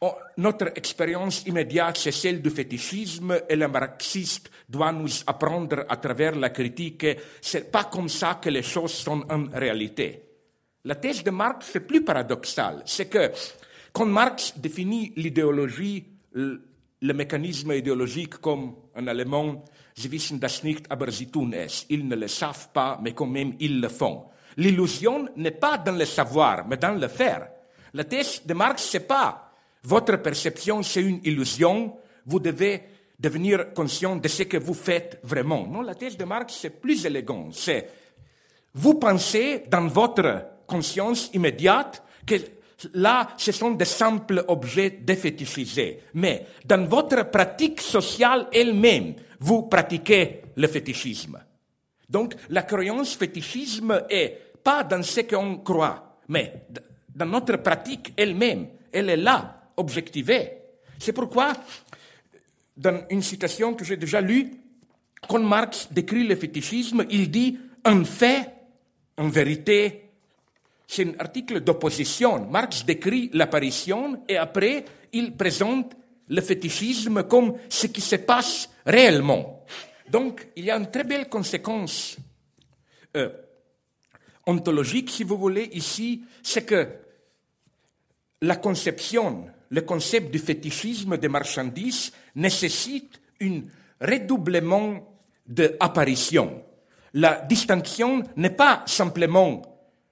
Oh, 0.00 0.14
notre 0.36 0.68
expérience 0.76 1.44
immédiate, 1.46 1.98
c'est 1.98 2.12
celle 2.12 2.40
du 2.40 2.50
fétichisme 2.50 3.36
et 3.48 3.56
le 3.56 3.66
marxiste 3.66 4.48
doit 4.68 4.92
nous 4.92 5.10
apprendre 5.26 5.84
à 5.88 5.96
travers 5.96 6.36
la 6.36 6.50
critique 6.50 6.98
que 6.98 7.16
c'est 7.40 7.72
pas 7.72 7.84
comme 7.84 8.08
ça 8.08 8.38
que 8.40 8.48
les 8.48 8.62
choses 8.62 8.92
sont 8.92 9.24
en 9.28 9.46
réalité. 9.52 10.22
La 10.84 10.94
thèse 10.94 11.24
de 11.24 11.32
Marx, 11.32 11.70
c'est 11.72 11.80
plus 11.80 12.04
paradoxal. 12.04 12.82
C'est 12.86 13.08
que 13.08 13.32
quand 13.92 14.06
Marx 14.06 14.56
définit 14.56 15.12
l'idéologie, 15.16 16.04
le, 16.32 16.62
mécanisme 17.12 17.72
idéologique 17.72 18.36
comme 18.36 18.76
en 18.98 19.06
allemand, 19.06 19.62
Sie 19.98 20.12
wissen 20.12 20.38
das 20.38 20.62
nicht, 20.62 20.88
aber 20.92 21.10
sie 21.10 21.26
tun 21.26 21.52
es. 21.52 21.84
Ils 21.88 22.06
ne 22.06 22.14
le 22.14 22.28
savent 22.28 22.68
pas, 22.72 23.00
mais 23.02 23.14
quand 23.14 23.26
même 23.26 23.54
ils 23.58 23.80
le 23.80 23.88
font. 23.88 24.26
L'illusion 24.56 25.28
n'est 25.34 25.58
pas 25.58 25.76
dans 25.76 25.96
le 25.96 26.04
savoir, 26.04 26.68
mais 26.68 26.76
dans 26.76 26.94
le 26.94 27.08
faire. 27.08 27.48
La 27.94 28.04
thèse 28.04 28.42
de 28.46 28.54
Marx, 28.54 28.84
c'est 28.84 29.08
pas 29.08 29.52
votre 29.82 30.16
perception, 30.18 30.84
c'est 30.84 31.02
une 31.02 31.20
illusion. 31.24 31.96
Vous 32.26 32.38
devez 32.38 32.80
devenir 33.18 33.74
conscient 33.74 34.14
de 34.14 34.28
ce 34.28 34.44
que 34.44 34.56
vous 34.56 34.74
faites 34.74 35.18
vraiment. 35.24 35.66
Non, 35.66 35.82
la 35.82 35.96
thèse 35.96 36.16
de 36.16 36.24
Marx, 36.24 36.58
c'est 36.60 36.80
plus 36.80 37.04
élégant. 37.04 37.48
C'est, 37.50 37.90
vous 38.74 38.94
pensez 38.94 39.64
dans 39.68 39.88
votre 39.88 40.44
conscience 40.68 41.28
immédiate 41.34 42.04
que 42.24 42.36
là, 42.94 43.28
ce 43.36 43.52
sont 43.52 43.72
des 43.72 43.84
simples 43.84 44.44
objets 44.48 44.98
défétichisés. 45.02 46.00
Mais 46.14 46.46
dans 46.64 46.84
votre 46.86 47.30
pratique 47.30 47.80
sociale 47.80 48.48
elle-même, 48.52 49.14
vous 49.40 49.62
pratiquez 49.62 50.42
le 50.56 50.66
fétichisme. 50.66 51.38
Donc, 52.08 52.34
la 52.50 52.62
croyance 52.62 53.14
fétichisme 53.14 54.04
est 54.08 54.52
pas 54.62 54.82
dans 54.82 55.02
ce 55.02 55.20
qu'on 55.20 55.58
croit, 55.58 56.18
mais 56.28 56.66
dans 57.14 57.26
notre 57.26 57.56
pratique 57.56 58.12
elle-même. 58.16 58.68
Elle 58.92 59.10
est 59.10 59.16
là, 59.16 59.70
objectivé. 59.76 60.52
C'est 60.98 61.12
pourquoi, 61.12 61.52
dans 62.76 63.02
une 63.10 63.22
citation 63.22 63.74
que 63.74 63.84
j'ai 63.84 63.96
déjà 63.96 64.20
lue, 64.20 64.50
quand 65.28 65.40
Marx 65.40 65.88
décrit 65.90 66.26
le 66.26 66.36
fétichisme, 66.36 67.04
il 67.10 67.30
dit 67.30 67.58
un 67.84 68.04
fait, 68.04 68.50
en 69.16 69.28
vérité, 69.28 70.07
c'est 70.88 71.06
un 71.06 71.12
article 71.20 71.60
d'opposition. 71.60 72.48
Marx 72.50 72.84
décrit 72.84 73.30
l'apparition 73.34 74.24
et 74.26 74.36
après, 74.36 74.84
il 75.12 75.36
présente 75.36 75.92
le 76.28 76.40
fétichisme 76.40 77.22
comme 77.24 77.54
ce 77.68 77.86
qui 77.86 78.00
se 78.00 78.16
passe 78.16 78.68
réellement. 78.84 79.64
Donc, 80.10 80.48
il 80.56 80.64
y 80.64 80.70
a 80.70 80.76
une 80.76 80.90
très 80.90 81.04
belle 81.04 81.28
conséquence 81.28 82.16
euh, 83.16 83.28
ontologique, 84.46 85.10
si 85.10 85.24
vous 85.24 85.36
voulez, 85.36 85.68
ici, 85.74 86.24
c'est 86.42 86.64
que 86.64 86.88
la 88.40 88.56
conception 88.56 89.46
le 89.70 89.82
concept 89.82 90.30
du 90.30 90.38
fétichisme 90.38 91.16
des 91.18 91.28
marchandises 91.28 92.12
nécessite 92.34 93.20
un 93.42 93.60
redoublement 94.00 95.18
d'apparition. 95.46 96.62
La 97.14 97.42
distinction 97.42 98.22
n'est 98.36 98.50
pas 98.50 98.82
simplement 98.86 99.67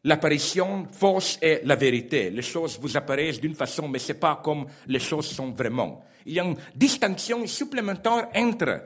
l'apparition 0.06 0.86
fausse 0.90 1.36
et 1.42 1.60
la 1.64 1.74
vérité. 1.74 2.30
Les 2.30 2.42
choses 2.42 2.78
vous 2.80 2.96
apparaissent 2.96 3.40
d'une 3.40 3.54
façon, 3.54 3.88
mais 3.88 3.98
ce 3.98 4.12
n'est 4.12 4.18
pas 4.18 4.40
comme 4.42 4.66
les 4.86 5.00
choses 5.00 5.26
sont 5.26 5.50
vraiment. 5.50 6.04
Il 6.24 6.34
y 6.34 6.40
a 6.40 6.44
une 6.44 6.56
distinction 6.74 7.44
supplémentaire 7.46 8.28
entre 8.34 8.82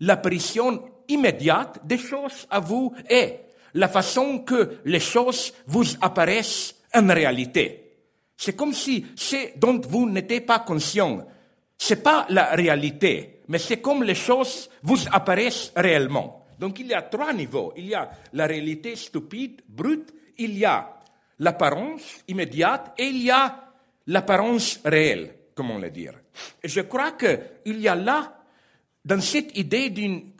l'apparition 0.00 0.82
immédiate 1.08 1.80
des 1.84 1.98
choses 1.98 2.46
à 2.50 2.58
vous 2.60 2.92
et 3.08 3.34
la 3.74 3.88
façon 3.88 4.40
que 4.40 4.78
les 4.86 5.00
choses 5.00 5.52
vous 5.66 5.84
apparaissent 6.00 6.74
en 6.94 7.06
réalité. 7.06 7.92
C'est 8.34 8.56
comme 8.56 8.72
si 8.72 9.04
ce 9.14 9.58
dont 9.58 9.78
vous 9.78 10.08
n'étiez 10.08 10.40
pas 10.40 10.60
conscient, 10.60 11.26
c'est 11.76 12.02
pas 12.02 12.26
la 12.30 12.54
réalité, 12.54 13.40
mais 13.48 13.58
c'est 13.58 13.80
comme 13.80 14.04
les 14.04 14.14
choses 14.14 14.70
vous 14.82 14.98
apparaissent 15.12 15.70
réellement. 15.76 16.46
Donc 16.58 16.78
il 16.80 16.86
y 16.86 16.94
a 16.94 17.02
trois 17.02 17.34
niveaux. 17.34 17.74
Il 17.76 17.88
y 17.88 17.94
a 17.94 18.10
la 18.32 18.46
réalité 18.46 18.96
stupide, 18.96 19.60
brute, 19.68 20.14
il 20.44 20.58
y 20.58 20.64
a 20.64 21.00
l'apparence 21.38 22.22
immédiate 22.28 22.94
et 22.98 23.04
il 23.04 23.22
y 23.22 23.30
a 23.30 23.72
l'apparence 24.06 24.80
réelle, 24.84 25.34
comment 25.54 25.78
le 25.78 25.90
dire. 25.90 26.14
Et 26.62 26.68
je 26.68 26.80
crois 26.82 27.12
qu'il 27.12 27.80
y 27.80 27.88
a 27.88 27.94
là, 27.94 28.42
dans 29.04 29.20
cette 29.20 29.56
idée 29.56 29.90
d'une 29.90 30.32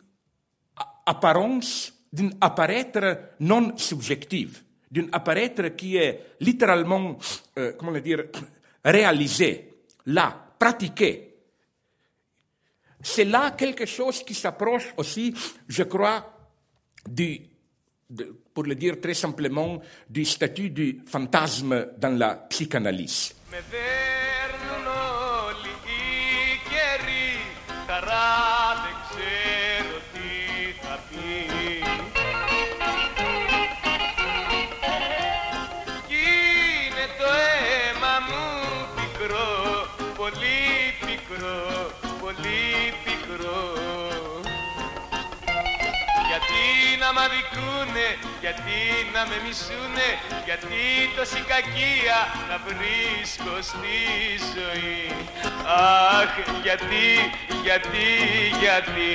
apparence, 1.07 1.93
d'un 2.13 2.31
apparaître 2.41 3.19
non 3.41 3.77
subjectif, 3.77 4.65
d'un 4.91 5.09
apparaître 5.13 5.69
qui 5.69 5.97
est 5.97 6.37
littéralement, 6.41 7.19
euh, 7.59 7.73
comment 7.79 7.93
le 7.93 8.01
dire, 8.01 8.25
réalisé, 8.85 9.73
là, 10.07 10.55
pratiqué. 10.59 11.35
C'est 13.01 13.25
là 13.25 13.51
quelque 13.53 13.87
chose 13.87 14.23
qui 14.23 14.35
s'approche 14.35 14.95
aussi, 14.97 15.35
je 15.67 15.83
crois, 15.83 16.33
du, 17.09 17.41
pour 18.55 18.65
le 18.65 18.75
dire 18.75 19.01
très 19.01 19.15
simplement, 19.15 19.81
du 20.09 20.25
statut 20.25 20.71
du 20.71 21.01
fantasme 21.07 21.89
dans 21.99 22.17
la 22.17 22.35
psychanalyse. 22.35 23.35
Μ' 47.33 47.35
αδικούνε 47.35 48.09
γιατί 48.41 48.79
να 49.15 49.23
με 49.29 49.37
μισούνε 49.45 50.09
γιατί 50.45 50.81
τόση 51.17 51.41
κακία 51.53 52.19
να 52.49 52.57
βρίσκω 52.67 53.55
στη 53.71 53.99
ζωή. 54.55 55.05
Αχ 56.21 56.33
γιατί, 56.63 57.07
γιατί, 57.63 58.09
γιατί, 58.63 59.11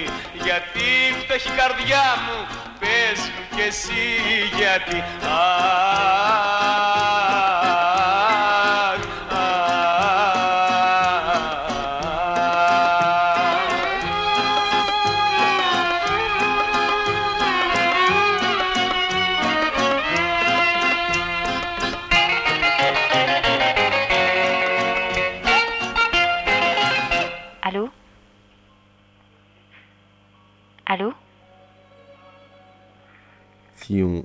γιατί 0.45 0.89
φτωχή 1.21 1.49
καρδιά 1.49 2.05
μου 2.25 2.39
πες 2.79 3.19
μου 3.33 3.43
κι 3.55 3.61
εσύ 3.61 4.05
γιατί 4.57 5.03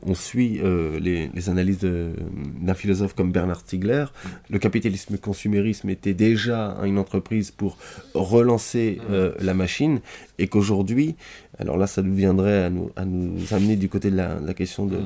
on, 0.04 0.14
suit 0.14 0.60
euh, 0.62 0.98
les, 1.00 1.48
analyses 1.48 1.80
d'un 1.80 2.74
philosophe 2.74 3.14
comme 3.14 3.32
Bernard 3.32 3.60
Stiegler, 3.60 4.06
le 4.50 4.58
capitalisme 4.58 5.18
consumérisme 5.18 5.88
était 5.90 6.14
déjà 6.14 6.76
une 6.84 6.98
entreprise 6.98 7.50
pour 7.50 7.78
relancer 8.14 9.00
euh, 9.10 9.32
la 9.40 9.54
machine 9.54 10.00
et 10.38 10.48
qu'aujourd'hui, 10.48 11.16
alors 11.58 11.76
là 11.76 11.86
ça 11.86 12.02
nous 12.02 12.14
viendrait 12.14 12.64
à 12.64 12.70
nous, 12.70 12.90
à 12.96 13.04
nous 13.04 13.52
amener 13.52 13.76
du 13.76 13.88
côté 13.88 14.10
de 14.10 14.16
la, 14.16 14.54
question 14.54 14.86
de, 14.86 15.00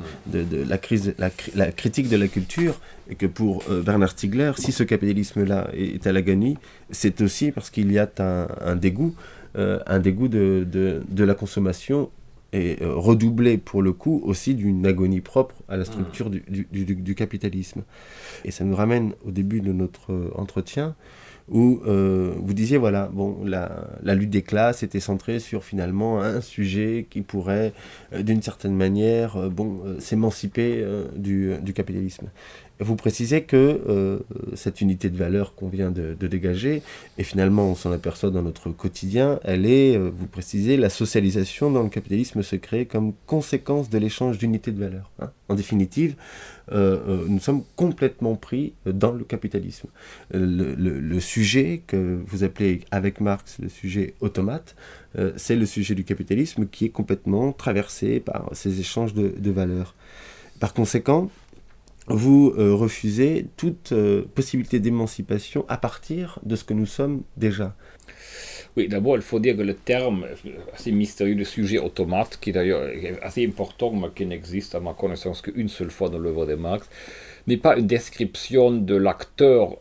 la, 0.69 0.79
crise, 0.79 1.15
la, 1.19 1.71
critique 1.73 2.09
de 2.09 2.17
la 2.17 2.29
culture, 2.29 2.81
et 3.09 3.15
que 3.15 3.27
pour 3.27 3.63
euh, 3.71 3.83
Bernard 3.83 4.11
Stiegler, 4.11 4.53
si 4.57 4.73
ce 4.73 4.83
capitalisme-là 4.83 5.71
est 5.75 6.07
à 6.07 6.13
la 6.13 6.23
gagnie, 6.23 6.59
c'est 6.91 7.21
aussi 7.21 7.53
parce 7.53 7.71
qu'il 7.71 7.93
y 7.93 7.99
a 7.99 8.09
un, 8.65 8.77
dégoût, 8.77 9.15
un 9.55 9.99
dégoût 9.99 10.29
de, 10.29 10.67
de 10.67 11.25
la 11.25 11.35
consommation 11.35 12.11
et 12.57 12.79
euh, 12.81 12.95
redoublé 12.95 13.59
pour 13.59 13.83
le 13.83 13.93
coup 13.93 14.23
aussi 14.25 14.55
d'une 14.55 14.87
agonie 14.87 15.21
propre 15.21 15.55
à 15.69 15.77
la 15.77 15.83
mmh. 15.83 15.87
structure 15.87 16.31
du, 16.31 16.43
du, 16.71 17.15
capitalisme. 17.15 17.83
Et 18.45 18.51
ça 18.51 18.65
nous 18.65 18.75
ramène 18.75 19.13
au 19.25 19.31
début 19.31 19.61
de 19.61 19.73
notre 19.73 20.13
euh, 20.13 20.31
entretien 20.35 20.97
où 21.49 21.81
euh, 21.87 22.35
vous 22.39 22.55
disiez, 22.55 22.77
voilà, 22.77 23.09
bon, 23.13 23.45
la, 23.45 23.87
la, 24.03 24.15
lutte 24.17 24.31
des 24.31 24.43
classes 24.43 24.83
était 24.83 24.99
centrée 24.99 25.39
sur 25.39 25.63
finalement 25.63 26.21
un 26.21 26.41
sujet 26.41 27.07
qui 27.09 27.21
pourrait, 27.21 27.73
d'une 28.19 28.43
certaine 28.43 28.75
manière, 28.75 29.49
bon, 29.49 29.81
s'émanciper 30.01 30.85
du, 31.15 31.55
du, 31.63 31.73
capitalisme. 31.73 32.31
Vous 32.79 32.97
précisez 32.97 33.43
que 33.43 33.81
euh, 33.89 34.19
cette 34.55 34.83
unité 34.83 35.09
de 35.09 35.17
valeur 35.17 35.55
qu'on 35.55 35.69
vient 35.69 35.91
de, 35.91 36.15
dégager, 36.27 36.83
et 37.17 37.25
finalement 37.25 37.71
on 37.71 37.75
s'en 37.75 37.91
aperçoit 37.91 38.31
dans 38.31 38.43
notre 38.43 38.71
quotidien, 38.71 39.41
elle 39.45 39.65
est, 39.65 39.97
euh, 39.97 40.11
vous 40.15 40.27
précisez, 40.27 40.77
la 40.77 40.91
socialisation 40.91 41.71
dans 41.71 41.83
le 41.83 41.89
capitalisme 41.89 42.43
se 42.43 42.57
crée 42.57 42.85
comme 42.85 43.15
conséquence 43.27 43.89
de 43.89 43.97
l'échange 43.97 44.37
d'unités 44.37 44.73
de 44.73 44.81
valeur. 44.81 45.11
Hein. 45.21 45.31
En 45.49 45.55
définitive, 45.55 46.17
euh, 46.73 47.25
nous 47.29 47.39
sommes 47.39 47.63
complètement 47.77 48.35
pris 48.35 48.75
dans 48.85 49.13
le 49.13 49.25
capitalisme. 49.25 49.89
Le, 50.33 51.21
sujet 51.21 51.83
que 51.87 52.21
vous 52.27 52.45
appelez 52.45 52.81
avec 52.91 53.21
Marx 53.21 53.59
le 53.59 53.69
sujet 53.69 54.15
automate, 54.21 54.77
c'est 55.37 55.57
le 55.57 55.65
sujet 55.65 55.95
du 55.95 56.05
capitalisme 56.05 56.67
qui 56.67 56.85
est 56.85 56.91
complètement 56.91 57.53
traversé 57.53 58.21
par 58.21 58.51
ces 58.53 58.81
échanges 58.81 59.15
de, 59.15 59.33
de 59.39 59.51
valeurs. 59.51 59.95
Par 60.61 60.75
conséquent, 60.75 61.31
vous 62.09 62.55
euh, 62.57 62.75
refusez 62.75 63.47
toute 63.57 63.93
euh, 63.93 64.25
possibilité 64.35 64.81
d'émancipation 64.81 65.65
à 65.69 65.77
partir 65.77 66.39
de 66.45 66.57
ce 66.57 66.65
que 66.65 66.75
nous 66.75 66.87
sommes 66.87 67.23
déjà. 67.37 67.75
Oui, 68.77 68.89
d'abord, 68.89 69.17
il 69.17 69.23
faut 69.23 69.41
dire 69.41 69.57
que 69.57 69.63
le 69.63 69.75
terme 69.75 70.27
assez 70.75 70.93
mystérieux 70.93 71.35
de 71.35 71.45
sujet 71.45 71.79
automate, 71.79 72.39
qui 72.41 72.53
d'ailleurs 72.53 72.87
est 72.89 73.19
assez 73.23 73.47
important, 73.47 73.91
mais 73.91 74.09
qui 74.15 74.27
n'existe 74.27 74.75
à 74.75 74.81
ma 74.81 74.93
connaissance 74.93 75.41
qu'une 75.41 75.69
seule 75.69 75.91
fois 75.91 76.11
dans 76.11 76.19
l'œuvre 76.19 76.45
de 76.45 76.55
Marx, 76.55 76.87
n'est 77.47 77.57
pas 77.57 77.77
une 77.77 77.87
description 77.87 78.73
de 78.73 78.97
l'acteur 78.97 79.77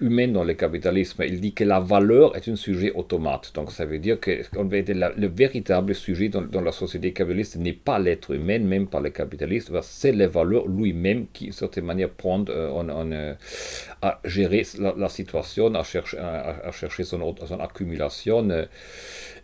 humain 0.00 0.28
dans 0.28 0.44
le 0.44 0.54
capitalisme. 0.54 1.22
Il 1.26 1.40
dit 1.40 1.52
que 1.52 1.64
la 1.64 1.78
valeur 1.80 2.36
est 2.36 2.48
un 2.48 2.56
sujet 2.56 2.92
automate. 2.92 3.52
Donc 3.54 3.70
ça 3.70 3.84
veut 3.84 3.98
dire 3.98 4.18
que 4.18 4.42
le 4.52 5.26
véritable 5.28 5.94
sujet 5.94 6.28
dans, 6.28 6.60
la 6.60 6.72
société 6.72 7.12
capitaliste 7.12 7.56
n'est 7.56 7.72
pas 7.72 7.98
l'être 7.98 8.32
humain, 8.34 8.58
même 8.58 8.86
pas 8.88 9.00
le 9.00 9.10
capitaliste, 9.10 9.70
c'est 9.82 10.12
les 10.12 10.26
valeurs 10.26 10.66
lui-même 10.66 11.26
qui, 11.32 11.48
de 11.48 11.52
certaine 11.52 11.84
manière, 11.84 12.10
prend 12.10 12.44
euh, 12.48 13.34
à 14.02 14.20
gérer 14.24 14.64
la, 14.78 15.08
situation, 15.08 15.74
à 15.74 15.84
chercher, 15.84 16.18
à, 16.18 16.70
chercher 16.72 17.04
son, 17.04 17.34
son 17.46 17.60
accumulation. 17.60 18.48
Euh, 18.50 18.66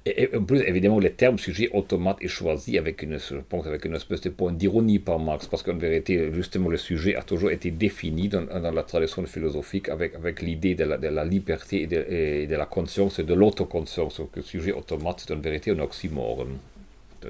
et, 0.05 0.37
en 0.37 0.43
plus, 0.43 0.61
évidemment, 0.63 0.99
le 0.99 1.11
terme 1.11 1.39
sujet 1.39 1.71
automate 1.73 2.17
est 2.21 2.29
choisi 2.29 2.77
avec 2.77 3.03
une, 3.03 3.19
je 3.19 3.37
pense, 3.49 3.67
avec 3.67 3.85
une 3.85 3.95
espèce 3.95 4.21
de 4.23 4.31
point 4.31 4.53
d'ironie 4.53 4.99
par 4.99 5.21
Marx, 5.21 5.47
parce 5.47 5.63
qu'en 5.63 5.77
vérité, 5.77 6.33
justement, 6.33 6.69
le 6.69 6.77
sujet 6.77 7.15
a 7.15 7.23
toujours 7.23 7.53
été 7.53 7.71
défini 7.71 8.29
dans, 8.29 8.45
la 8.51 8.83
tradition 8.83 9.25
philosophique 9.27 9.89
avec, 9.89 10.17
avec 10.17 10.43
l'idée 10.43 10.75
de 10.75 10.85
la, 10.85 11.25
liberté 11.25 11.83
et 11.83 12.47
de, 12.47 12.57
la 12.57 12.67
conscience 12.67 13.21
et 13.21 13.23
de 13.23 13.35
l'autoconscience. 13.35 14.17
Donc, 14.19 14.31
le 14.35 14.43
sujet 14.43 14.73
automate, 14.73 15.25
c'est 15.25 15.33
en 15.33 15.39
vérité 15.39 15.71
un 15.71 15.79
oxymore. 15.79 16.47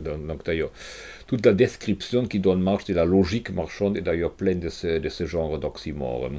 Donc, 0.00 0.44
d'ailleurs, 0.44 0.70
toute 1.26 1.44
la 1.44 1.52
description 1.52 2.24
qui 2.24 2.38
donne 2.38 2.62
Marx 2.62 2.86
de 2.86 2.94
la 2.94 3.04
logique 3.04 3.50
marchande 3.50 3.98
est 3.98 4.00
d'ailleurs 4.00 4.32
pleine 4.32 4.60
de 4.60 4.70
ce, 4.70 4.98
de 4.98 5.08
ce 5.10 5.26
genre 5.26 5.58
d'oxymore 5.58 6.30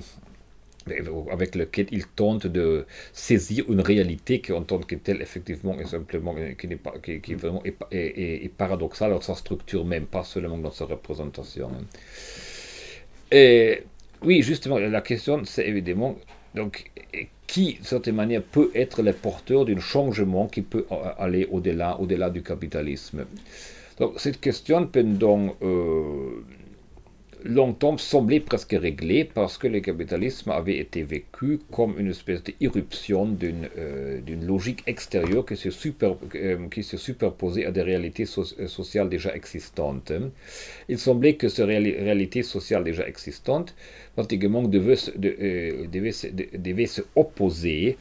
avec 1.32 1.56
lequel 1.56 1.88
il 1.92 2.06
tente 2.08 2.48
de 2.48 2.86
saisir 3.14 3.66
une 3.70 3.82
réalité 3.82 4.42
qui 4.42 4.52
en 4.52 4.64
tant 4.64 4.80
que 4.80 4.96
telle 4.96 5.22
effectivement 5.22 5.78
est 5.80 5.86
simplement 5.86 6.36
qui 6.58 6.68
n'est 6.68 6.76
pas 6.76 6.94
qui, 7.02 7.22
qui 7.22 7.36
vraiment 7.36 7.64
est, 7.64 7.76
est, 7.92 8.50
paradoxale 8.50 9.12
dans 9.12 9.22
sa 9.22 9.36
structure 9.36 9.86
même 9.86 10.06
pas 10.06 10.24
seulement 10.24 10.58
dans 10.58 10.72
sa 10.72 10.86
représentation 10.86 11.72
et 13.32 13.84
oui 14.24 14.42
justement 14.42 14.78
la 14.78 15.02
question 15.02 15.42
c'est 15.46 15.68
évidemment 15.68 16.18
donc 16.56 16.92
qui 17.48 17.78
de 17.80 17.86
certaine 17.86 18.16
manière 18.16 18.42
peut 18.42 18.72
être 18.74 19.02
le 19.04 19.14
porteur 19.14 19.66
d'un 19.66 19.80
changement 19.80 20.48
qui 20.48 20.62
peut 20.62 20.86
aller 21.18 21.48
au-delà 21.52 22.00
au-delà 22.00 22.30
du 22.30 22.42
capitalisme? 22.42 23.26
Donc 24.00 24.14
cette 24.18 24.40
question 24.42 24.88
pendant 24.88 25.56
euh, 25.62 26.44
longtemps 27.44 27.98
semblait 27.98 28.39
presque 28.39 28.72
réglé 28.80 29.26
parce 29.26 29.58
que 29.58 29.68
le 29.68 29.80
capitalisme 29.82 30.52
avait 30.52 30.78
été 30.78 31.04
vécu 31.04 31.60
comme 31.72 32.00
une 32.00 32.10
espèce 32.10 32.44
d'irruption 32.44 33.26
d'une 33.26 33.70
euh, 33.78 34.22
logique 34.41 34.84
extérieure 34.88 35.46
qui 35.46 35.56
se, 35.58 35.70
super, 35.70 36.16
euh, 36.36 36.68
qui 36.70 36.84
se 36.84 36.98
superposait 36.98 37.66
à 37.66 37.72
des 37.72 37.82
réalités 37.82 38.24
euh, 38.38 38.68
sociales 38.68 39.10
déjà 39.10 39.36
existantes. 39.36 40.12
Il 40.88 40.98
semblait 40.98 41.36
que 41.36 41.50
ces 41.50 41.64
réalités 41.64 42.44
sociales 42.44 42.84
déjà 42.84 43.08
existantes, 43.08 43.76
pratiquement, 44.16 44.64
devaient, 44.64 44.96
de, 45.16 45.88
devaient 46.58 46.86
se 46.86 47.02
opposer 47.16 47.98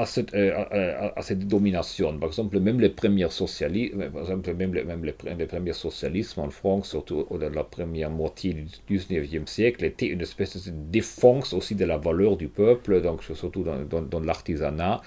à 0.00 0.06
cette, 0.06 0.34
euh, 0.34 1.10
à, 1.14 1.22
cette, 1.22 1.46
domination. 1.46 2.18
Par 2.18 2.28
exemple, 2.28 2.58
même 2.58 2.80
les 2.80 2.88
premiers 2.88 3.30
socialismes, 3.30 4.10
par 4.10 4.22
exemple, 4.22 4.54
même, 4.54 4.74
les, 4.74 4.84
même 4.84 5.04
les, 5.04 5.46
premiers 5.46 5.72
socialismes 5.72 6.40
en 6.40 6.50
France, 6.50 6.88
surtout 6.88 7.26
dans 7.30 7.50
la 7.50 7.64
première 7.64 8.10
moitié 8.10 8.54
du 8.54 8.98
19e 8.98 9.46
siècle, 9.46 9.84
étaient 9.84 10.06
une 10.06 10.22
espèce 10.22 10.66
de 10.66 10.72
défense 10.90 11.52
aussi 11.52 11.74
de 11.74 11.84
la 11.84 11.98
valeur 11.98 12.36
du 12.36 12.48
peuple, 12.48 13.02
donc 13.02 13.22
surtout 13.22 13.62
dans, 13.62 14.02
dans, 14.02 14.20
l'artisanat, 14.20 15.02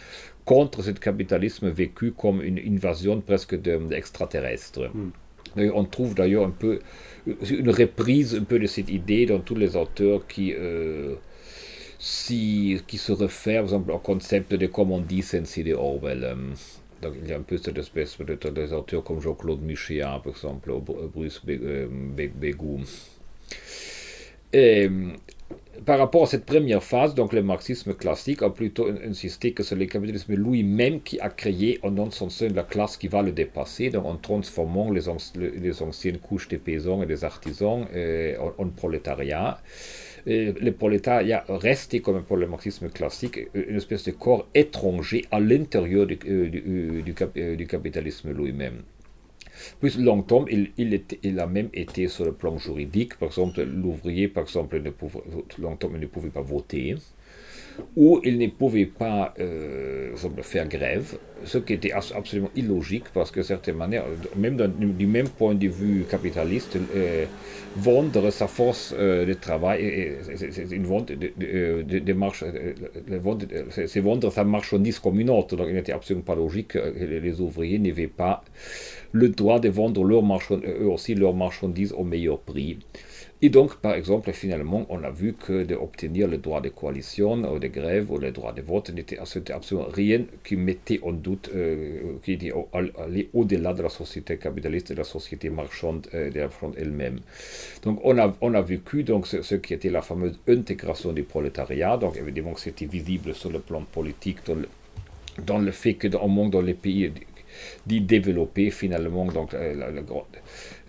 contre 0.45 0.81
ce 0.83 0.91
capitalisme 0.91 1.69
vécu 1.69 2.11
comme 2.11 2.41
une 2.41 2.59
invasion 2.59 3.19
presque 3.21 3.55
d'extraterrestres. 3.55 4.91
Hmm. 4.93 5.11
On 5.55 5.85
trouve 5.85 6.15
d'ailleurs 6.15 6.45
un 6.45 6.51
peu 6.51 6.79
une 7.27 7.69
reprise 7.69 8.35
un 8.35 8.43
peu 8.43 8.59
de 8.59 8.67
cette 8.67 8.89
idée 8.89 9.25
dans 9.25 9.39
tous 9.39 9.55
les 9.55 9.75
auteurs 9.75 10.25
qui 10.27 10.53
euh, 10.53 11.15
qui 12.03 12.97
se 12.97 13.11
réfère, 13.13 13.61
par 13.61 13.63
exemple, 13.63 13.91
au 13.91 13.99
concept 13.99 14.53
de 14.53 14.67
common 14.67 14.99
decency 14.99 15.63
de 15.63 15.73
Orwell. 15.73 16.23
Euh, 16.23 16.35
donc, 17.01 17.13
il 17.21 17.29
y 17.29 17.33
a 17.33 17.37
un 17.37 17.41
peu 17.41 17.57
cette 17.57 17.77
espèce 17.77 18.17
de, 18.17 18.35
des 18.49 18.73
auteurs 18.73 19.03
comme 19.03 19.21
Jean-Claude 19.21 19.61
Michéa, 19.61 20.19
par 20.23 20.33
exemple, 20.33 20.71
ou 20.71 20.79
Bruce 20.81 21.41
euh, 21.47 21.87
Begou. 21.89 22.81
Et, 24.51 24.89
par 25.85 25.97
rapport 25.97 26.23
à 26.23 26.25
cette 26.27 26.45
première 26.45 26.83
phase, 26.83 27.15
donc 27.15 27.33
le 27.33 27.41
marxisme 27.41 27.93
classique 27.93 28.41
a 28.41 28.49
plutôt 28.49 28.87
insisté 29.05 29.53
que 29.53 29.63
c'est 29.63 29.75
le 29.75 29.85
capitalisme 29.85 30.35
lui-même 30.35 31.01
qui 31.01 31.19
a 31.19 31.29
créé 31.29 31.79
en 31.83 32.11
sens 32.11 32.41
la 32.41 32.63
classe 32.63 32.95
qui 32.95 33.07
va 33.07 33.21
le 33.21 33.31
dépasser, 33.31 33.89
donc 33.89 34.05
en 34.05 34.15
transformant 34.17 34.91
les, 34.91 35.09
anciennes 35.09 36.19
couches 36.19 36.47
des 36.47 36.57
paysans 36.57 37.01
et 37.01 37.05
des 37.05 37.23
artisans 37.23 37.85
euh, 37.95 38.37
en, 38.57 38.69
prolétariat 38.69 39.59
le 40.25 40.69
prolétariat 40.71 41.43
restait, 41.49 41.99
comme 41.99 42.23
pour 42.23 42.37
le 42.37 42.47
marxisme 42.47 42.89
classique, 42.89 43.39
une 43.53 43.75
espèce 43.75 44.05
de 44.05 44.11
corps 44.11 44.47
étranger 44.53 45.25
à 45.31 45.39
l'intérieur 45.39 46.05
du, 46.05 46.17
euh, 46.27 47.01
euh, 47.37 47.65
capitalisme 47.65 48.31
lui-même. 48.31 48.83
Puis 49.79 49.91
longtemps, 49.97 50.45
il, 50.47 51.39
a 51.39 51.47
même 51.47 51.69
été 51.73 52.07
sur 52.07 52.25
le 52.25 52.33
plan 52.33 52.57
juridique. 52.57 53.17
Par 53.17 53.27
exemple, 53.29 53.63
l'ouvrier, 53.63 54.27
par 54.27 54.43
exemple, 54.43 54.81
longtemps, 55.59 55.91
il 55.93 55.99
ne 55.99 56.07
pouvait 56.07 56.29
pas 56.29 56.41
voter 56.41 56.95
où 57.95 58.19
il 58.23 58.37
ne 58.37 58.47
pouvait 58.47 58.85
pas 58.85 59.33
euh, 59.39 60.15
faire 60.41 60.67
grève, 60.67 61.17
ce 61.45 61.57
qui 61.57 61.73
était 61.73 61.91
absolument 61.91 62.49
illogique 62.55 63.05
parce 63.13 63.31
que, 63.31 63.41
certaine 63.43 63.75
manière, 63.75 64.05
même 64.35 64.57
du 64.57 65.07
même 65.07 65.27
point 65.27 65.55
de 65.55 65.67
vue 65.67 66.05
capitaliste, 66.09 66.77
euh, 66.95 67.25
vendre 67.75 68.29
sa 68.29 68.47
force 68.47 68.93
euh, 68.97 69.25
de 69.25 69.33
travail, 69.33 70.13
c'est 70.35 70.71
une 70.71 70.85
vente 70.85 71.07
de, 71.11 71.31
de, 71.37 71.99
de, 71.99 72.15
c'est 73.87 73.99
vendre 73.99 74.31
sa 74.31 74.43
marchandise 74.43 74.99
comme 74.99 75.19
une 75.19 75.29
autre. 75.29 75.55
Donc 75.55 75.67
il 75.69 75.75
n'était 75.75 75.93
absolument 75.93 76.25
pas 76.25 76.35
logique 76.35 76.69
que 76.69 76.79
les 76.79 77.41
ouvriers 77.41 77.79
n'avaient 77.79 78.07
pas 78.07 78.43
le 79.11 79.29
droit 79.29 79.59
de 79.59 79.69
vendre 79.69 80.03
leur 80.03 80.23
eux 80.23 80.87
aussi 80.87 81.15
leurs 81.15 81.35
marchandises 81.35 81.93
au 81.93 82.03
meilleur 82.03 82.39
prix. 82.39 82.79
Et 83.41 83.49
donc, 83.49 83.75
par 83.77 83.93
exemple, 83.95 84.31
finalement, 84.31 84.85
on 84.89 85.03
a 85.03 85.09
vu 85.11 85.33
que 85.33 85.63
d'obtenir 85.63 86.29
le 86.29 86.37
droit 86.37 86.61
de 86.61 86.69
coalition 86.69 87.33
ou 87.53 87.59
de 87.59 87.67
grève 87.67 88.09
ou 88.09 88.17
le 88.17 88.31
droit 88.31 88.53
de 88.53 88.61
vote 88.61 88.89
n'était 88.91 89.17
absolument 89.17 89.89
rien 89.91 90.23
qui 90.45 90.55
mettait 90.55 91.01
en 91.03 91.11
doute, 91.11 91.49
euh, 91.53 92.13
qui 92.23 92.39
allait 92.71 93.29
au-delà 93.33 93.73
de 93.73 93.83
la 93.83 93.89
société 93.89 94.37
capitaliste, 94.37 94.93
de 94.93 94.97
la 94.97 95.03
société 95.03 95.49
marchande, 95.49 96.07
euh, 96.13 96.31
elle-même. 96.77 97.19
Donc, 97.83 97.99
on 98.05 98.17
a, 98.17 98.33
on 98.39 98.53
a 98.53 98.61
vécu 98.61 99.03
donc, 99.03 99.27
ce, 99.27 99.55
qui 99.55 99.73
était 99.73 99.89
la 99.89 100.01
fameuse 100.01 100.39
intégration 100.47 101.11
du 101.11 101.23
prolétariat. 101.23 101.97
Donc, 101.97 102.15
évidemment, 102.15 102.55
c'était 102.55 102.85
visible 102.85 103.35
sur 103.35 103.51
le 103.51 103.59
plan 103.59 103.81
politique 103.81 104.37
dans 105.45 105.57
le, 105.57 105.71
fait 105.71 105.95
que 105.95 106.07
dans, 106.07 106.27
dans 106.47 106.61
les 106.61 106.73
pays 106.75 107.11
d'y 107.85 108.01
développer 108.01 108.71
finalement 108.71 109.25
donc, 109.25 109.53
euh, 109.53 109.73
la, 109.75 110.01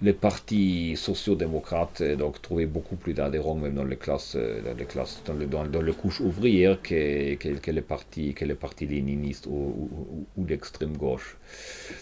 les 0.02 0.12
partis 0.12 0.96
sociaux-démocrates 0.96 2.00
euh, 2.00 2.16
donc, 2.16 2.42
trouvaient 2.42 2.66
beaucoup 2.66 2.96
plus 2.96 3.14
d'adhérents, 3.14 3.54
même 3.54 3.74
dans 3.74 3.84
les 3.84 3.96
classes, 3.96 4.34
euh, 4.36 4.60
dans 4.62 4.76
les 4.76 4.84
classes, 4.84 5.22
dans, 5.24 5.34
le, 5.34 5.46
dans, 5.46 5.82
les 5.82 5.92
couches 5.92 6.20
ouvrières, 6.20 6.80
que, 6.82 7.34
que, 7.34 7.70
les 7.70 7.80
partis, 7.80 8.34
que 8.34 8.44
les 8.44 8.54
partis 8.54 8.86
léninistes 8.86 9.46
ou, 9.46 9.50
ou, 9.52 10.26
ou 10.36 10.44
d'extrême 10.44 10.96
gauche. 10.96 11.36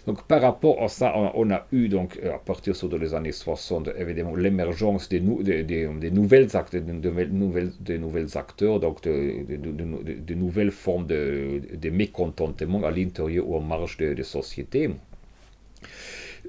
Donc, 0.07 0.23
par 0.27 0.41
rapport 0.41 0.83
à 0.83 0.89
ça, 0.89 1.15
on, 1.35 1.51
a 1.51 1.67
eu, 1.73 1.89
donc, 1.89 2.19
à 2.25 2.39
partir 2.39 2.75
des 2.89 3.15
années 3.15 3.33
60, 3.33 3.91
évidemment, 3.99 4.35
l'émergence 4.37 5.09
des, 5.09 5.21
nou, 5.21 5.43
des, 5.43 5.63
des, 5.63 6.11
nouvelles 6.11 6.57
actes, 6.57 6.77
de, 6.77 6.93
nouvelles, 7.27 7.73
des 7.81 7.99
nouvelles 7.99 8.37
acteurs, 8.37 8.81
donc 8.81 9.03
de, 9.03 9.45
de 9.57 10.35
nouvelles 10.35 10.71
formes 10.71 11.07
de, 11.07 11.61
de 11.75 11.91
mécontentement 11.91 12.83
à 12.85 12.91
l'intérieur 12.91 13.49
ou 13.49 13.57
en 13.57 13.61
marge 13.61 13.99
des 13.99 14.23
sociétés 14.23 14.91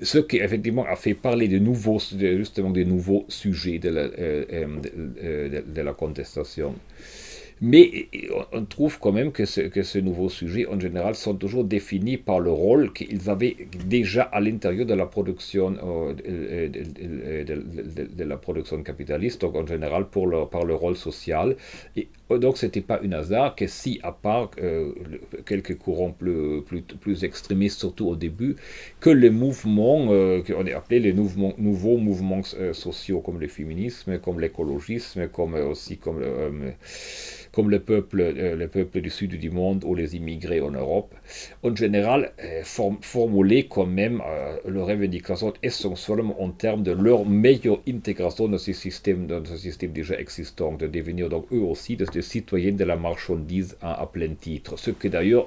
ce 0.02 0.18
qui 0.18 0.38
effectivement 0.38 0.86
a 0.86 0.96
fait 0.96 1.14
parler 1.14 1.48
de 1.48 1.60
nouveaux, 1.60 2.00
justement 2.00 2.72
des 2.72 2.86
nouveaux 2.86 3.26
sujets 3.28 3.80
de 3.80 3.90
la, 3.90 4.02
euh, 4.02 4.46
euh, 5.24 5.62
la 5.76 5.94
contestation. 5.94 6.76
Mais 7.62 8.10
on 8.52 8.66
trouve 8.66 9.00
quand 9.00 9.14
même 9.14 9.32
que 9.32 9.46
ce, 9.46 9.62
que 9.62 9.84
ce 9.84 9.98
nouveau 9.98 10.28
sujet, 10.28 10.66
en 10.68 10.78
général, 10.78 11.16
sont 11.16 11.36
toujours 11.36 11.64
définis 11.64 12.18
par 12.18 12.42
le 12.42 12.52
rôle 12.52 12.92
qu'ils 12.92 13.30
avaient 13.30 13.56
déjà 13.86 14.24
à 14.24 14.42
l'intérieur 14.42 14.86
de 14.86 14.94
la 14.94 15.06
production 15.06 15.74
euh, 16.28 16.68
de, 16.68 18.24
la 18.24 18.36
production 18.36 18.84
capitaliste, 18.84 19.42
donc 19.42 19.56
en 19.56 19.66
général 19.66 20.10
pour 20.10 20.28
leur, 20.28 20.50
par 20.50 20.66
le 20.66 20.76
rôle 20.76 20.98
social. 20.98 21.56
Donc 22.38 22.58
ce 22.58 22.66
n'était 22.66 22.82
pas 22.82 23.00
un 23.04 23.12
hasard 23.12 23.56
que 23.56 23.68
si, 23.68 24.00
à 24.04 24.12
part 24.12 24.52
euh, 24.62 24.92
quelques 25.46 25.78
courants 25.78 26.12
plus, 26.12 26.62
plus, 26.62 26.82
plus, 26.82 27.24
extrémistes, 27.24 27.80
surtout 27.80 28.08
au 28.08 28.16
début, 28.16 28.56
que 29.00 29.10
les 29.10 29.30
mouvements, 29.30 30.08
euh, 30.10 30.42
qu'on 30.42 30.66
a 30.66 30.76
appelé 30.76 31.00
les 31.00 31.14
nouveaux 31.14 31.98
mouvements 31.98 32.42
euh, 32.60 32.74
sociaux 32.74 33.22
comme 33.22 33.40
le 33.40 33.48
féminisme, 33.48 34.20
comme 34.20 34.40
l'écologisme, 34.40 35.28
comme 35.28 35.56
aussi 35.56 35.98
comme 35.98 36.22
comme 37.54 37.70
le 37.70 37.80
peuple, 37.80 38.20
euh, 38.20 38.56
le 38.56 38.68
peuple 38.68 39.00
du 39.00 39.12
sud 39.12 39.40
du 39.40 39.52
monde 39.52 39.84
ou 39.86 39.94
les 39.94 40.16
immigrés 40.16 40.60
en 40.60 40.72
Europe, 40.72 41.14
en 41.62 41.74
général 41.74 42.34
euh, 42.44 42.64
form, 42.64 42.98
quand 43.70 43.86
même 43.86 44.22
euh, 44.26 44.58
leurs 44.68 44.88
revendications 44.88 45.54
essentiellement 45.62 46.42
en 46.42 46.50
termes 46.50 46.82
de 46.82 46.92
leur 46.92 47.26
meilleure 47.26 47.80
intégration 47.88 48.48
dans 48.48 48.58
ce 48.58 48.74
système, 48.74 49.28
dans 49.28 49.46
ce 49.46 49.56
système 49.56 49.92
déjà 49.92 50.20
existant, 50.20 50.74
de 50.74 50.88
devenir 50.88 51.30
donc 51.30 51.46
eux 51.54 51.60
aussi 51.60 51.96
des, 51.96 52.22
citoyens 52.24 52.74
de 52.74 52.84
la 52.84 52.96
marchandise 52.96 53.78
à 53.82 54.06
plein 54.08 54.34
titre. 54.34 54.78
Ce 54.78 54.90
que 54.90 55.08
d'ailleurs 55.08 55.46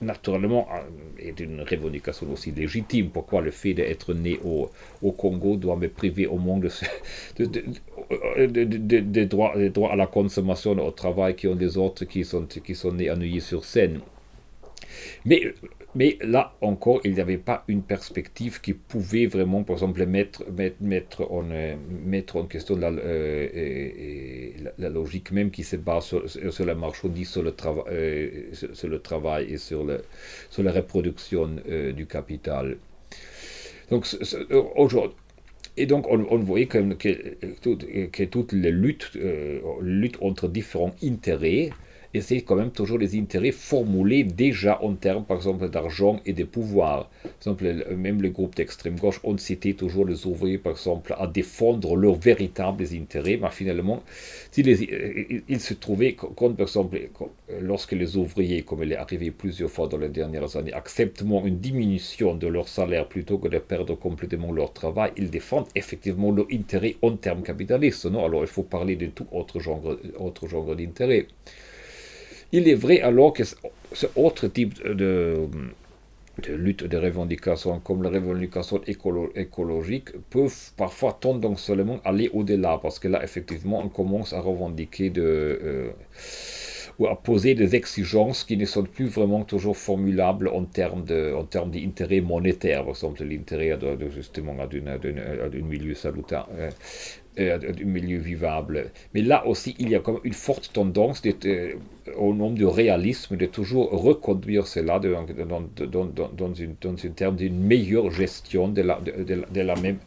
naturellement 0.00 0.68
est 1.18 1.38
une 1.40 1.62
revendication 1.62 2.30
aussi 2.32 2.50
légitime. 2.52 3.10
Pourquoi 3.10 3.40
le 3.40 3.50
fait 3.50 3.74
d'être 3.74 4.14
né 4.14 4.38
au, 4.44 4.70
Congo 5.12 5.56
doit 5.56 5.76
me 5.76 5.88
priver 5.88 6.26
au 6.26 6.36
monde 6.38 6.70
de, 7.38 7.44
de, 7.44 8.64
de, 8.64 8.98
des 9.00 9.26
droits, 9.26 9.54
droits, 9.70 9.92
à 9.92 9.96
la 9.96 10.06
consommation, 10.06 10.72
au 10.72 10.90
travail 10.90 11.34
qui 11.36 11.46
ont 11.48 11.54
des 11.54 11.76
autres 11.76 12.04
qui 12.04 12.24
sont, 12.24 12.46
qui 12.46 12.74
sont 12.74 12.92
nés 12.92 13.08
à 13.08 13.16
Neuilly-sur-Seine. 13.16 14.00
Mais, 15.24 15.42
mais 15.94 16.18
là 16.22 16.54
encore, 16.60 17.00
il 17.04 17.14
n'y 17.14 17.20
avait 17.20 17.38
pas 17.38 17.64
une 17.68 17.82
perspective 17.82 18.60
qui 18.60 18.74
pouvait 18.74 19.26
vraiment, 19.26 19.64
par 19.64 19.76
exemple, 19.76 20.04
mettre, 20.06 20.44
mettre, 20.50 20.76
mettre, 20.80 21.30
en, 21.32 21.44
mettre 22.04 22.36
en 22.36 22.44
question 22.44 22.76
la, 22.76 22.88
euh, 22.90 24.50
la, 24.78 24.88
logique 24.88 25.32
même 25.32 25.50
qui 25.50 25.64
se 25.64 25.76
base 25.76 26.04
sur, 26.04 26.28
sur 26.28 26.64
la 26.64 26.74
marchandise, 26.74 27.28
sur 27.28 27.42
le, 27.42 27.52
trava, 27.52 27.84
euh, 27.88 28.52
sur, 28.72 28.88
le 28.88 29.00
travail 29.00 29.52
et 29.52 29.58
sur, 29.58 29.84
le, 29.84 30.02
sur 30.48 30.62
la 30.62 30.72
reproduction 30.72 31.56
euh, 31.68 31.92
du 31.92 32.06
capital. 32.06 32.76
Donc 33.90 34.06
aujourd'hui, 34.76 35.16
et 35.76 35.86
donc, 35.86 36.06
on, 36.10 36.38
voyait 36.38 36.66
que, 36.66 36.92
que, 36.94 38.06
que, 38.06 38.24
toutes 38.24 38.52
les 38.52 38.70
luttes, 38.70 39.12
euh, 39.16 39.60
luttes 39.80 40.18
entre 40.20 40.48
différents 40.48 40.94
intérêts, 41.02 41.70
et 42.12 42.20
c'est 42.20 42.40
quand 42.42 42.56
même 42.56 42.70
toujours 42.70 42.98
des 42.98 43.18
intérêts 43.18 43.52
formulés 43.52 44.24
déjà 44.24 44.82
en 44.82 44.94
termes, 44.94 45.24
par 45.24 45.36
exemple, 45.36 45.68
d'argent 45.70 46.20
et 46.26 46.32
de 46.32 46.44
pouvoir. 46.44 47.08
Par 47.22 47.32
exemple, 47.54 47.94
même 47.96 48.20
les 48.22 48.30
groupes 48.30 48.56
d'extrême 48.56 48.98
gauche 48.98 49.20
ont 49.22 49.36
cité 49.38 49.74
toujours 49.74 50.06
les 50.06 50.26
ouvriers, 50.26 50.58
par 50.58 50.72
exemple, 50.72 51.14
à 51.18 51.26
défendre 51.26 51.96
leurs 51.96 52.16
véritables 52.16 52.84
intérêts, 52.92 53.38
mais 53.40 53.50
finalement, 53.50 54.02
si 54.50 54.62
les, 54.62 55.42
il 55.48 55.60
se 55.60 55.74
trouvait, 55.74 56.14
quand, 56.14 56.54
par 56.54 56.66
exemple, 56.66 56.98
lorsque 57.60 57.92
les 57.92 58.16
ouvriers, 58.16 58.62
comme 58.62 58.82
il 58.82 58.92
est 58.92 58.96
arrivé 58.96 59.30
plusieurs 59.30 59.70
fois 59.70 59.86
dans 59.86 59.98
les 59.98 60.08
dernières 60.08 60.56
années, 60.56 60.72
acceptent 60.72 61.22
une 61.22 61.58
diminution 61.58 62.34
de 62.34 62.46
leur 62.46 62.68
salaire 62.68 63.06
plutôt 63.08 63.38
que 63.38 63.48
de 63.48 63.58
perdre 63.58 63.94
complètement 63.94 64.52
leur 64.52 64.72
travail, 64.72 65.12
ils 65.16 65.30
défendent 65.30 65.68
effectivement 65.74 66.32
leurs 66.32 66.46
intérêts 66.52 66.96
en 67.02 67.16
termes 67.16 67.42
capitalistes. 67.42 68.06
Non? 68.06 68.24
Alors, 68.24 68.42
il 68.42 68.48
faut 68.48 68.62
parler 68.62 68.96
de 68.96 69.06
tout 69.06 69.26
autre 69.32 69.60
genre, 69.60 69.96
autre 70.18 70.48
genre 70.48 70.74
d'intérêt. 70.74 71.26
Il 72.52 72.68
est 72.68 72.74
vrai 72.74 73.00
alors 73.00 73.32
que 73.32 73.44
ce 73.44 74.06
autre 74.16 74.48
type 74.48 74.82
de, 74.84 75.48
lutte, 76.48 76.84
de 76.84 76.96
revendication, 76.96 77.80
comme 77.80 78.02
la 78.02 78.10
revendication 78.10 78.80
écolo 78.86 79.30
écologique, 79.36 80.10
peuvent 80.30 80.72
parfois 80.76 81.16
tendre 81.20 81.40
donc 81.40 81.60
seulement 81.60 82.00
aller 82.04 82.28
au-delà, 82.32 82.78
parce 82.82 82.98
que 82.98 83.08
là, 83.08 83.22
effectivement, 83.22 83.80
on 83.84 83.88
commence 83.88 84.32
à 84.32 84.40
revendiquer. 84.40 85.12
Euh, 85.16 85.90
ou 87.00 87.06
à 87.06 87.16
poser 87.16 87.54
des 87.54 87.74
exigences 87.74 88.44
qui 88.44 88.58
ne 88.58 88.66
sont 88.66 88.82
plus 88.84 89.06
vraiment 89.06 89.42
toujours 89.42 89.76
formulables 89.76 90.48
en 90.48 90.64
termes 90.64 91.02
de, 91.04 91.32
en 91.34 91.66
d'intérêt 91.66 92.20
monétaire, 92.20 92.80
par 92.80 92.90
exemple 92.90 93.24
l'intérêt 93.24 93.78
de, 93.78 94.10
justement 94.10 94.54
d'un 94.54 95.62
milieu 95.62 95.94
salutaire. 95.94 96.46
Euh, 97.40 97.58
du 97.72 97.84
milieu 97.84 98.18
vivable. 98.18 98.90
Mais 99.14 99.22
là 99.22 99.46
aussi, 99.46 99.74
il 99.78 99.88
y 99.88 99.94
a 99.94 100.00
comme 100.00 100.18
une 100.24 100.34
forte 100.34 100.70
tendance 100.72 101.22
euh, 101.46 101.74
au 102.18 102.34
nom 102.34 102.50
du 102.50 102.66
réalisme 102.66 103.36
de 103.36 103.46
toujours 103.46 103.90
reconduire 103.90 104.66
cela 104.66 104.98
dans, 104.98 105.24
dans, 105.86 106.04
dans, 106.04 106.28
dans, 106.28 106.54
une, 106.54 106.74
dans 106.80 106.92
un 106.92 107.10
terme 107.10 107.36
d'une 107.36 107.58
meilleure 107.58 108.10
gestion 108.10 108.68
de 108.68 108.82
la, 108.82 109.00
de, 109.00 109.60
la 109.60 109.76
même 109.76 109.98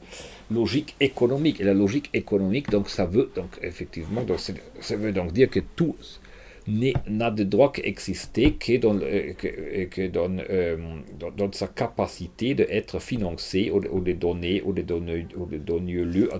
logique 0.51 0.95
économique. 0.99 1.59
Et 1.61 1.63
la 1.63 1.73
logique 1.73 2.09
économique, 2.13 2.69
donc 2.69 2.89
ça 2.89 3.05
veut 3.05 3.31
donc 3.35 3.57
effectivement, 3.63 4.21
ça 4.79 4.95
veut 4.95 5.11
donc 5.11 5.31
dire 5.31 5.49
que 5.49 5.61
tous 5.75 6.19
n'a 6.67 7.31
de 7.31 7.43
droit 7.43 7.71
qu'exister 7.71 8.53
que 8.53 8.77
dans, 8.77 8.97
que, 8.99 9.97
euh, 9.97 10.77
dans, 11.37 11.51
sa 11.51 11.67
capacité 11.67 12.55
d'être 12.55 12.99
financé 12.99 13.71
ou 13.71 13.79
de, 13.99 14.13
donner 14.13 14.61
ou 14.63 14.73
de 14.73 14.81
donner, 14.81 15.25
lieu 16.03 16.29
à, 16.33 16.39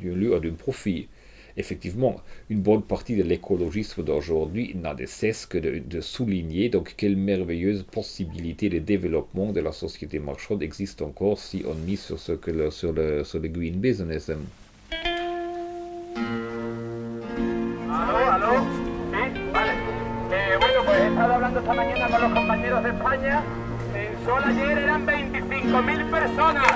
lieu 0.00 0.34
à 0.34 0.38
un 0.38 0.52
profit. 0.52 1.08
Effectivement, 1.56 2.16
une 2.50 2.60
bonne 2.60 2.82
partie 2.82 3.16
de 3.16 3.22
l'écologisme 3.22 4.02
d'aujourd'hui 4.02 4.74
n'a 4.74 4.92
de 4.92 5.06
cesse 5.06 5.46
que 5.46 5.58
de, 5.58 6.00
souligner 6.00 6.68
donc 6.68 6.94
quelle 6.96 7.16
merveilleuse 7.16 7.84
possibilité 7.84 8.68
de 8.68 8.80
développement 8.80 9.52
de 9.52 9.60
la 9.60 9.70
société 9.70 10.18
marchande 10.18 10.64
existe 10.64 11.00
encore 11.00 11.38
si 11.38 11.62
on 11.64 11.74
mise 11.74 12.00
sur 12.00 12.18
sur 12.18 12.92
le, 12.92 13.22
sur 13.24 13.38
le 13.38 13.48
green 13.48 13.76
business. 13.76 14.32
Esta 21.64 21.76
mañana 21.76 22.08
con 22.10 22.20
los 22.20 22.32
compañeros 22.32 22.82
de 22.82 22.90
España. 22.90 23.42
En 23.94 24.26
sol 24.26 24.42
ayer 24.44 24.78
eran 24.78 25.06
25 25.06 25.78
5.000 25.78 26.10
personas. 26.10 26.66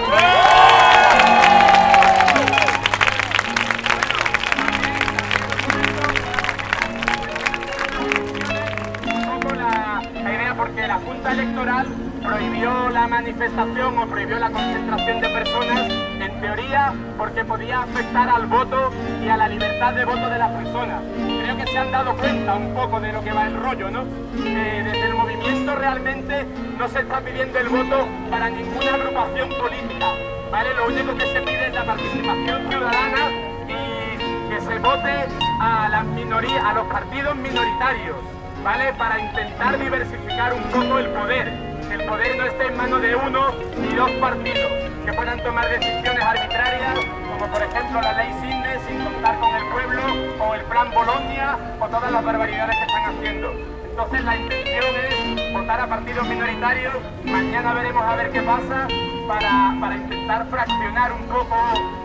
Poco 9.26 9.54
la 9.56 10.02
idea 10.22 10.54
porque 10.56 10.86
la 10.86 10.94
Junta 10.94 11.32
Electoral 11.32 11.86
prohibió 12.22 12.88
la 12.88 13.08
manifestación 13.08 13.98
o 13.98 14.06
prohibió 14.06 14.38
la 14.38 14.50
concentración 14.50 15.20
de 15.20 15.28
personas, 15.28 15.80
en 16.18 16.40
teoría, 16.40 16.94
porque 17.18 17.44
podía 17.44 17.82
afectar 17.82 18.30
al 18.30 18.46
voto 18.46 18.90
y 19.22 19.28
a 19.28 19.36
la 19.36 19.48
libertad 19.48 19.92
de 19.92 20.06
voto 20.06 20.30
de 20.30 20.38
las 20.38 20.50
personas. 20.50 21.02
Que 21.56 21.66
se 21.66 21.78
han 21.78 21.90
dado 21.90 22.14
cuenta 22.14 22.54
un 22.54 22.74
poco 22.74 23.00
de 23.00 23.12
lo 23.12 23.24
que 23.24 23.32
va 23.32 23.46
el 23.46 23.56
rollo, 23.60 23.90
¿no? 23.90 24.04
Que 24.36 24.82
desde 24.84 25.06
el 25.06 25.14
movimiento 25.14 25.74
realmente 25.74 26.44
no 26.78 26.86
se 26.88 27.00
está 27.00 27.20
pidiendo 27.20 27.58
el 27.58 27.68
voto 27.68 28.06
para 28.30 28.48
ninguna 28.48 28.94
agrupación 28.94 29.48
política, 29.58 30.12
¿vale? 30.52 30.74
Lo 30.74 30.86
único 30.86 31.16
que 31.16 31.26
se 31.26 31.40
pide 31.40 31.68
es 31.68 31.74
la 31.74 31.84
participación 31.84 32.68
ciudadana 32.68 33.30
y 33.66 34.50
que 34.50 34.60
se 34.60 34.78
vote 34.78 35.26
a 35.60 35.88
las 35.88 36.04
minorías, 36.04 36.62
a 36.62 36.74
los 36.74 36.86
partidos 36.86 37.34
minoritarios, 37.34 38.16
¿vale? 38.62 38.92
Para 38.92 39.18
intentar 39.18 39.78
diversificar 39.78 40.52
un 40.52 40.62
poco 40.64 40.98
el 40.98 41.06
poder 41.08 41.68
el 41.90 42.04
poder 42.04 42.36
no 42.36 42.44
esté 42.44 42.66
en 42.66 42.76
manos 42.76 43.00
de 43.00 43.16
uno 43.16 43.50
ni 43.80 43.94
dos 43.94 44.10
partidos 44.20 44.70
que 45.06 45.12
puedan 45.14 45.42
tomar 45.42 45.66
decisiones 45.70 46.22
arbitrarias, 46.22 46.98
como 47.30 47.50
por 47.50 47.62
ejemplo 47.62 48.00
la 48.02 48.12
ley 48.12 48.30
CINDE 48.42 48.78
con 49.22 49.54
el 49.54 49.64
pueblo, 49.72 50.02
o 50.40 50.54
el 50.54 50.62
plan 50.62 50.90
Bolonia, 50.94 51.58
o 51.80 51.88
todas 51.88 52.12
las 52.12 52.24
barbaridades 52.24 52.76
que 52.76 52.84
están 52.84 53.04
haciendo. 53.04 53.52
Entonces 53.90 54.24
la 54.24 54.36
intención 54.36 54.84
es 54.94 55.52
votar 55.52 55.80
a 55.80 55.86
partidos 55.88 56.28
minoritarios, 56.28 56.94
mañana 57.24 57.74
veremos 57.74 58.02
a 58.04 58.14
ver 58.14 58.30
qué 58.30 58.42
pasa, 58.42 58.86
para, 59.26 59.76
para 59.80 59.96
intentar 59.96 60.46
fraccionar 60.48 61.12
un 61.12 61.22
poco 61.26 61.56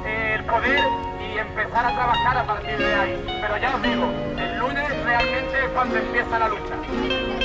eh, 0.05 0.37
el 0.39 0.45
poder 0.45 0.83
y 1.21 1.37
empezar 1.37 1.85
a 1.85 1.93
trabajar 1.93 2.37
a 2.37 2.43
partir 2.45 2.77
de 2.77 2.95
ahí. 2.95 3.39
Pero 3.41 3.57
ya 3.57 3.75
os 3.75 3.81
digo, 3.83 4.05
el 4.37 4.57
lunes 4.57 5.03
realmente 5.05 5.65
es 5.65 5.69
cuando 5.71 5.97
empieza 5.97 6.39
la 6.39 6.47
lucha. 6.47 7.42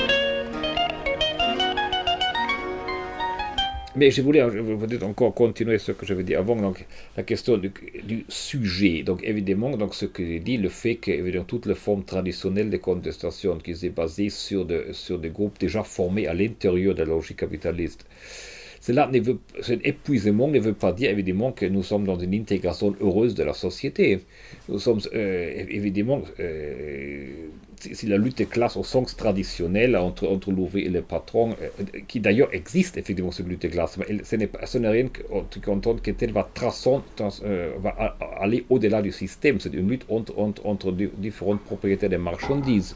Mais 3.95 4.11
je 4.11 4.21
voulais 4.21 4.41
peut-être 4.41 5.03
encore 5.03 5.33
continuer 5.33 5.79
ce 5.79 5.91
que 5.91 6.05
j'avais 6.05 6.23
dit 6.23 6.35
avant, 6.35 6.55
donc 6.55 6.85
la 7.17 7.23
question 7.23 7.57
du, 7.57 7.73
sujet. 8.27 9.01
Donc 9.01 9.23
évidemment, 9.23 9.75
donc 9.77 9.95
ce 9.95 10.05
que 10.05 10.23
j'ai 10.23 10.39
dit, 10.39 10.57
le 10.57 10.69
fait 10.69 10.97
que 10.97 11.09
évidemment, 11.09 11.45
toutes 11.45 11.65
les 11.65 11.73
formes 11.75 12.03
traditionnelles 12.03 12.69
de 12.69 12.77
contestation 12.77 13.57
qui 13.57 13.71
étaient 13.71 13.89
basées 13.89 14.29
sur, 14.29 14.67
sur 14.91 15.17
des 15.17 15.29
groupes 15.29 15.59
déjà 15.59 15.83
formés 15.83 16.27
à 16.27 16.35
l'intérieur 16.35 16.93
de 16.93 16.99
la 16.99 17.05
logique 17.05 17.37
capitaliste, 17.37 18.05
cela 18.89 19.07
ne 19.07 19.19
veut, 19.19 19.37
cet 19.61 19.85
épuisement 19.85 20.47
ne 20.47 20.59
veut 20.59 20.73
pas 20.73 20.91
dire 20.91 21.11
évidemment 21.11 21.51
que 21.51 21.67
nous 21.67 21.83
sommes 21.83 22.05
dans 22.05 22.17
une 22.17 22.33
intégration 22.33 22.95
heureuse 22.99 23.35
de 23.35 23.43
la 23.43 23.53
société. 23.53 24.19
Nous 24.67 24.79
sommes 24.79 24.99
euh, 25.13 25.63
évidemment, 25.69 26.23
euh, 26.39 27.27
si 27.79 28.07
la 28.07 28.17
lutte 28.17 28.39
des 28.39 28.47
classes 28.47 28.77
au 28.77 28.83
sens 28.83 29.15
traditionnel 29.15 29.95
entre, 29.95 30.27
entre 30.27 30.49
l'ouvrier 30.51 30.87
et 30.87 30.89
le 30.89 31.03
patron, 31.03 31.55
euh, 31.61 31.99
qui 32.07 32.19
d'ailleurs 32.19 32.49
existe 32.51 32.97
effectivement 32.97 33.29
cette 33.29 33.47
lutte 33.47 33.61
des 33.61 33.69
classes, 33.69 33.95
mais 33.99 34.23
ce 34.23 34.77
n'est 34.79 34.89
rien 34.89 35.07
qui 35.51 35.59
compte 35.61 36.01
que 36.01 36.09
tel 36.09 36.31
va, 36.31 36.49
traçant, 36.51 37.03
euh, 37.43 37.71
va 37.79 37.91
aller 38.41 38.65
au-delà 38.71 39.03
du 39.03 39.11
système. 39.11 39.59
C'est 39.59 39.75
une 39.75 39.87
lutte 39.87 40.05
entre, 40.09 40.33
entre, 40.39 40.65
entre 40.65 40.91
différentes 40.91 41.61
propriétaires 41.61 42.09
des 42.09 42.17
marchandises. 42.17 42.95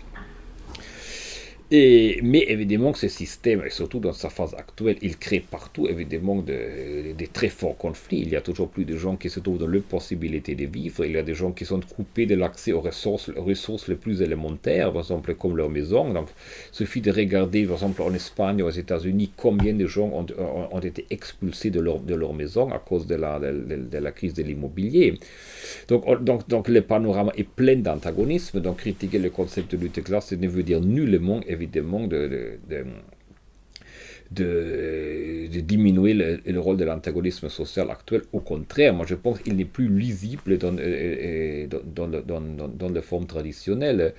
Mais 1.71 2.45
évidemment 2.49 2.91
que 2.91 2.99
ce 2.99 3.07
système, 3.07 3.63
et 3.65 3.71
surtout 3.71 3.99
dans 3.99 4.13
sa 4.13 4.29
phase 4.29 4.53
actuelle, 4.53 4.97
il 5.01 5.17
crée 5.17 5.39
partout 5.39 5.87
évidemment 5.87 6.35
de, 6.35 7.13
de, 7.17 7.25
très 7.31 7.49
forts 7.49 7.77
conflits. 7.77 8.21
Il 8.21 8.29
y 8.29 8.35
a 8.35 8.41
toujours 8.41 8.69
plus 8.69 8.85
de 8.85 8.95
gens 8.95 9.15
qui 9.15 9.29
se 9.29 9.39
trouvent 9.39 9.57
dans 9.57 9.67
l'impossibilité 9.67 10.53
de 10.53 10.65
vivre. 10.65 11.03
Il 11.03 11.13
y 11.13 11.17
a 11.17 11.23
des 11.23 11.33
gens 11.33 11.51
qui 11.51 11.65
sont 11.65 11.79
coupés 11.95 12.27
de 12.27 12.35
l'accès 12.35 12.73
aux 12.73 12.81
ressources, 12.81 13.31
ressources 13.35 13.87
les 13.87 13.95
plus 13.95 14.21
élémentaires, 14.21 14.91
par 14.91 15.01
exemple 15.01 15.33
comme 15.33 15.57
leur 15.57 15.69
maison. 15.69 16.13
Donc, 16.13 16.27
il 16.71 16.75
suffit 16.75 17.01
de 17.01 17.11
regarder, 17.11 17.65
par 17.65 17.75
exemple 17.75 18.03
en 18.03 18.13
Espagne 18.13 18.61
aux 18.61 18.69
États-Unis, 18.69 19.31
combien 19.35 19.73
de 19.73 19.87
gens 19.87 20.11
ont, 20.13 20.25
ont, 20.71 20.79
été 20.79 21.07
expulsés 21.09 21.71
de 21.71 21.79
leur, 21.79 21.99
de 21.99 22.13
leur 22.13 22.33
maison 22.33 22.71
à 22.71 22.77
cause 22.77 23.07
de 23.07 23.15
la, 23.15 23.39
de, 23.39 23.87
de 23.89 23.97
la 23.97 24.11
crise 24.11 24.35
de 24.35 24.43
l'immobilier. 24.43 25.19
Donc, 25.87 26.23
donc, 26.23 26.47
donc 26.47 26.67
le 26.67 26.81
panorama 26.81 27.31
est 27.35 27.47
plein 27.47 27.77
d'antagonisme. 27.77 28.59
Donc 28.59 28.77
critiquer 28.77 29.17
le 29.17 29.31
concept 29.31 29.71
de 29.71 29.77
lutte 29.77 30.03
classe 30.03 30.33
ne 30.33 30.47
veut 30.47 30.63
dire 30.63 30.81
nullement, 30.81 31.41
évidemment, 31.47 31.62
de, 34.31 35.61
diminuer 35.61 36.13
le, 36.13 36.39
le 36.45 36.59
rôle 36.59 36.77
de 36.77 36.85
l'antagonisme 36.85 37.49
social 37.49 37.89
actuel. 37.91 38.21
Au 38.31 38.39
contraire, 38.39 38.93
moi 38.93 39.05
je 39.05 39.15
pense 39.15 39.39
qu'il 39.39 39.55
n'est 39.55 39.65
plus 39.65 39.87
lisible 39.87 40.57
dans, 40.57 40.75
euh, 40.77 41.67
dans, 41.67 42.07
dans, 42.07 42.21
dans, 42.21 42.67
dans 42.67 42.89
les 42.89 43.01
formes 43.01 43.27
traditionnelles. 43.27 44.13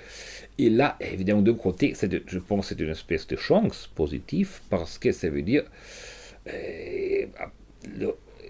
Et 0.59 0.70
là, 0.70 0.97
évidemment, 1.01 1.42
d'un 1.42 1.55
côté, 1.55 1.95
je 2.26 2.38
pense 2.38 2.68
que 2.68 2.74
c'est 2.74 2.82
une 2.82 2.90
espèce 2.90 3.26
de 3.26 3.36
chance 3.36 3.90
positive 3.95 4.61
parce 4.70 4.99
que 4.99 5.12
ça 5.12 5.28
veut 5.28 5.42
dire 5.42 5.64
euh, 6.49 7.26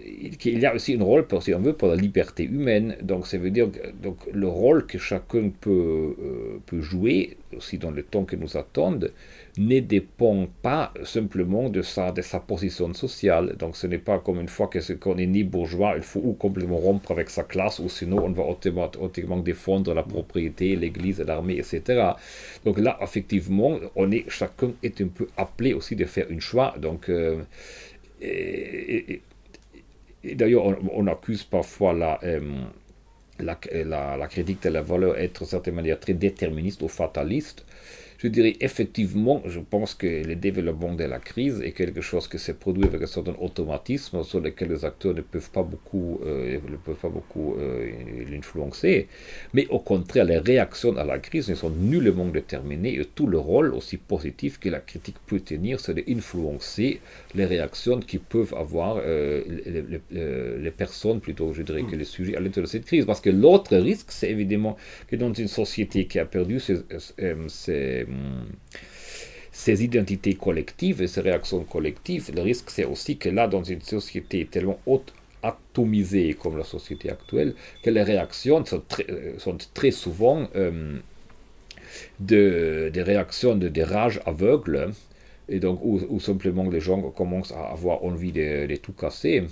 il 0.05 0.59
y 0.59 0.65
a 0.65 0.73
aussi 0.73 0.95
un 0.95 1.03
rôle, 1.03 1.25
si 1.41 1.53
on 1.53 1.59
veut, 1.59 1.73
pour 1.73 1.87
la 1.87 1.95
liberté 1.95 2.43
humaine. 2.43 2.95
Donc, 3.01 3.27
ça 3.27 3.37
veut 3.37 3.49
dire 3.49 3.67
donc, 4.01 4.17
le 4.31 4.47
rôle 4.47 4.85
que 4.85 4.97
chacun 4.97 5.49
peut, 5.61 6.15
euh, 6.19 6.59
peut 6.65 6.81
jouer, 6.81 7.37
aussi 7.55 7.77
dans 7.77 7.91
le 7.91 8.03
temps 8.03 8.25
que 8.25 8.35
nous 8.35 8.57
attendent, 8.57 9.11
ne 9.57 9.79
dépend 9.79 10.47
pas 10.61 10.93
simplement 11.03 11.69
de 11.69 11.81
sa, 11.81 12.11
de 12.11 12.21
sa 12.21 12.39
position 12.39 12.93
sociale. 12.93 13.55
Donc, 13.57 13.77
ce 13.77 13.87
n'est 13.87 13.97
pas 13.97 14.19
comme 14.19 14.39
une 14.39 14.47
fois 14.47 14.69
qu'on 14.99 15.17
est 15.17 15.25
né 15.25 15.43
bourgeois, 15.43 15.93
il 15.95 16.03
faut 16.03 16.21
ou 16.23 16.33
complètement 16.33 16.77
rompre 16.77 17.11
avec 17.11 17.29
sa 17.29 17.43
classe, 17.43 17.79
ou 17.79 17.89
sinon 17.89 18.23
on 18.25 18.31
va 18.31 18.43
automatiquement 18.43 19.37
défendre 19.37 19.93
la 19.93 20.03
propriété, 20.03 20.75
l'église, 20.75 21.21
l'armée, 21.21 21.57
etc. 21.57 22.11
Donc 22.63 22.79
là, 22.79 22.97
effectivement, 23.01 23.79
on 23.95 24.11
est, 24.11 24.25
chacun 24.29 24.71
est 24.83 25.01
un 25.01 25.07
peu 25.07 25.27
appelé 25.37 25.73
aussi 25.73 25.95
de 25.95 26.05
faire 26.05 26.27
un 26.29 26.39
choix. 26.39 26.75
Donc, 26.79 27.09
euh, 27.09 27.41
et, 28.21 29.21
D'ailleurs, 30.33 30.75
on, 30.93 31.07
accuse 31.07 31.43
parfois 31.43 31.93
la, 31.93 32.19
euh, 32.23 32.63
la, 33.39 33.59
la, 33.71 34.17
la, 34.17 34.27
critique 34.27 34.63
de 34.63 34.69
la 34.69 34.81
valeur 34.81 35.15
d'être 35.15 35.41
de 35.41 35.47
certaine 35.47 35.75
manière 35.75 35.99
très 35.99 36.13
déterministe 36.13 36.81
ou 36.81 36.87
fataliste. 36.87 37.65
Je 38.25 38.29
dirais 38.31 38.55
effectivement, 38.59 39.43
je 39.45 39.59
pense 39.59 39.93
que 39.93 40.07
le 40.07 40.35
développement 40.35 40.95
de 40.95 41.03
la 41.03 41.19
crise 41.19 41.61
est 41.61 41.73
quelque 41.73 42.01
chose 42.01 42.27
qui 42.27 42.39
s'est 42.39 42.55
produit 42.55 42.85
avec 42.85 42.99
un 43.03 43.05
certain 43.05 43.35
automatisme 43.39 44.23
sur 44.23 44.39
lequel 44.39 44.69
les 44.69 44.83
acteurs 44.83 45.13
ne 45.13 45.21
peuvent 45.21 45.51
pas 45.51 45.61
beaucoup, 45.61 46.19
euh, 46.25 46.57
beaucoup 47.03 47.53
euh, 47.59 47.91
l'influencer. 48.31 49.07
Mais 49.53 49.67
au 49.67 49.77
contraire, 49.77 50.25
les 50.25 50.39
réactions 50.39 50.97
à 50.97 51.03
la 51.03 51.19
crise 51.19 51.51
ne 51.51 51.53
sont 51.53 51.69
nullement 51.69 52.25
déterminées 52.25 52.95
et 52.99 53.05
tout 53.05 53.27
le 53.27 53.37
rôle 53.37 53.75
aussi 53.75 53.97
positif 53.97 54.59
que 54.59 54.69
la 54.69 54.79
critique 54.79 55.17
peut 55.27 55.41
tenir, 55.41 55.79
c'est 55.79 55.93
d'influencer 55.93 57.01
les 57.35 57.45
réactions 57.45 57.99
qui 57.99 58.17
peuvent 58.17 58.55
avoir 58.57 58.97
euh, 59.05 59.43
les, 59.67 59.83
les, 59.83 60.61
les, 60.65 60.71
personnes, 60.71 61.19
plutôt 61.19 61.53
je 61.53 61.61
dirais 61.61 61.83
que 61.83 61.95
les 61.95 62.05
sujets 62.05 62.35
à 62.35 62.39
l'intérieur 62.39 62.65
de 62.65 62.71
cette 62.71 62.85
crise. 62.85 63.05
Parce 63.05 63.21
que 63.21 63.29
l'autre 63.29 63.77
risque, 63.77 64.07
c'est 64.09 64.31
évidemment 64.31 64.77
que 65.07 65.15
dans 65.15 65.31
une 65.31 65.47
société 65.47 66.07
qui 66.07 66.17
a 66.17 66.25
perdu 66.25 66.59
ses, 66.59 66.77
ses 67.49 68.07
ces 69.51 69.83
identités 69.83 70.35
collectives 70.35 71.01
et 71.01 71.07
ces 71.07 71.21
réactions 71.21 71.63
collectives, 71.63 72.31
le 72.35 72.41
risque 72.41 72.69
c'est 72.69 72.85
aussi 72.85 73.17
que 73.17 73.29
là, 73.29 73.47
dans 73.47 73.63
une 73.63 73.81
société 73.81 74.45
tellement 74.45 74.79
haute, 74.85 75.13
atomisée 75.41 76.33
comme 76.33 76.57
la 76.57 76.63
société 76.63 77.09
actuelle, 77.09 77.55
que 77.83 77.89
les 77.89 78.03
réactions 78.03 78.65
sont 78.65 78.83
très, 78.87 79.05
très 79.73 79.91
souvent 79.91 80.47
euh, 80.55 80.97
de, 82.19 82.89
des 82.93 83.03
réactions 83.03 83.55
de, 83.55 83.81
rage 83.81 84.19
aveugle, 84.25 84.91
et 85.47 85.59
donc 85.59 85.79
où, 85.83 86.19
simplement 86.19 86.67
les 86.69 86.79
gens 86.79 87.01
commencent 87.11 87.51
à 87.51 87.65
avoir 87.71 88.03
envie 88.03 88.31
de 88.31 88.75
tout 88.77 88.93
casser. 88.93 89.43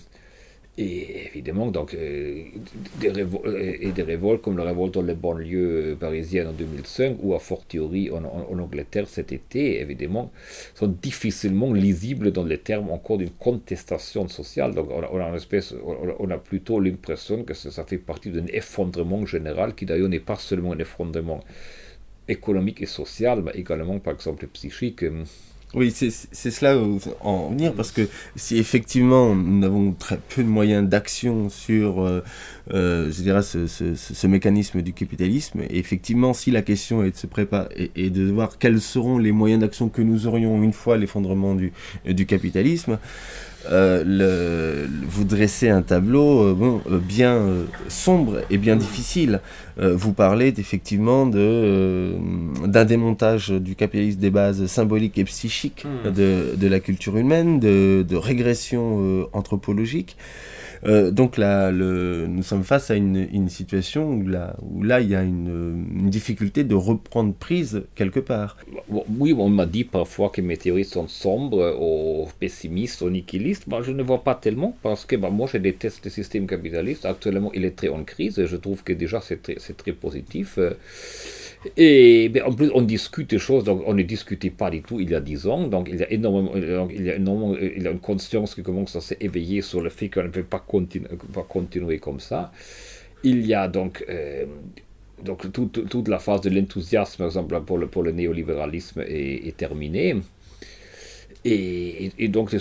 Et 0.75 1.27
évidemment, 1.27 1.67
donc, 1.67 1.93
euh, 1.93 2.45
des, 2.99 3.09
et 3.79 3.91
des 3.91 4.01
révoltes 4.01 4.41
comme 4.41 4.57
la 4.57 4.63
révolte 4.63 4.95
dans 4.95 5.03
les 5.03 5.13
banlieues 5.13 5.95
parisiennes 5.99 6.47
en 6.47 6.51
2005 6.51 7.17
ou 7.21 7.35
à 7.35 7.39
fortiori 7.39 8.09
en, 8.09 8.23
Angleterre 8.59 9.07
cet 9.07 9.31
été, 9.31 9.81
évidemment, 9.81 10.31
sont 10.73 10.87
difficilement 10.87 11.71
lisibles 11.73 12.31
dans 12.31 12.43
les 12.43 12.57
termes 12.57 12.89
encore 12.89 13.19
d'une 13.19 13.29
contestation 13.29 14.27
sociale. 14.27 14.73
Donc, 14.73 14.89
on 14.89 15.19
a, 15.19 15.29
une 15.29 15.35
espèce, 15.35 15.75
on 15.85 16.29
a 16.31 16.37
plutôt 16.39 16.79
l'impression 16.79 17.43
que 17.43 17.53
ça, 17.53 17.83
fait 17.83 17.99
partie 17.99 18.31
d'un 18.31 18.47
effondrement 18.47 19.27
général 19.27 19.75
qui 19.75 19.85
d'ailleurs 19.85 20.09
n'est 20.09 20.19
pas 20.19 20.37
seulement 20.37 20.71
un 20.73 20.79
effondrement 20.79 21.41
économique 22.27 22.81
et 22.81 22.87
social, 22.87 23.43
mais 23.43 23.51
également, 23.53 23.99
par 23.99 24.15
exemple, 24.15 24.47
psychique. 24.47 25.05
Oui, 25.75 25.91
c'est 25.91 26.51
cela 26.51 26.77
en 27.21 27.49
venir 27.49 27.73
parce 27.73 27.91
que 27.91 28.07
si 28.35 28.59
effectivement 28.59 29.33
nous 29.33 29.65
avons 29.65 29.91
très 29.91 30.17
peu 30.17 30.43
de 30.43 30.47
moyens 30.47 30.87
d'action 30.87 31.49
sur, 31.49 32.03
euh, 32.03 32.23
euh, 32.71 33.11
je 33.11 33.23
dirais, 33.23 33.41
ce, 33.41 33.65
ce, 33.65 34.27
mécanisme 34.27 34.83
du 34.83 34.93
capitalisme, 34.93 35.61
effectivement, 35.71 36.35
si 36.35 36.51
la 36.51 36.61
question 36.61 37.03
est 37.03 37.09
de 37.09 37.17
se 37.17 37.25
préparer 37.25 37.89
et, 37.95 38.05
et 38.05 38.09
de 38.11 38.29
voir 38.29 38.59
quels 38.59 38.81
seront 38.81 39.17
les 39.17 39.31
moyens 39.31 39.61
d'action 39.61 39.89
que 39.89 40.03
nous 40.03 40.27
aurions 40.27 40.61
une 40.61 40.73
fois 40.73 40.95
l'effondrement 40.95 41.55
du, 41.55 41.73
du 42.05 42.27
capitalisme, 42.27 42.99
euh, 43.71 44.03
le, 44.05 44.89
vous 45.07 45.23
dressez 45.23 45.69
un 45.69 45.81
tableau 45.81 46.43
euh, 46.43 46.53
bon, 46.53 46.81
euh, 46.91 46.99
bien 46.99 47.39
sombre 47.87 48.41
et 48.49 48.57
bien 48.57 48.75
difficile. 48.75 49.39
Euh, 49.79 49.95
vous 49.95 50.13
parlez 50.13 50.53
effectivement 50.57 51.25
de, 51.25 51.39
euh, 51.39 52.17
d'un 52.65 52.85
démontage 52.85 53.49
du 53.49 53.75
capitalisme 53.75 54.19
des 54.19 54.29
bases 54.29 54.65
symboliques 54.67 55.17
et 55.17 55.23
psychiques 55.23 55.85
Hmm. 55.85 56.11
de, 56.11 56.55
de 56.55 56.67
la 56.67 56.79
culture 56.79 57.17
humaine, 57.17 57.59
de, 57.59 58.05
de 58.07 58.15
régression 58.15 58.99
euh, 59.01 59.23
anthropologique. 59.33 60.17
Euh, 60.85 61.11
donc 61.11 61.37
là, 61.37 61.71
le, 61.71 62.27
nous 62.27 62.43
sommes 62.43 62.63
face 62.63 62.91
à 62.91 62.95
une, 62.95 63.27
une 63.31 63.49
situation 63.49 64.09
où 64.09 64.27
là, 64.27 64.55
où 64.61 64.83
là, 64.83 64.99
il 64.99 65.09
y 65.09 65.15
a 65.15 65.23
une, 65.23 65.85
une 65.95 66.09
difficulté 66.09 66.63
de 66.63 66.75
reprendre 66.75 67.33
prise 67.33 67.83
quelque 67.95 68.19
part. 68.19 68.57
Oui, 68.89 69.33
on 69.37 69.49
m'a 69.49 69.65
dit 69.65 69.83
parfois 69.85 70.29
que 70.29 70.41
mes 70.41 70.57
théories 70.57 70.85
sont 70.85 71.07
sombres, 71.07 71.77
ou 71.79 72.27
pessimistes, 72.39 73.01
ou 73.01 73.09
nihilistes. 73.09 73.67
Moi, 73.67 73.81
je 73.81 73.91
ne 73.91 74.03
vois 74.03 74.23
pas 74.23 74.35
tellement 74.35 74.75
parce 74.83 75.05
que 75.05 75.15
bah, 75.15 75.29
moi, 75.29 75.47
je 75.51 75.57
déteste 75.57 76.05
le 76.05 76.11
système 76.11 76.47
capitaliste. 76.47 77.05
Actuellement, 77.05 77.51
il 77.53 77.65
est 77.65 77.75
très 77.75 77.89
en 77.89 78.03
crise. 78.03 78.39
et 78.39 78.47
Je 78.47 78.57
trouve 78.57 78.83
que 78.83 78.93
déjà, 78.93 79.21
c'est 79.21 79.41
très, 79.41 79.55
très 79.55 79.93
positif. 79.93 80.57
Euh, 80.57 80.71
Et 81.77 82.31
en 82.45 82.51
plus, 82.53 82.69
on 82.73 82.81
discute 82.81 83.29
des 83.29 83.39
choses, 83.39 83.63
donc 83.63 83.83
on 83.85 83.93
ne 83.93 84.03
discutait 84.03 84.49
pas 84.49 84.69
du 84.69 84.81
tout 84.81 84.99
il 84.99 85.09
y 85.11 85.15
a 85.15 85.21
dix 85.21 85.47
ans. 85.47 85.67
Donc 85.67 85.87
il 85.89 85.97
y 85.99 86.03
a 86.03 86.11
énormément, 86.11 86.51
il 86.55 87.09
a 87.09 87.15
énormément, 87.15 87.53
euh, 87.53 87.71
il 87.77 87.87
a 87.87 87.91
une 87.91 87.99
conscience 87.99 88.55
qui 88.55 88.63
commence 88.63 88.95
à 88.95 89.01
s'éveiller 89.01 89.61
sur 89.61 89.81
le 89.81 89.89
fait 89.89 90.09
qu'on 90.09 90.23
ne 90.23 90.27
peut 90.29 90.43
pas, 90.43 90.63
continu- 90.67 91.07
pas 91.33 91.43
continuer 91.43 91.99
comme 91.99 92.19
ça. 92.19 92.51
Il 93.23 93.45
y 93.45 93.53
a 93.53 93.67
donc, 93.67 94.03
euh, 94.09 94.45
donc 95.23 95.51
tout- 95.53 95.67
tout- 95.67 95.83
toute 95.83 96.07
la 96.09 96.19
phase 96.19 96.41
de 96.41 96.49
l'enthousiasme, 96.49 97.17
par 97.19 97.27
exemple, 97.27 97.61
pour 97.61 97.77
le, 97.77 97.87
pour 97.87 98.03
le 98.03 98.11
néolibéralisme 98.11 99.03
est 99.07 99.55
terminée. 99.57 100.15
Et, 101.45 102.27
donc, 102.29 102.55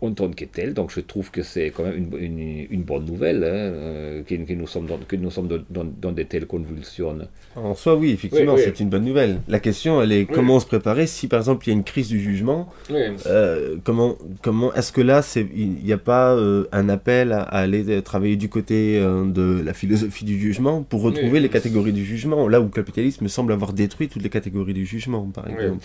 en 0.00 0.12
tant 0.12 0.28
que 0.30 0.44
tel, 0.46 0.74
donc 0.74 0.90
je 0.92 1.00
trouve 1.00 1.30
que 1.30 1.42
c'est 1.44 1.70
quand 1.70 1.84
même 1.84 1.96
une, 1.96 2.18
une- 2.24 2.66
une 2.70 2.82
bonne 2.82 3.04
nouvelle 3.04 3.44
hein, 3.44 3.46
euh, 3.46 4.22
que, 4.24 4.34
que 4.34 4.52
nous 4.52 4.66
sommes, 4.66 4.86
dans, 4.86 4.98
que 4.98 5.14
nous 5.14 5.30
sommes 5.30 5.46
dans, 5.46 5.58
dans- 5.70 5.92
dans 6.02 6.10
de 6.12 6.22
telles 6.24 6.46
convulsions. 6.46 7.16
En 7.54 7.74
soi, 7.76 7.94
oui, 7.94 8.10
effectivement, 8.10 8.54
Oui, 8.54 8.60
oui. 8.64 8.64
c'est 8.66 8.80
une 8.80 8.88
bonne 8.88 9.04
nouvelle. 9.04 9.40
La 9.46 9.60
question, 9.60 10.02
elle 10.02 10.10
est 10.10 10.24
comment 10.26 10.58
se 10.58 10.66
préparer 10.66 11.06
si, 11.06 11.28
par 11.28 11.38
exemple, 11.38 11.66
il 11.66 11.70
y 11.70 11.72
a 11.72 11.76
une 11.76 11.84
crise 11.84 12.08
du 12.08 12.20
jugement. 12.20 12.68
euh, 12.90 13.76
comment, 13.84 14.16
comment 14.42 14.74
est-ce 14.74 14.90
que 14.90 15.00
là, 15.00 15.22
il 15.54 15.68
n'y 15.84 15.92
a 15.92 15.98
pas 15.98 16.34
euh, 16.34 16.64
un 16.72 16.88
appel 16.88 17.30
à, 17.32 17.42
à 17.42 17.60
aller 17.60 18.02
travailler 18.02 18.36
du 18.36 18.48
côté 18.48 18.98
euh, 18.98 19.24
de 19.24 19.62
la 19.64 19.72
philosophie 19.72 20.24
du 20.24 20.38
jugement 20.40 20.82
pour 20.82 21.02
retrouver 21.02 21.30
Oui. 21.34 21.40
les 21.40 21.48
catégories 21.48 21.92
du 21.92 22.04
jugement, 22.04 22.48
là 22.48 22.60
où 22.60 22.64
le 22.64 22.70
capitalisme 22.70 23.28
semble 23.28 23.52
avoir 23.52 23.72
détruit 23.72 24.08
toutes 24.08 24.22
les 24.24 24.30
catégories 24.30 24.74
du 24.74 24.84
jugement, 24.84 25.30
par 25.32 25.44
Oui. 25.46 25.52
exemple? 25.54 25.84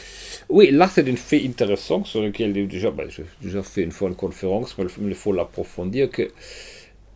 Oui, 0.49 0.71
là 0.71 0.89
c'est 0.91 1.07
un 1.07 1.15
fait 1.15 1.45
intéressant 1.45 1.98
sur 2.05 2.21
lequel 2.21 2.53
déjà, 2.67 2.91
ben, 2.91 3.09
j'ai 3.09 3.25
déjà 3.41 3.63
fait 3.63 3.83
une 3.83 3.91
fois 3.91 4.09
une 4.09 4.15
conférence, 4.15 4.77
mais 4.77 4.85
il 5.01 5.15
faut 5.15 5.33
l'approfondir, 5.33 6.09
que 6.09 6.29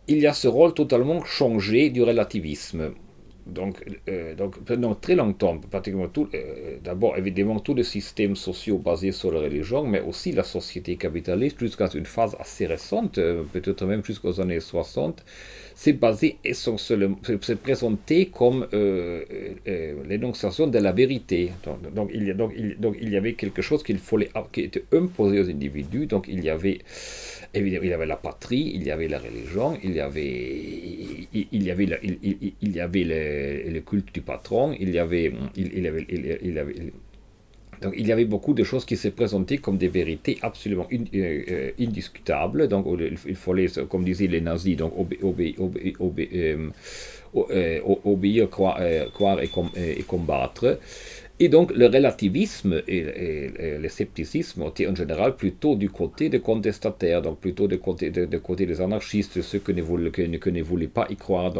il 0.06 0.18
y 0.18 0.26
a 0.26 0.34
ce 0.34 0.48
rôle 0.48 0.74
totalement 0.74 1.24
changé 1.24 1.90
du 1.90 2.02
relativisme. 2.02 2.92
Donc, 3.46 3.84
euh, 4.08 4.34
donc 4.34 4.58
pendant 4.64 4.94
très 4.94 5.14
longtemps, 5.14 5.58
pratiquement 5.58 6.08
tout, 6.08 6.28
euh, 6.34 6.78
d'abord 6.82 7.18
évidemment 7.18 7.60
tous 7.60 7.74
les 7.74 7.84
systèmes 7.84 8.36
sociaux 8.36 8.78
basés 8.78 9.12
sur 9.12 9.32
la 9.32 9.40
religion, 9.40 9.86
mais 9.86 10.00
aussi 10.00 10.32
la 10.32 10.44
société 10.44 10.96
capitaliste 10.96 11.60
jusqu'à 11.60 11.88
une 11.94 12.06
phase 12.06 12.36
assez 12.40 12.66
récente, 12.66 13.18
euh, 13.18 13.42
peut-être 13.52 13.84
même 13.84 14.02
jusqu'aux 14.04 14.40
années 14.40 14.60
60, 14.60 15.24
c'est 15.74 15.92
basé 15.92 16.38
essentiellement, 16.44 17.18
c'est 17.22 17.42
c'est 17.44 17.60
présenté 17.60 18.26
comme 18.26 18.66
euh, 18.72 19.24
euh, 19.66 19.94
l'énonciation 20.08 20.66
de 20.66 20.78
la 20.78 20.92
vérité. 20.92 21.50
Donc, 21.94 22.10
il 22.14 22.24
y 22.24 22.30
a, 22.30 22.34
donc, 22.34 22.52
donc 22.78 22.96
il 23.00 23.10
y 23.10 23.16
avait 23.16 23.34
quelque 23.34 23.60
chose 23.60 23.82
qu'il 23.82 23.98
fallait, 23.98 24.30
qui 24.52 24.60
était 24.62 24.84
imposé 24.92 25.40
aux 25.40 25.50
individus. 25.50 26.06
Donc 26.06 26.26
il 26.28 26.42
y 26.44 26.50
avait 26.50 26.78
évidemment 27.52 27.84
il 27.84 27.90
y 27.90 27.92
avait 27.92 28.06
la 28.06 28.16
patrie, 28.16 28.72
il 28.74 28.84
y 28.84 28.90
avait 28.90 29.08
la 29.08 29.18
religion, 29.18 29.76
il 29.82 29.94
y 29.94 30.00
avait 30.00 31.28
il, 31.32 31.62
y 31.62 31.70
avait 31.70 31.88
il, 32.62 32.76
y 32.76 32.80
avait 32.80 33.04
le, 33.70 33.80
culte 33.80 34.12
du 34.14 34.20
patron, 34.22 34.74
il 34.78 34.90
y 34.90 34.98
avait 34.98 35.32
il, 35.56 35.86
avait 35.86 36.06
il, 36.08 36.58
avait 36.58 36.92
donc 37.82 37.94
il 37.96 38.06
y 38.06 38.12
avait 38.12 38.24
beaucoup 38.24 38.54
de 38.54 38.64
choses 38.64 38.84
qui 38.84 38.96
se 38.96 39.08
présentaient 39.08 39.58
comme 39.58 39.76
des 39.78 39.88
vérités 39.88 40.38
absolument 40.42 40.86
euh, 40.92 40.98
euh, 41.50 41.70
indiscutables. 41.80 42.68
Donc 42.68 42.86
il 43.26 43.36
fallait, 43.36 43.66
comme 43.88 44.04
disaient 44.04 44.28
les 44.28 44.40
nazis, 44.40 44.76
donc 44.76 44.92
euh, 47.50 47.80
obéir, 48.04 48.48
croire, 48.50 48.80
et, 49.42 49.48
com- 49.48 49.70
et- 49.76 49.98
et 50.00 50.02
combattre. 50.04 50.78
Et 51.40 51.48
donc 51.48 51.72
le 51.74 51.86
relativisme 51.86 52.80
et, 52.86 53.02
le 53.80 53.88
scepticisme 53.88 54.62
étaient 54.68 54.86
en 54.86 54.94
général 54.94 55.34
plutôt 55.36 55.74
du 55.74 55.90
côté 55.90 56.28
des 56.28 56.38
contestataires, 56.40 57.22
donc 57.22 57.40
plutôt 57.40 57.66
du 57.66 57.78
côté, 57.78 58.10
de, 58.10 58.24
de 58.24 58.38
côté 58.38 58.66
des 58.66 58.80
anarchistes, 58.80 59.42
ceux 59.42 59.58
que 59.58 59.72
ne 59.72 59.82
voulaient, 59.82 60.86
pas 60.86 61.06
y 61.10 61.16
croire. 61.16 61.52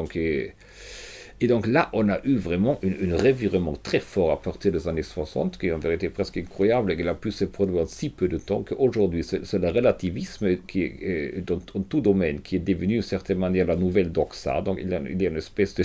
Et 1.40 1.46
donc 1.46 1.66
là, 1.66 1.90
on 1.92 2.08
a 2.08 2.20
eu 2.24 2.36
vraiment 2.36 2.78
un, 2.84 3.10
un 3.10 3.16
revirement 3.16 3.74
très 3.74 4.00
fort 4.00 4.30
à 4.30 4.40
partir 4.40 4.70
des 4.72 4.86
années 4.86 5.02
60, 5.02 5.58
qui 5.58 5.66
est 5.66 5.72
en 5.72 5.78
vérité 5.78 6.08
presque 6.08 6.36
incroyable 6.36 6.92
et 6.92 6.96
qui 6.96 7.06
a 7.06 7.14
pu 7.14 7.32
se 7.32 7.44
produire 7.44 7.82
en 7.82 7.86
si 7.86 8.08
peu 8.10 8.28
de 8.28 8.38
temps 8.38 8.62
qu'aujourd'hui, 8.62 9.24
c'est 9.24 9.52
le 9.52 9.68
relativisme 9.68 10.56
qui 10.66 10.92
dans, 11.46 11.58
tout 11.58 12.00
domaine, 12.00 12.40
qui 12.40 12.56
est 12.56 12.60
devenu 12.60 12.94
d'une 12.94 13.02
certaine 13.02 13.38
manière 13.38 13.66
la 13.66 13.76
nouvelle 13.76 14.12
doxa. 14.12 14.62
Donc 14.62 14.78
il 14.80 14.88
y 14.88 14.94
a, 14.94 15.28
une 15.28 15.36
espèce 15.36 15.74
de 15.74 15.84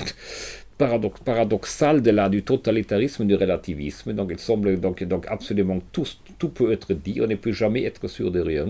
paradoxal 0.77 2.01
de 2.01 2.11
la, 2.11 2.29
du 2.29 2.43
totalitarisme 2.43 3.25
du 3.25 3.35
relativisme. 3.35 4.13
Donc 4.13 4.29
il 4.31 4.39
semble 4.39 4.79
donc, 4.79 5.03
donc 5.03 5.25
absolument 5.27 5.79
tout, 5.91 6.07
tout 6.39 6.49
peut 6.49 6.71
être 6.71 6.93
dit, 6.93 7.19
on 7.21 7.27
ne 7.27 7.35
peut 7.35 7.51
jamais 7.51 7.83
être 7.83 8.07
sûr 8.07 8.31
de 8.31 8.39
rien. 8.39 8.67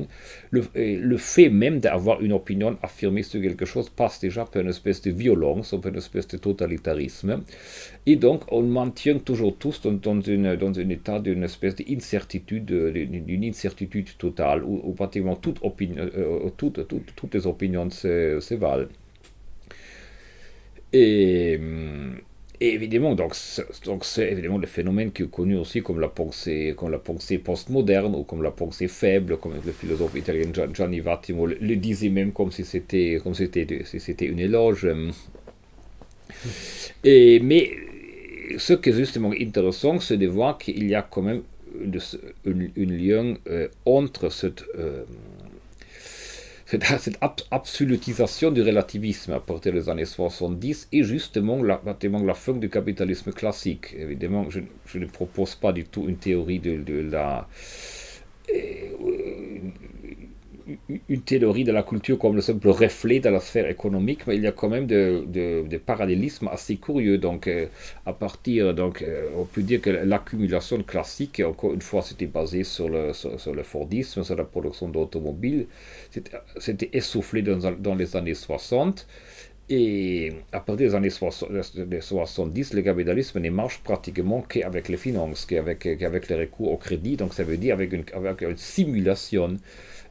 Le, 0.51 1.17
fait 1.17 1.49
même 1.49 1.79
d'avoir 1.79 2.21
une 2.21 2.33
opinion 2.33 2.77
affirmée 2.81 3.23
sur 3.23 3.41
quelque 3.41 3.65
chose 3.65 3.89
passe 3.89 4.19
déjà 4.19 4.45
par 4.45 4.61
une 4.61 4.69
espèce 4.69 5.01
de 5.01 5.11
violence, 5.11 5.75
par 5.81 5.91
une 5.91 5.97
espèce 5.97 6.27
de 6.27 6.37
totalitarisme. 6.37 7.43
Et 8.05 8.15
donc 8.15 8.41
on 8.51 8.63
maintient 8.63 9.19
toujours 9.19 9.55
tous 9.57 9.81
dans, 9.81 10.21
une, 10.21 10.55
dans 10.55 10.79
un 10.79 10.89
état 10.89 11.19
d'une 11.19 11.43
espèce 11.43 11.75
d'incertitude, 11.75 12.65
d'une 12.65 13.43
incertitude 13.43 14.17
totale, 14.17 14.63
où, 14.63 14.91
pratiquement 14.93 15.39
opinion, 15.61 16.09
euh, 16.17 16.49
toutes, 16.57 16.87
toutes, 16.87 17.15
toutes 17.15 17.33
les 17.35 17.45
opinions 17.47 17.89
se, 17.89 18.39
se 18.39 18.55
valent. 18.55 18.87
Et, 20.91 21.57
hum, 21.59 22.17
évidemment, 22.61 23.15
donc 23.15 23.33
donc 23.85 24.05
c'est 24.05 24.31
évidemment 24.31 24.57
le 24.57 24.67
phénomène 24.67 25.11
qui 25.11 25.23
est 25.23 25.31
connu 25.31 25.55
aussi 25.57 25.81
comme 25.81 25.99
la 25.99 26.09
pensée, 26.09 26.73
comme 26.77 26.91
la 26.91 26.99
pensée 26.99 27.37
postmoderne 27.37 28.15
ou 28.15 28.23
comme 28.23 28.43
la 28.43 28.51
pensée 28.51 28.87
faible, 28.87 29.37
comme 29.37 29.53
le 29.65 29.71
philosophe 29.71 30.15
italien 30.15 30.51
Gian- 30.53 30.73
Gianni 30.73 30.99
Vattimo 30.99 31.45
le, 31.47 31.75
disait 31.75 32.09
même 32.09 32.31
comme 32.33 32.51
si 32.51 32.65
c'était 32.65 33.19
comme 33.23 33.33
c'était 33.35 33.83
si 33.85 33.99
c'était 33.99 34.25
une 34.25 34.39
éloge. 34.39 34.87
Et, 37.03 37.39
mais 37.39 37.71
ce 38.57 38.73
qui 38.73 38.89
est 38.89 38.93
justement 38.93 39.31
intéressant, 39.39 39.99
c'est 39.99 40.17
de 40.17 40.27
voir 40.27 40.57
qu'il 40.57 40.87
y 40.89 40.95
a 40.95 41.01
quand 41.01 41.21
même 41.21 41.41
une, 41.81 41.99
une- 42.45 42.71
une 42.75 42.97
lien 42.97 43.35
euh, 43.49 43.67
entre 43.85 44.29
cette, 44.29 44.63
euh, 44.77 45.03
cette, 46.69 46.83
cette 46.99 47.17
ab- 47.21 47.41
absolutisation 47.51 48.51
du 48.51 48.61
relativisme 48.61 49.33
à 49.33 49.39
partir 49.39 49.73
des 49.73 49.89
années 49.89 50.05
70 50.05 50.87
et 50.91 51.03
justement 51.03 51.63
la, 51.63 51.81
la 51.83 52.33
fin 52.33 52.53
du 52.53 52.69
capitalisme 52.69 53.31
classique. 53.31 53.95
Évidemment, 53.97 54.47
je, 54.49 54.59
ne 54.99 55.05
propose 55.05 55.55
pas 55.55 55.73
du 55.73 55.85
tout 55.85 56.05
une 56.07 56.17
théorie 56.17 56.59
de, 56.59 56.77
de 56.77 57.01
la 57.11 57.47
une 61.09 61.21
théorie 61.21 61.63
de 61.63 61.71
la 61.71 61.83
culture 61.83 62.17
comme 62.19 62.35
le 62.35 62.41
simple 62.41 62.69
reflet 62.69 63.19
de 63.19 63.29
la 63.29 63.39
sphère 63.39 63.67
économique, 63.69 64.27
mais 64.27 64.35
il 64.35 64.43
y 64.43 64.47
a 64.47 64.51
quand 64.51 64.69
même 64.69 64.85
des 64.87 65.21
de, 65.25 65.67
de 65.67 65.77
parallélismes 65.77 66.47
assez 66.49 66.77
curieux. 66.77 67.17
Donc, 67.17 67.47
euh, 67.47 67.67
à 68.05 68.13
partir, 68.13 68.73
donc, 68.73 69.01
euh, 69.01 69.27
on 69.37 69.45
peut 69.45 69.61
dire 69.63 69.81
que 69.81 69.89
l'accumulation 69.89 70.81
classique, 70.83 71.41
encore 71.45 71.73
une 71.73 71.81
fois, 71.81 72.01
c'était 72.01 72.27
basé 72.27 72.63
sur 72.63 72.89
le, 72.89 73.13
sur, 73.13 73.53
le 73.53 73.63
Fordisme, 73.63 74.23
sur 74.23 74.35
la 74.35 74.43
production 74.45 74.89
d'automobiles. 74.89 75.67
C'était- 76.59 76.89
essoufflé 76.93 77.41
dans, 77.41 77.71
dans 77.71 77.95
les 77.95 78.15
années 78.15 78.33
60. 78.33 79.07
Et 79.71 80.31
à 80.51 80.59
partir 80.61 80.87
des 80.89 80.95
années 80.95 81.11
60, 81.11 81.51
des 81.75 82.01
70, 82.01 82.73
le 82.73 82.81
capitalisme 82.81 83.39
ne 83.39 83.49
marche 83.51 83.79
pratiquement 83.83 84.41
qu'avec 84.41 84.89
les 84.89 84.97
finances, 84.97 85.45
qu'avec 85.45 85.79
qu'avec 85.99 86.27
les 86.27 86.35
recours 86.37 86.71
au 86.71 86.77
crédit. 86.77 87.17
Donc 87.17 87.35
ça 87.35 87.43
veut 87.43 87.57
dire 87.57 87.75
avec 87.75 87.93
une, 87.93 88.03
avec 88.15 88.41
une 88.41 88.57
simulation. 88.57 89.57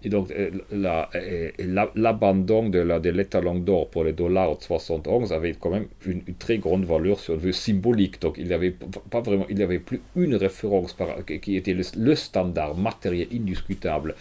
Et 0.04 0.08
donc 0.10 0.30
euh, 0.30 0.50
euh, 0.72 1.50
la- 1.58 1.90
l'abandon 1.94 2.68
de 2.68 2.78
la- 2.78 3.00
de 3.00 3.10
l'état 3.10 3.40
langue 3.40 3.64
d'or 3.64 3.88
pour 3.90 4.04
les 4.04 4.12
dollars 4.12 4.56
de 4.56 4.62
71 4.62 5.32
avait 5.32 5.54
quand 5.54 5.70
même 5.70 5.86
une, 6.06 6.22
très 6.38 6.58
grande 6.58 6.84
valeur 6.84 7.18
sur 7.18 7.34
le 7.34 7.40
vue 7.40 7.52
symbolique. 7.52 8.20
Donc 8.20 8.36
il 8.38 8.46
n'y 8.46 8.52
avait 8.52 8.74
pas 9.10 9.20
vraiment, 9.20 9.46
il 9.48 9.56
n'y 9.56 9.78
plus 9.78 10.00
une 10.16 10.36
référence 10.36 10.96
qui 11.42 11.56
était 11.56 11.74
le, 11.74 12.14
standard 12.14 12.76
matériel 12.76 13.28
indiscutable 13.32 14.14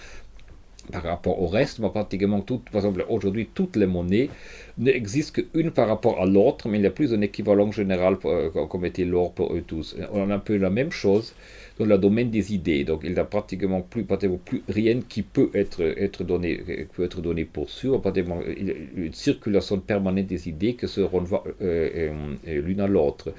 par 0.92 1.04
rapport 1.04 1.42
au 1.42 1.48
reste, 1.48 1.80
mais 1.80 1.90
pratiquement 1.90 2.40
tout, 2.42 2.60
par 2.60 2.78
exemple 2.78 3.06
aujourd'hui 3.10 3.50
toutes 3.54 3.76
les 3.76 3.86
monnaies 3.88 4.30
n'existent 4.78 5.42
qu'une 5.42 5.72
par 5.72 5.88
rapport 5.88 6.22
à 6.22 6.26
l'autre, 6.26 6.70
mais 6.70 6.78
il 6.80 6.84
y 6.84 6.88
a 6.88 6.92
plus 6.92 7.14
un 7.14 7.22
équivalent 7.22 7.72
général 7.72 8.18
euh, 8.26 8.50
comme 8.70 8.86
était 8.86 9.04
l'or 9.04 9.34
pour 9.34 9.54
eux 9.54 9.64
tous. 9.68 9.96
On 10.14 10.30
a 10.30 10.36
un 10.36 10.40
peu 10.40 10.56
la 10.58 10.70
même 10.70 10.92
chose 10.92 11.34
dans 11.80 11.86
le 11.86 11.98
domaine 11.98 12.30
des 12.30 12.54
idées, 12.54 12.84
donc 12.84 13.02
il 13.04 13.14
n'y 13.14 13.20
a 13.20 13.26
pratiquement 13.26 13.82
plus, 13.82 14.04
pratiquement 14.04 14.40
plus 14.44 14.64
rien 14.68 15.00
qui 15.02 15.22
peut 15.22 15.50
être, 15.54 15.82
être, 15.82 16.24
donné, 16.24 16.88
peut 16.94 17.04
être 17.04 17.22
donné 17.22 17.46
pour 17.46 17.70
sûr, 17.70 18.02
pratiquement 18.02 18.40
une 18.42 19.14
circulation 19.14 19.80
permanente 19.80 20.26
des 20.26 20.50
idées 20.50 20.74
que 20.74 20.88
se 20.88 21.02
renvoient 21.02 21.44
euh, 21.62 22.12
euh, 22.48 22.62
l'une 22.62 22.82
à 22.82 22.88
l'autre. 22.88 23.34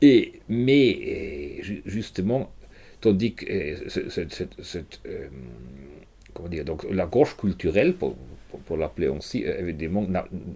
Et, 0.00 0.34
mais 0.48 1.60
justement, 1.84 2.52
tandis 3.00 3.34
que 3.34 3.44
cette, 4.62 5.00
comment 6.32 6.48
dire, 6.48 6.64
donc 6.64 6.84
la 6.90 7.06
gauche 7.06 7.36
culturelle, 7.36 7.94
pour, 7.94 8.14
pour, 8.66 8.76
l'appeler 8.76 9.08
ainsi, 9.08 9.44
euh, 9.44 9.60
évidemment, 9.60 10.06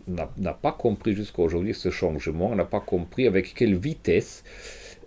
n'a 0.06 0.52
pas 0.54 0.72
compris 0.72 1.14
jusqu'à 1.14 1.42
aujourd'hui 1.42 1.74
ce 1.74 1.90
changement, 1.90 2.54
n'a 2.54 2.64
pas 2.64 2.80
compris 2.80 3.26
avec 3.26 3.54
quelle 3.54 3.74
vitesse 3.76 4.44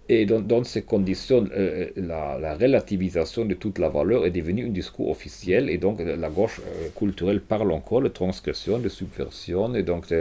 et 0.08 0.26
dans, 0.26 0.40
dans 0.40 0.64
ces 0.64 0.84
conditions, 0.84 1.48
euh, 1.56 1.90
la, 1.96 2.38
la, 2.40 2.54
relativisation 2.56 3.44
de 3.46 3.56
toute 3.56 3.80
la 3.80 3.90
valeur 3.90 4.26
est 4.26 4.32
devenue 4.32 4.66
un 4.66 4.70
discours 4.70 5.10
officiel 5.10 5.70
et 5.70 5.78
donc 5.80 6.00
la 6.00 6.30
gauche 6.30 6.60
euh, 6.60 6.90
culturelle 6.96 7.42
parle 7.42 7.72
encore 7.72 8.02
de 8.02 8.10
transgression, 8.10 8.78
de 8.78 8.90
subversion 8.90 9.74
et 9.74 9.82
donc 9.82 10.14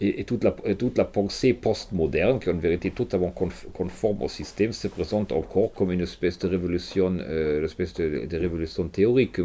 et, 0.00 0.24
toute, 0.24 0.44
la, 0.44 0.52
toute 0.52 0.96
la 0.96 1.04
pensée 1.04 1.52
postmoderne 1.52 2.38
qui 2.40 2.48
en 2.48 2.56
vérité 2.56 2.90
totalement 2.90 3.32
conforme 3.74 4.22
au 4.22 4.28
système 4.28 4.72
se 4.72 4.88
présente 4.88 5.32
encore 5.32 5.72
comme 5.72 5.92
une 5.92 6.00
espèce 6.00 6.38
de 6.38 6.48
révolution, 6.48 7.08
une 7.10 7.64
espèce 7.64 7.94
de 7.94 8.36
révolution 8.36 8.88
théorique. 8.88 9.40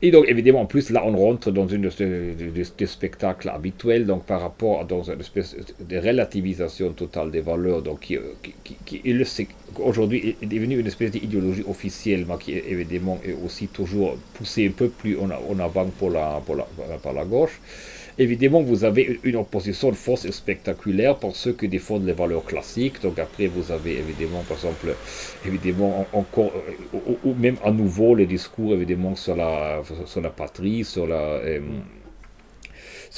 Et 0.00 0.12
donc, 0.12 0.26
évidemment, 0.28 0.60
en 0.60 0.66
plus, 0.66 0.90
là, 0.90 1.02
on 1.04 1.16
rentre 1.16 1.50
dans 1.50 1.66
une 1.66 1.90
des 2.54 2.86
spectacles 2.86 3.48
habituels, 3.48 4.06
donc 4.06 4.24
par 4.26 4.40
rapport 4.40 4.80
à 4.80 5.12
une 5.12 5.20
espèce 5.20 5.56
de 5.80 5.98
relativisation 5.98 6.92
totale 6.92 7.32
des 7.32 7.40
valeurs, 7.40 7.82
donc 7.82 8.00
qui, 8.00 8.16
qui, 8.62 8.76
qui 8.86 9.02
aujourd'hui 9.80 10.36
est 10.40 10.46
devenue 10.46 10.78
une 10.78 10.86
espèce 10.86 11.10
d'idéologie 11.10 11.64
officielle, 11.68 12.26
mais 12.28 12.38
qui, 12.38 12.52
évidemment, 12.52 13.18
est 13.24 13.34
aussi 13.44 13.66
toujours 13.66 14.16
poussée 14.34 14.68
un 14.68 14.70
peu 14.70 14.88
plus 14.88 15.18
en, 15.18 15.30
en 15.30 15.58
avant 15.58 15.86
pour 15.86 16.10
la, 16.10 16.40
pour 16.46 16.54
la, 16.54 16.66
par 17.02 17.12
la 17.12 17.24
gauche. 17.24 17.60
Évidemment, 18.20 18.62
vous 18.62 18.82
avez 18.82 19.20
une 19.22 19.36
opposition 19.36 19.92
force 19.92 20.24
et 20.24 20.32
spectaculaire 20.32 21.16
pour 21.16 21.36
ceux 21.36 21.52
qui 21.52 21.68
défendent 21.68 22.04
les 22.04 22.12
valeurs 22.12 22.44
classiques. 22.44 23.00
Donc 23.00 23.16
après, 23.20 23.46
vous 23.46 23.70
avez 23.70 23.98
évidemment, 23.98 24.42
par 24.48 24.56
exemple, 24.56 24.88
évidemment 25.46 26.04
encore, 26.12 26.50
euh, 26.94 27.16
ou, 27.24 27.34
même 27.34 27.56
à 27.64 27.70
nouveau 27.70 28.16
les 28.16 28.26
discours 28.26 28.74
évidemment 28.74 29.14
sur 29.14 29.36
la, 29.36 29.82
sur 30.06 30.20
la 30.20 30.30
patrie, 30.30 30.84
sur 30.84 31.06
la... 31.06 31.20
Euh, 31.20 31.60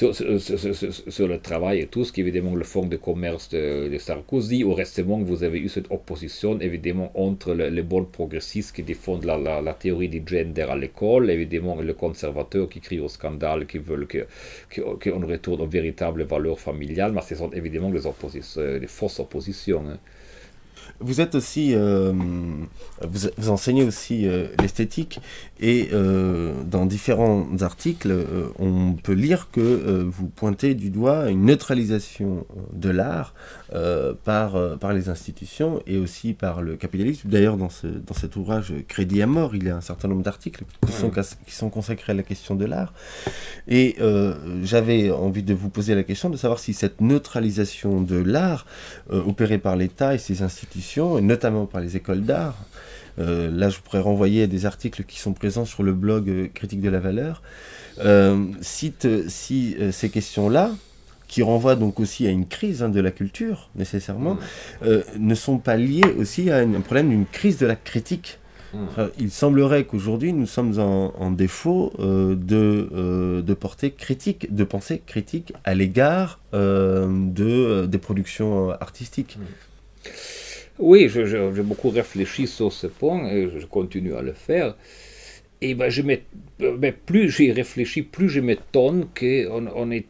sur, 0.00 1.28
le 1.28 1.38
travail 1.38 1.80
et 1.80 1.86
tout, 1.86 2.04
ce 2.04 2.12
qui 2.12 2.20
est 2.20 2.24
évidemment 2.24 2.54
le 2.54 2.64
fonds 2.64 2.86
de 2.86 2.96
commerce 2.96 3.50
de, 3.50 3.96
Sarkozy, 3.98 4.64
ou 4.64 4.72
récemment 4.72 5.18
vous 5.18 5.44
avez 5.44 5.58
eu 5.58 5.68
cette 5.68 5.90
opposition 5.90 6.58
évidemment 6.58 7.10
entre 7.14 7.52
les 7.52 7.82
bons 7.82 8.06
progressistes 8.06 8.74
qui 8.74 8.82
défendent 8.82 9.24
la, 9.24 9.36
la, 9.60 9.74
théorie 9.74 10.08
du 10.08 10.22
gender 10.24 10.62
à 10.62 10.76
l'école, 10.76 11.30
évidemment 11.30 11.76
le 11.76 11.92
conservateur 11.92 12.68
qui 12.68 12.80
crie 12.80 13.00
au 13.00 13.08
scandale, 13.08 13.66
qui 13.66 13.78
veulent 13.78 14.08
qu'on 14.08 14.96
que, 14.96 15.10
retourne 15.10 15.60
aux 15.60 15.66
véritables 15.66 16.22
valeurs 16.22 16.58
familiales, 16.58 17.12
mais 17.12 17.20
ce 17.20 17.34
sont 17.34 17.50
évidemment 17.50 17.90
les, 17.90 18.06
oppositions, 18.06 18.62
les 18.62 18.86
fausses 18.86 19.20
oppositions. 19.20 19.84
Hein. 19.86 19.98
Vous 21.02 21.22
êtes 21.22 21.34
aussi, 21.34 21.74
euh, 21.74 22.12
vous, 23.02 23.48
enseignez 23.48 23.84
aussi 23.84 24.26
euh, 24.26 24.48
l'esthétique 24.60 25.20
et 25.60 25.90
euh, 25.92 26.54
dans 26.64 26.86
différents 26.86 27.46
articles, 27.60 28.12
on 28.58 28.94
peut 28.94 29.12
lire 29.12 29.48
que 29.52 30.04
vous 30.08 30.26
pointez 30.26 30.74
du 30.74 30.88
doigt 30.90 31.28
une 31.28 31.44
neutralisation 31.44 32.46
de 32.72 32.88
l'art 32.88 33.34
par, 34.24 34.78
par 34.78 34.92
les 34.94 35.08
institutions 35.08 35.82
et 35.86 35.98
aussi 35.98 36.32
par 36.32 36.62
le 36.62 36.76
capitalisme. 36.76 37.28
D'ailleurs, 37.28 37.56
dans, 37.56 37.68
ce, 37.68 37.86
dans 37.86 38.14
cet 38.14 38.36
ouvrage 38.36 38.72
Crédit 38.88 39.22
à 39.22 39.26
mort, 39.26 39.54
il 39.54 39.64
y 39.64 39.70
a 39.70 39.76
un 39.76 39.82
certain 39.82 40.08
nombre 40.08 40.22
d'articles 40.22 40.64
qui, 40.86 40.92
sont, 40.92 41.10
qui 41.10 41.54
sont 41.54 41.68
consacrés 41.68 42.12
à 42.12 42.16
la 42.16 42.22
question 42.22 42.54
de 42.54 42.64
l'art. 42.64 42.94
Et 43.68 43.96
j'avais 44.62 45.10
envie 45.10 45.42
de 45.42 45.54
vous 45.54 45.68
poser 45.68 45.94
la 45.94 46.04
question 46.04 46.30
de 46.30 46.36
savoir 46.36 46.58
si 46.58 46.72
cette 46.72 47.00
neutralisation 47.00 48.00
de 48.00 48.16
l'art 48.16 48.66
opérée 49.10 49.58
par 49.58 49.76
l'État 49.76 50.14
et 50.14 50.18
ses 50.18 50.42
institutions 50.42 51.18
et 51.18 51.22
notamment 51.22 51.66
par 51.66 51.80
les 51.80 51.96
écoles 51.96 52.22
d'art. 52.22 52.56
Euh, 53.18 53.50
là, 53.50 53.68
je 53.68 53.78
pourrais 53.80 54.00
renvoyer 54.00 54.44
à 54.44 54.46
des 54.46 54.66
articles 54.66 55.04
qui 55.04 55.18
sont 55.18 55.32
présents 55.32 55.64
sur 55.64 55.82
le 55.82 55.92
blog 55.92 56.28
euh, 56.28 56.48
Critique 56.52 56.80
de 56.80 56.90
la 56.90 57.00
valeur. 57.00 57.42
Euh, 58.00 58.46
si 58.60 58.94
ces 59.92 60.08
questions-là, 60.08 60.70
qui 61.28 61.42
renvoient 61.42 61.76
donc 61.76 62.00
aussi 62.00 62.26
à 62.26 62.30
une 62.30 62.46
crise 62.46 62.82
hein, 62.82 62.88
de 62.88 63.00
la 63.00 63.10
culture, 63.10 63.70
nécessairement, 63.76 64.34
mmh. 64.82 64.86
ne 65.18 65.34
sont 65.34 65.58
pas 65.58 65.76
liées 65.76 66.14
aussi 66.18 66.50
à 66.50 66.58
un 66.58 66.80
problème 66.80 67.10
d'une 67.10 67.26
crise 67.26 67.58
de 67.58 67.66
la 67.66 67.76
critique. 67.76 68.38
Mmh. 68.74 68.78
Il 69.18 69.30
semblerait 69.30 69.84
qu'aujourd'hui, 69.84 70.32
nous 70.32 70.46
sommes 70.46 70.78
en, 70.80 71.30
défaut 71.30 71.92
de, 71.98 73.42
de 73.46 73.54
portée 73.54 73.92
critique, 73.92 74.52
de 74.52 74.64
pensée 74.64 75.02
critique 75.06 75.52
à 75.62 75.74
l'égard 75.74 76.40
de, 76.52 77.86
des 77.86 77.98
productions 77.98 78.70
artistiques. 78.70 79.38
Mmh. 79.38 80.08
Oui, 80.80 81.08
j'ai 81.10 81.62
beaucoup 81.62 81.90
réfléchi 81.90 82.46
sur 82.46 82.72
ce 82.72 82.86
point 82.86 83.28
et 83.28 83.50
je 83.58 83.66
continue 83.66 84.14
à 84.14 84.22
le 84.22 84.32
faire. 84.32 84.74
Et 85.60 85.74
ben, 85.74 85.90
je 85.90 86.00
mais 86.02 86.92
plus 86.92 87.30
j'y 87.30 87.52
réfléchis, 87.52 88.02
plus 88.02 88.30
je 88.30 88.40
m'étonne 88.40 89.06
qu'il 89.14 89.46
on 89.50 89.90
est 89.90 90.06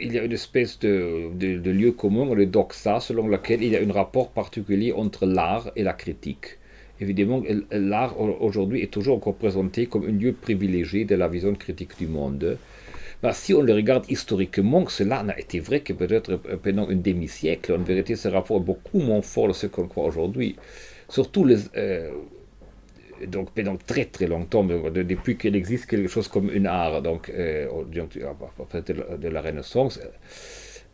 il 0.00 0.12
y 0.12 0.18
a 0.18 0.24
une 0.24 0.32
espèce 0.32 0.78
de, 0.78 1.30
de, 1.34 1.70
lieu 1.70 1.92
commun, 1.92 2.32
le 2.34 2.46
doxa, 2.46 3.00
selon 3.00 3.26
lequel 3.26 3.62
il 3.62 3.72
y 3.72 3.76
a 3.76 3.80
un 3.82 3.92
rapport 3.92 4.30
particulier 4.30 4.92
entre 4.92 5.26
l'art 5.26 5.70
et 5.76 5.82
la 5.82 5.92
critique. 5.92 6.58
Évidemment, 7.00 7.42
l'art 7.72 8.18
aujourd'hui 8.20 8.82
est 8.82 8.90
toujours 8.90 9.16
encore 9.16 9.34
présenté 9.34 9.86
comme 9.86 10.04
un 10.04 10.12
lieu 10.12 10.32
privilégié 10.32 11.04
de 11.04 11.14
la 11.14 11.28
vision 11.28 11.54
critique 11.54 11.98
du 11.98 12.06
monde. 12.06 12.58
Bah, 13.22 13.32
si 13.34 13.52
on 13.52 13.60
le 13.60 13.74
regarde 13.74 14.06
historiquement, 14.08 14.88
cela 14.88 15.22
n'a 15.22 15.38
été 15.38 15.60
vrai 15.60 15.80
que 15.80 15.92
peut-être 15.92 16.36
pendant 16.36 16.88
un 16.88 16.94
demi-siècle. 16.94 17.74
En 17.74 17.82
vérité, 17.82 18.16
ce 18.16 18.28
rapport 18.28 18.56
est 18.58 18.64
beaucoup 18.64 18.98
moins 18.98 19.20
fort 19.20 19.48
de 19.48 19.52
ce 19.52 19.66
qu'on 19.66 19.86
croit 19.88 20.06
aujourd'hui. 20.06 20.56
Surtout 21.08 21.46
euh, 21.76 22.10
donc 23.26 23.50
pendant 23.50 23.76
très 23.76 24.06
très 24.06 24.26
longtemps, 24.26 24.64
depuis 24.64 25.36
qu'il 25.36 25.54
existe 25.54 25.86
quelque 25.86 26.08
chose 26.08 26.28
comme 26.28 26.50
un 26.50 26.64
art, 26.64 27.02
donc 27.02 27.28
euh, 27.30 27.68
de 27.92 29.28
la 29.28 29.42
Renaissance, 29.42 30.00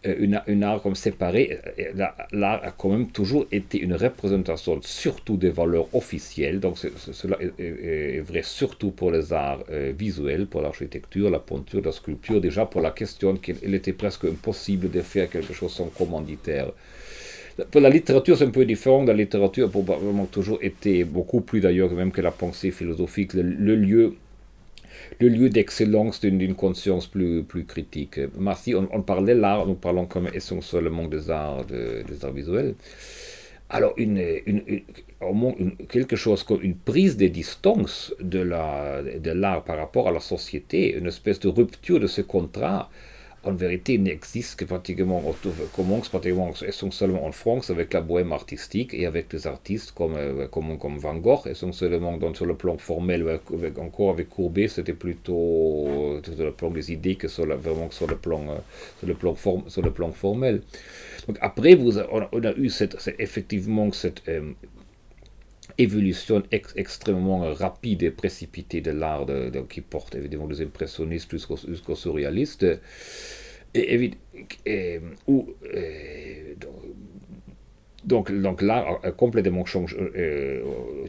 une, 0.05 0.41
une, 0.47 0.63
art 0.63 0.83
comme 0.83 0.95
séparé, 0.95 1.59
euh, 1.79 2.07
l'art 2.33 2.61
a 2.63 2.71
quand 2.71 2.91
même 2.91 3.09
toujours 3.09 3.47
été 3.51 3.79
une 3.79 3.95
représentation 3.95 4.81
surtout 4.83 5.37
des 5.37 5.51
valeurs 5.51 5.89
officielles, 5.95 6.61
donc 6.61 6.79
cela 6.79 7.37
est, 7.59 8.21
vrai 8.21 8.43
surtout 8.43 8.91
pour 8.91 9.11
les 9.11 9.33
arts 9.33 9.65
euh, 9.71 9.93
visuels, 9.97 10.47
pour 10.47 10.63
l'architecture, 10.63 11.31
la 11.31 11.39
peinture, 11.39 11.83
la 11.85 11.93
sculpture, 11.93 12.41
déjà 12.41 12.67
pour 12.67 12.81
la 12.81 12.91
question 12.91 13.37
qu'il 13.37 13.75
était 13.75 13.93
presque 13.93 14.25
impossible 14.25 14.91
de 14.91 15.01
faire 15.01 15.29
quelque 15.29 15.53
chose 15.53 15.73
sans 15.73 15.87
commanditaire. 15.87 16.73
Pour 17.71 17.81
la 17.81 17.89
littérature, 17.89 18.37
c'est 18.37 18.45
un 18.45 18.51
peu 18.51 18.67
différent. 18.67 19.03
La 19.05 19.15
littérature 19.15 19.69
a 19.69 19.71
probablement 19.71 20.27
toujours 20.27 20.59
été, 20.61 21.05
beaucoup 21.05 21.41
plus 21.41 21.61
d'ailleurs 21.61 21.91
même 21.93 22.13
que 22.13 22.21
la 22.21 22.31
pensée 22.31 22.71
philosophique, 22.71 23.33
le 23.33 23.75
lieu 23.75 24.15
le 25.19 25.29
lieu 25.29 25.49
d'excellence 25.49 26.21
d'une 26.21 26.55
conscience 26.55 27.07
plus, 27.07 27.43
plus 27.43 27.64
critique. 27.64 28.21
Mais 28.39 28.55
si 28.55 28.75
on, 28.75 29.03
parlait 29.03 29.35
l'art, 29.35 29.67
nous 29.67 29.75
parlons 29.75 30.07
comme 30.07 30.29
essentiellement 30.33 31.07
des 31.09 31.31
arts, 31.31 31.64
des 31.64 32.25
arts 32.25 32.33
visuels. 32.33 32.75
Alors, 33.69 33.95
une, 33.97 34.23
quelque 35.89 36.14
chose 36.14 36.45
comme 36.45 36.62
une 36.62 36.77
prise 36.77 37.17
de 37.17 37.27
distance 37.27 38.14
de 38.21 38.39
l'art 38.39 39.03
de 39.03 39.61
par 39.61 39.77
rapport 39.77 40.09
à 40.09 40.12
la 40.12 40.21
société, 40.21 40.95
une 40.97 41.07
espèce 41.07 41.41
de 41.41 41.49
rupture 41.49 41.99
de 41.99 42.07
ce 42.07 42.21
contrat 42.21 42.89
en 43.47 43.53
vérité 43.55 43.99
n'existe 43.99 44.59
que 44.59 44.65
pratiquement, 44.65 45.23
commence 45.75 46.09
pratiquement 46.09 46.53
essentiellement 46.67 47.25
en 47.25 47.33
France 47.33 47.71
avec 47.71 47.93
la 47.93 48.01
bohème 48.01 48.33
artistique 48.33 48.93
et 48.95 49.07
avec 49.07 49.29
des 49.29 49.47
artistes 49.47 49.93
comme, 49.93 50.17
euh, 50.17 50.47
comme, 50.49 50.79
comme 50.79 50.99
Van 50.99 51.15
Gogh, 51.17 51.47
essentiellement 51.47 52.17
donc, 52.17 52.37
sur 52.37 52.47
le 52.47 52.55
plan 52.55 52.77
formel, 52.79 53.41
encore 53.79 54.11
avec 54.11 54.29
Courbet, 54.29 54.69
c'était 54.69 54.93
plutôt 54.93 56.21
sur 56.23 56.45
le 56.45 56.53
plan 56.53 56.71
des 56.71 56.93
idées 56.93 57.15
que 57.15 57.29
sur 57.29 57.47
vraiment 57.47 57.91
sur 57.91 58.07
le 58.07 58.17
plan, 58.17 58.43
euh, 58.49 58.59
sur 58.99 59.09
le 59.09 59.15
plan, 59.15 59.35
form, 59.35 59.63
sur 59.69 59.83
le 59.83 59.91
plan 59.91 60.13
formel. 60.13 60.63
Donc 61.27 61.39
après, 61.41 61.77
on, 62.13 62.45
a 62.45 62.53
eu 62.57 62.69
cette, 62.69 62.97
effectivement 63.19 63.91
cette 63.93 64.23
euh, 64.29 64.53
évolution 65.79 66.43
extrêmement 66.51 67.53
rapide 67.55 68.03
et 68.03 68.11
précipitée 68.11 68.81
de 68.81 68.91
l'art 68.91 69.27
qui 69.69 69.81
porte 69.81 70.14
évidemment 70.14 70.47
des 70.47 70.62
impressionnistes 70.62 71.31
jusqu'aux 71.31 71.95
surréalistes, 71.95 72.67
et, 73.75 74.11
donc 78.07 78.31
l'art 78.63 79.01
a 79.03 79.11
complètement 79.11 79.65
changé, 79.65 79.97
euh, 79.99 80.63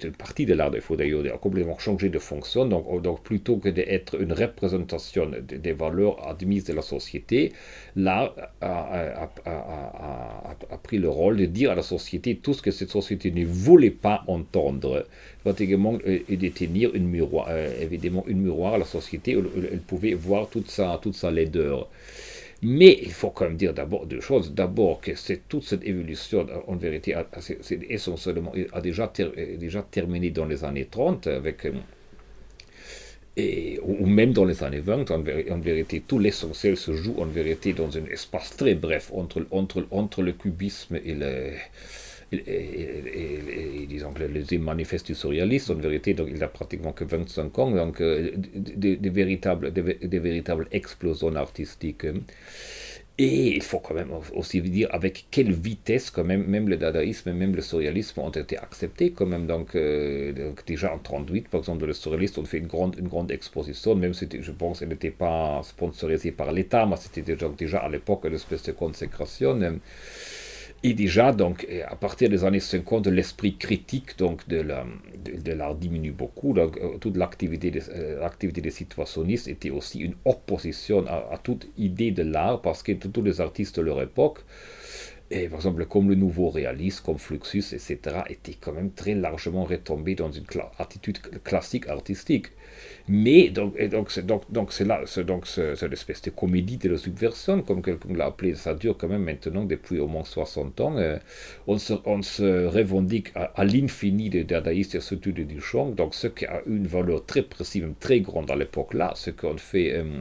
une 0.04 0.12
partie 0.12 0.48
de 0.48 0.56
l'art, 0.56 0.72
faut 0.82 0.96
d'ailleurs 0.96 1.24
a 1.34 1.38
complètement 1.38 1.78
changé 1.78 2.10
de 2.10 2.18
fonction. 2.18 2.66
Donc, 2.66 3.02
donc 3.04 3.22
plutôt 3.22 3.58
que 3.58 3.70
d'être 3.70 4.20
une 4.20 4.34
représentation 4.34 5.30
des 5.42 5.74
valeurs 5.74 6.28
admises 6.28 6.64
de 6.66 6.74
la 6.74 6.82
société, 6.82 7.54
l'art 7.96 8.34
a, 8.62 9.30
a, 9.46 10.78
pris 10.82 10.98
le 10.98 11.10
rôle 11.10 11.38
de 11.38 11.46
dire 11.46 11.72
à 11.72 11.76
la 11.76 11.84
société 11.84 12.36
tout 12.38 12.56
ce 12.56 12.64
que 12.64 12.72
cette 12.72 12.90
société 12.90 13.30
ne 13.32 13.46
voulait 13.46 13.92
pas 13.92 14.24
entendre, 14.28 15.06
pratiquement, 15.44 16.00
et 16.06 16.36
de 16.36 16.48
tenir 16.50 16.96
une 16.96 17.08
miroir, 17.08 17.48
évidemment 17.80 18.24
une 18.28 18.42
miroir 18.42 18.74
à 18.74 18.78
la 18.80 18.86
société 18.86 19.36
où 19.36 19.44
elle 19.72 19.80
pouvait 19.82 20.16
voir 20.16 20.50
toute 20.50 20.70
sa, 20.72 21.00
toute 21.02 21.16
sa 21.16 21.30
laideur. 21.30 21.90
Mais 22.64 22.98
il 23.04 23.12
faut 23.12 23.30
quand 23.30 23.46
même 23.46 23.58
dire 23.58 23.74
d'abord 23.74 24.08
deux 24.08 24.22
choses. 24.22 24.54
D'abord 24.54 25.00
que 25.00 25.14
c'est 25.16 25.48
toute 25.48 25.64
cette 25.64 25.84
évolution, 25.84 26.48
en 26.68 26.76
vérité, 26.76 27.16
c'est 27.40 27.80
essentiellement, 27.90 28.52
a 28.74 28.82
déjà, 28.82 29.12
déjà 29.60 29.84
terminé 29.84 30.32
dans 30.32 30.46
les 30.46 30.64
années 30.64 30.88
30 30.90 31.28
avec 31.28 31.66
euh, 31.66 31.74
et, 33.38 33.80
ou 33.84 34.08
même 34.08 34.34
dans 34.34 34.46
les 34.46 34.64
années 34.64 34.80
20, 34.80 35.12
en, 35.12 35.22
vérité, 35.60 36.02
tout 36.06 36.18
l'essentiel 36.18 36.76
se 36.76 36.94
joue 36.94 37.16
en 37.20 37.26
vérité 37.26 37.74
dans 37.74 37.96
un 37.96 38.06
espace 38.06 38.58
très 38.58 38.74
bref 38.74 39.12
entre, 39.14 39.46
entre, 39.52 39.86
entre 39.92 40.24
le 40.24 40.34
cubisme 40.34 41.00
et 41.06 41.14
le, 41.14 41.52
et, 42.32 43.86
disons 43.88 44.12
que 44.12 44.24
les 44.24 44.58
manifestes 44.58 45.08
du 45.08 45.16
surréaliste, 45.16 45.70
en 45.72 45.76
vérité, 45.76 46.14
donc 46.14 46.28
il 46.30 46.44
a 46.44 46.48
pratiquement 46.48 46.92
que 46.92 47.06
25 47.06 47.60
ans, 47.60 47.72
donc 47.72 48.02
euh, 48.02 48.32
des, 48.36 48.98
véritables, 49.10 49.72
des, 49.72 50.20
véritables 50.20 50.68
explosions 50.72 51.36
artistiques. 51.36 52.06
Et 53.20 53.56
il 53.56 53.64
faut 53.64 53.80
quand 53.80 53.96
même 53.96 54.12
aussi 54.36 54.62
dire 54.62 54.90
avec 54.92 55.26
quelle 55.32 55.52
vitesse 55.52 56.12
quand 56.12 56.24
même, 56.24 56.46
même 56.46 56.70
le 56.70 56.78
dadaïsme, 56.78 57.34
même 57.34 57.56
le 57.56 57.64
surréalisme 57.64 58.20
ont 58.20 58.30
été 58.30 58.60
acceptés 58.60 59.10
quand 59.12 59.26
même. 59.26 59.48
Donc, 59.48 59.76
euh, 59.76 60.52
déjà 60.68 60.94
en 60.94 61.00
38, 61.00 61.48
par 61.48 61.62
exemple, 61.62 61.88
le 61.88 61.94
surréaliste, 61.94 62.38
on 62.38 62.46
fait 62.46 62.60
une 62.60 62.68
grande, 62.68 62.96
une 63.00 63.08
grande 63.08 63.32
exposition, 63.32 63.96
même 63.96 64.14
si 64.14 64.28
je 64.40 64.52
pense 64.52 64.80
qu'elle 64.80 64.90
n'était 64.90 65.10
pas 65.10 65.62
sponsorisée 65.64 66.32
par 66.32 66.52
l'État, 66.52 66.86
mais 66.86 66.98
c'était 66.98 67.24
déjà, 67.24 67.50
déjà 67.50 67.80
à 67.80 67.90
l'époque 67.90 68.26
une 68.26 68.36
espèce 68.36 68.62
de 68.64 68.74
consécration. 68.74 69.60
Et 70.84 70.94
déjà, 70.94 71.32
donc, 71.32 71.68
à 71.88 71.96
partir 71.96 72.30
des 72.30 72.44
années 72.44 72.60
50, 72.60 73.08
l'esprit 73.08 73.58
critique 73.58 74.18
donc, 74.18 74.48
de, 74.48 74.62
l'art 75.52 75.76
diminue 75.76 76.12
beaucoup. 76.12 76.56
Euh, 76.56 76.70
toute 77.00 77.18
l'activité 77.18 77.72
des, 77.72 77.90
euh, 77.90 78.20
l'activité 78.20 78.70
situationnistes 78.70 79.48
était 79.48 79.72
aussi 79.72 80.00
une 80.00 80.14
opposition 80.26 81.06
à, 81.08 81.38
toute 81.42 81.68
idée 81.78 82.12
de 82.12 82.24
l'art, 82.24 82.62
parce 82.62 82.84
que 82.84 82.92
tous 82.92 83.24
les 83.24 83.42
artistes 83.42 83.78
de 83.78 83.82
leur 83.82 84.02
époque, 84.02 84.40
et 85.30 85.50
par 85.50 85.60
exemple, 85.60 85.86
comme 85.86 86.10
le 86.10 86.16
nouveau 86.16 86.50
réaliste, 86.50 87.02
comme 87.02 87.18
Fluxus, 87.18 87.74
etc., 87.74 87.98
étaient 88.30 88.56
quand 88.60 88.72
même 88.72 88.92
très 88.92 89.14
largement 89.14 89.66
retombés 89.66 90.16
dans 90.16 90.32
une 90.32 90.46
attitude 90.78 91.20
classique 91.44 91.88
artistique. 91.88 92.48
Mais 93.10 93.50
donc, 93.50 93.74
et 93.78 93.88
donc, 93.88 94.20
donc, 94.20 94.44
donc 94.52 94.74
c'est 94.74 94.84
là, 94.84 95.02
donc 95.26 95.48
c'est, 95.48 95.82
une 95.82 95.94
espèce 95.94 96.22
de 96.24 96.30
comédie 96.30 96.78
de 96.78 96.90
la 96.90 96.98
subversion, 96.98 97.62
comme 97.62 97.82
quelqu'un 97.82 98.14
l'a 98.14 98.26
appelé. 98.26 98.56
Ça 98.56 98.74
dure 98.74 98.98
quand 98.98 99.08
même 99.08 99.24
maintenant 99.24 99.64
depuis 99.64 100.00
au 100.00 100.08
moins 100.08 100.26
60 100.26 100.82
ans. 100.82 100.98
Euh, 100.98 101.18
on, 101.68 101.78
se, 101.78 101.94
on 102.06 102.22
se 102.22 102.66
revendique 102.66 103.32
à, 103.36 103.64
l'infini 103.64 104.30
des 104.30 104.44
dadaïstes 104.44 104.96
et 104.96 105.00
surtout 105.00 105.32
de 105.32 105.44
Duchamp. 105.44 105.92
Donc, 105.92 106.16
ce 106.16 106.28
qui 106.28 106.46
a 106.46 106.62
une 106.66 106.86
valeur 106.88 107.26
très 107.26 107.44
précise, 107.44 107.86
très 108.00 108.20
grande 108.20 108.52
à 108.52 108.56
l'époque-là, 108.56 109.14
ce 109.16 109.32
qu'on 109.32 109.58
fait. 109.58 109.94
Euh, 109.94 110.20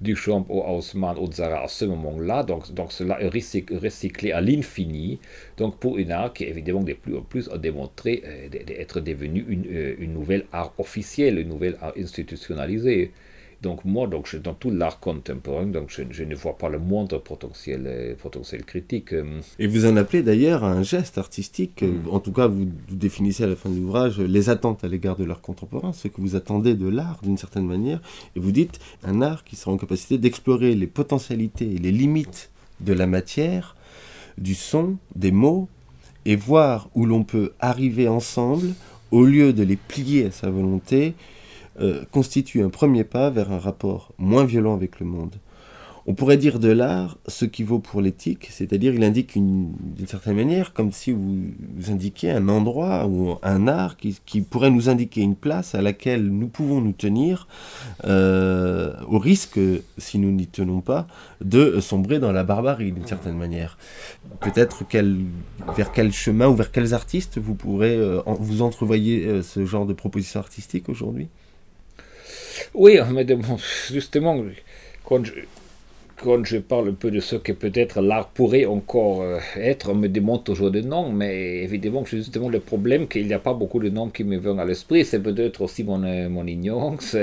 Duchamp 0.00 0.46
ou 0.48 0.60
Haussmann 0.62 1.16
ou 1.18 1.30
Zara 1.30 1.64
à 1.64 1.68
ce 1.68 1.84
moment-là. 1.84 2.42
Donc, 2.42 2.72
donc 2.72 2.92
cela 2.92 3.20
est 3.20 3.28
recyclé 3.28 4.32
à 4.32 4.40
l'infini. 4.40 5.20
Donc 5.56 5.78
pour 5.78 5.98
une 5.98 6.12
art 6.12 6.32
qui 6.32 6.44
évidemment 6.44 6.82
de 6.82 6.92
plus 6.94 7.16
en 7.16 7.22
plus 7.22 7.48
a 7.50 7.58
démontré 7.58 8.22
euh, 8.24 8.48
d'être 8.48 9.00
devenu 9.00 9.44
une, 9.48 9.66
euh, 9.70 9.94
une 9.98 10.12
nouvelle 10.12 10.46
art 10.52 10.74
officielle, 10.78 11.38
une 11.38 11.48
nouvelle 11.48 11.76
art 11.80 11.92
institutionnalisée. 11.96 13.12
Donc 13.62 13.84
moi, 13.84 14.06
donc, 14.06 14.26
je, 14.26 14.36
dans 14.36 14.52
tout 14.52 14.70
l'art 14.70 15.00
contemporain, 15.00 15.66
donc 15.66 15.90
je, 15.90 16.22
ne 16.22 16.34
vois 16.34 16.58
pas 16.58 16.68
le 16.68 16.78
moindre 16.78 17.18
potentiel, 17.18 17.84
euh, 17.86 18.14
potentiel 18.14 18.64
critique. 18.64 19.14
Euh. 19.14 19.40
Et 19.58 19.66
vous 19.66 19.86
en 19.86 19.96
appelez 19.96 20.22
d'ailleurs 20.22 20.62
un 20.62 20.82
geste 20.82 21.16
artistique, 21.16 21.82
euh, 21.82 21.92
mm. 21.92 22.10
en 22.10 22.20
tout 22.20 22.32
cas 22.32 22.48
vous, 22.48 22.66
définissez 22.90 23.44
à 23.44 23.46
la 23.46 23.56
fin 23.56 23.70
de 23.70 23.76
l'ouvrage 23.76 24.20
les 24.20 24.50
attentes 24.50 24.84
à 24.84 24.88
l'égard 24.88 25.16
de 25.16 25.24
l'art 25.24 25.40
contemporain, 25.40 25.92
ce 25.94 26.08
que 26.08 26.20
vous 26.20 26.36
attendez 26.36 26.74
de 26.74 26.88
l'art 26.88 27.18
d'une 27.22 27.38
certaine 27.38 27.66
manière, 27.66 28.00
et 28.36 28.40
vous 28.40 28.52
dites 28.52 28.78
un 29.02 29.22
art 29.22 29.42
qui 29.42 29.56
sera 29.56 29.72
en 29.72 29.78
capacité 29.78 30.18
d'explorer 30.18 30.74
les 30.74 30.86
potentialités 30.86 31.72
et 31.72 31.78
les 31.78 31.92
limites 31.92 32.50
de 32.80 32.92
la 32.92 33.06
matière, 33.06 33.74
du 34.36 34.54
son, 34.54 34.96
des 35.14 35.32
mots, 35.32 35.68
et 36.26 36.36
voir 36.36 36.90
où 36.94 37.06
l'on 37.06 37.24
peut 37.24 37.52
arriver 37.58 38.06
ensemble, 38.06 38.74
au 39.12 39.24
lieu 39.24 39.52
de 39.52 39.62
les 39.62 39.76
plier 39.76 40.26
à 40.26 40.30
sa 40.30 40.50
volonté, 40.50 41.14
euh, 41.80 42.04
constitue 42.10 42.62
un 42.62 42.70
premier 42.70 43.04
pas 43.04 43.28
vers 43.30 43.52
un 43.52 43.58
rapport 43.58 44.12
moins 44.18 44.44
violent 44.44 44.74
avec 44.74 44.98
le 45.00 45.06
monde. 45.06 45.36
On 46.08 46.14
pourrait 46.14 46.36
dire 46.36 46.60
de 46.60 46.68
l'art 46.68 47.18
ce 47.26 47.44
qui 47.44 47.64
vaut 47.64 47.80
pour 47.80 48.00
l'éthique, 48.00 48.46
c'est-à-dire 48.52 48.94
il 48.94 49.02
indique 49.02 49.32
d'une 49.34 50.06
certaine 50.06 50.36
manière 50.36 50.72
comme 50.72 50.92
si 50.92 51.10
vous, 51.10 51.50
indiquiez 51.88 52.30
un 52.30 52.48
endroit 52.48 53.08
ou 53.08 53.34
un 53.42 53.66
art 53.66 53.96
qui, 53.96 54.40
pourrait 54.40 54.70
nous 54.70 54.88
indiquer 54.88 55.22
une 55.22 55.34
place 55.34 55.74
à 55.74 55.82
laquelle 55.82 56.28
nous 56.28 56.46
pouvons 56.46 56.80
nous 56.80 56.92
tenir, 56.92 57.48
euh, 58.04 58.94
au 59.08 59.18
risque, 59.18 59.58
si 59.98 60.20
nous 60.20 60.30
n'y 60.30 60.46
tenons 60.46 60.80
pas, 60.80 61.08
de 61.40 61.80
sombrer 61.80 62.20
dans 62.20 62.30
la 62.30 62.44
barbarie 62.44 62.92
d'une 62.92 63.06
certaine 63.06 63.36
manière. 63.36 63.76
Peut-être 64.40 64.84
vers 65.76 65.90
quel 65.90 66.12
chemin 66.12 66.46
ou 66.46 66.54
vers 66.54 66.70
quels 66.70 66.94
artistes 66.94 67.38
vous 67.38 67.56
pourrez 67.56 67.96
euh, 67.96 68.22
vous 68.38 68.62
entrevoyer 68.62 69.42
ce 69.42 69.66
genre 69.66 69.86
de 69.86 69.92
proposition 69.92 70.38
artistique 70.38 70.88
aujourd'hui? 70.88 71.28
Oui, 72.74 72.98
mais 73.12 73.26
justement, 73.90 74.42
quand 75.04 75.24
je, 75.24 75.32
quand 76.22 76.44
je 76.44 76.58
parle 76.58 76.88
un 76.90 76.94
peu 76.94 77.10
de 77.10 77.20
ce 77.20 77.36
que 77.36 77.52
peut-être 77.52 78.00
l'art 78.00 78.28
pourrait 78.28 78.64
encore 78.64 79.22
euh, 79.22 79.38
être, 79.56 79.90
on 79.90 79.94
me 79.94 80.08
demande 80.08 80.44
toujours 80.44 80.70
des 80.70 80.82
noms, 80.82 81.10
mais 81.10 81.62
évidemment, 81.62 82.04
justement, 82.04 82.48
le 82.48 82.60
problème 82.60 83.06
qu'il 83.06 83.26
n'y 83.26 83.34
a 83.34 83.38
pas 83.38 83.54
beaucoup 83.54 83.80
de 83.80 83.90
noms 83.90 84.08
qui 84.08 84.24
me 84.24 84.38
viennent 84.38 84.60
à 84.60 84.64
l'esprit, 84.64 85.04
c'est 85.04 85.20
peut-être 85.20 85.62
aussi 85.62 85.84
mon, 85.84 86.02
euh, 86.04 86.28
mon 86.28 86.46
ignorance. 86.46 87.14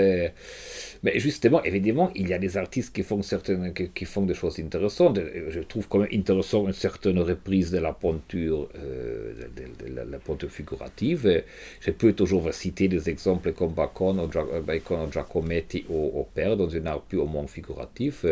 Mais 1.04 1.20
justement, 1.20 1.62
évidemment, 1.64 2.12
il 2.16 2.30
y 2.30 2.34
a 2.34 2.39
des 2.39 2.56
artistes 2.56 2.95
qui 2.95 3.04
font, 3.04 3.22
certaines, 3.22 3.74
qui, 3.74 4.06
font 4.06 4.26
des 4.26 4.34
choses 4.34 4.58
intéressantes. 4.60 5.20
Je 5.49 5.60
trouve 5.60 5.89
quand 5.89 5.99
même 5.99 6.08
intéressant 6.14 6.66
une 6.66 6.74
certaine 6.74 7.20
reprise 7.20 7.72
de 7.72 7.80
la 7.80 7.91
peinture, 7.91 8.70
euh, 8.78 9.34
de, 9.54 9.93
la, 9.93 10.18
peinture 10.20 10.49
figurative. 10.49 11.43
Je 11.82 11.91
peux 11.91 12.14
toujours 12.14 12.54
citer 12.54 12.88
des 12.88 13.10
exemples 13.10 13.51
comme 13.51 13.74
Bacon 13.74 14.18
ou, 14.22 14.62
Bacon 14.62 15.12
Giacometti 15.12 15.86
au, 15.89 16.12
au 16.16 16.28
Père, 16.34 16.56
dans 16.56 16.74
un 16.74 16.86
art 16.86 17.01
plus 17.01 17.18
ou 17.20 17.26
moins 17.26 17.47
figuratif. 17.47 18.26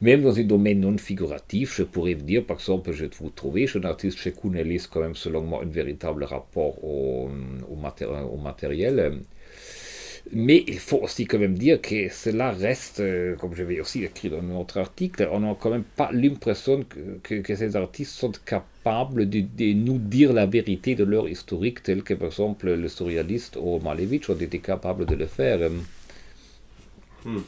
Même 0.00 0.22
dans 0.22 0.38
un 0.38 0.44
domaine 0.44 0.80
non 0.80 0.96
figuratif, 0.96 1.76
je 1.76 1.82
pourrais 1.82 2.14
dire, 2.14 2.44
par 2.44 2.56
exemple, 2.56 2.92
je 2.92 3.04
vous 3.20 3.28
trouver 3.28 3.66
chez 3.66 3.78
un 3.78 3.84
artiste 3.84 4.18
chez 4.18 4.32
Kunelis, 4.32 4.86
quand 4.90 5.00
même, 5.00 5.14
selon 5.14 5.42
moi, 5.42 5.62
un 5.62 5.68
véritable 5.68 6.24
rapport 6.24 6.82
au, 6.82 7.28
au 7.68 8.36
matériel. 8.38 9.20
Mais 10.32 10.64
il 10.66 10.80
faut 10.80 10.98
aussi 10.98 11.24
quand 11.24 11.38
même 11.38 11.56
dire 11.56 11.80
que 11.80 12.08
cela 12.08 12.50
reste, 12.50 12.98
euh, 12.98 13.36
comme 13.36 13.54
je 13.54 13.62
vais 13.62 13.78
aussi 13.78 14.02
écrit 14.02 14.28
dans 14.28 14.42
notre 14.42 14.78
article, 14.78 15.28
on 15.30 15.40
n'a 15.40 15.54
quand 15.58 15.70
même 15.70 15.84
pas 15.84 16.10
l'impression 16.12 16.84
que, 17.22 17.38
que, 17.38 17.54
ces 17.54 17.76
artistes 17.76 18.12
sont 18.12 18.32
capables 18.44 19.28
de, 19.28 19.40
de, 19.40 19.72
nous 19.72 19.98
dire 19.98 20.32
la 20.32 20.46
vérité 20.46 20.96
de 20.96 21.04
leur 21.04 21.28
historique, 21.28 21.82
tel 21.84 22.02
que 22.02 22.14
par 22.14 22.28
exemple 22.28 22.72
le 22.72 22.88
surréaliste 22.88 23.56
ou 23.60 23.78
Malevich 23.78 24.28
ont 24.28 24.34
été 24.34 24.58
capables 24.58 25.06
de 25.06 25.14
le 25.14 25.26
faire. 25.26 25.70
Hmm. 27.24 27.38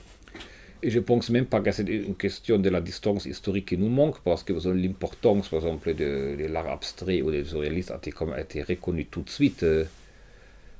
Et 0.81 0.91
je 0.91 1.01
pense 1.01 1.31
même 1.31 1.47
pas 1.47 1.61
que 1.61 1.73
c'est 1.73 1.89
une 1.89 2.15
question 2.15 2.59
de 2.59 2.71
la 2.71 2.81
distance 2.81 3.27
historique 3.27 3.67
qui 3.67 3.77
nous 3.77 3.89
manque, 3.89 4.21
parce 4.21 4.45
que 4.45 4.53
l'importance, 4.69 5.49
par 5.49 5.59
exemple, 5.59 5.95
de, 5.95 6.37
de 6.39 6.47
l'art 6.47 6.69
abstrait 6.69 7.23
ou 7.23 7.33
des 7.33 7.45
surréalistes 7.45 7.91
a 7.91 7.97
été, 7.97 8.13
a 8.33 8.41
été 8.41 8.63
reconnue 8.63 9.07
tout 9.07 9.23
de 9.23 9.31
suite. 9.31 9.65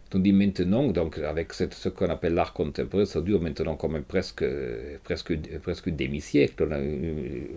Euh, 0.09 0.19
Tandis 0.19 0.33
maintenant, 0.33 0.89
donc 0.89 1.19
avec 1.19 1.53
ce 1.53 1.89
qu'on 1.89 2.09
appelle 2.09 2.35
l'art 2.35 2.53
contemporain, 2.53 3.05
ça 3.05 3.21
dure 3.21 3.41
maintenant 3.41 3.77
quand 3.77 3.89
même 3.89 4.03
presque, 4.05 4.45
presque, 5.05 5.37
presque 5.63 5.91
demi-siècle. 5.91 6.69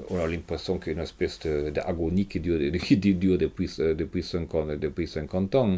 On 0.10 0.18
a, 0.18 0.28
l'impression 0.28 0.80
a 0.86 0.90
une 0.90 1.00
espèce 1.00 1.40
d'agonie 1.74 2.26
qui 2.28 2.40
dure, 2.40 3.38
depuis, 3.38 3.70
depuis, 3.80 4.24
50, 4.24 4.72
depuis 4.80 5.08
50 5.08 5.56
ans. 5.56 5.78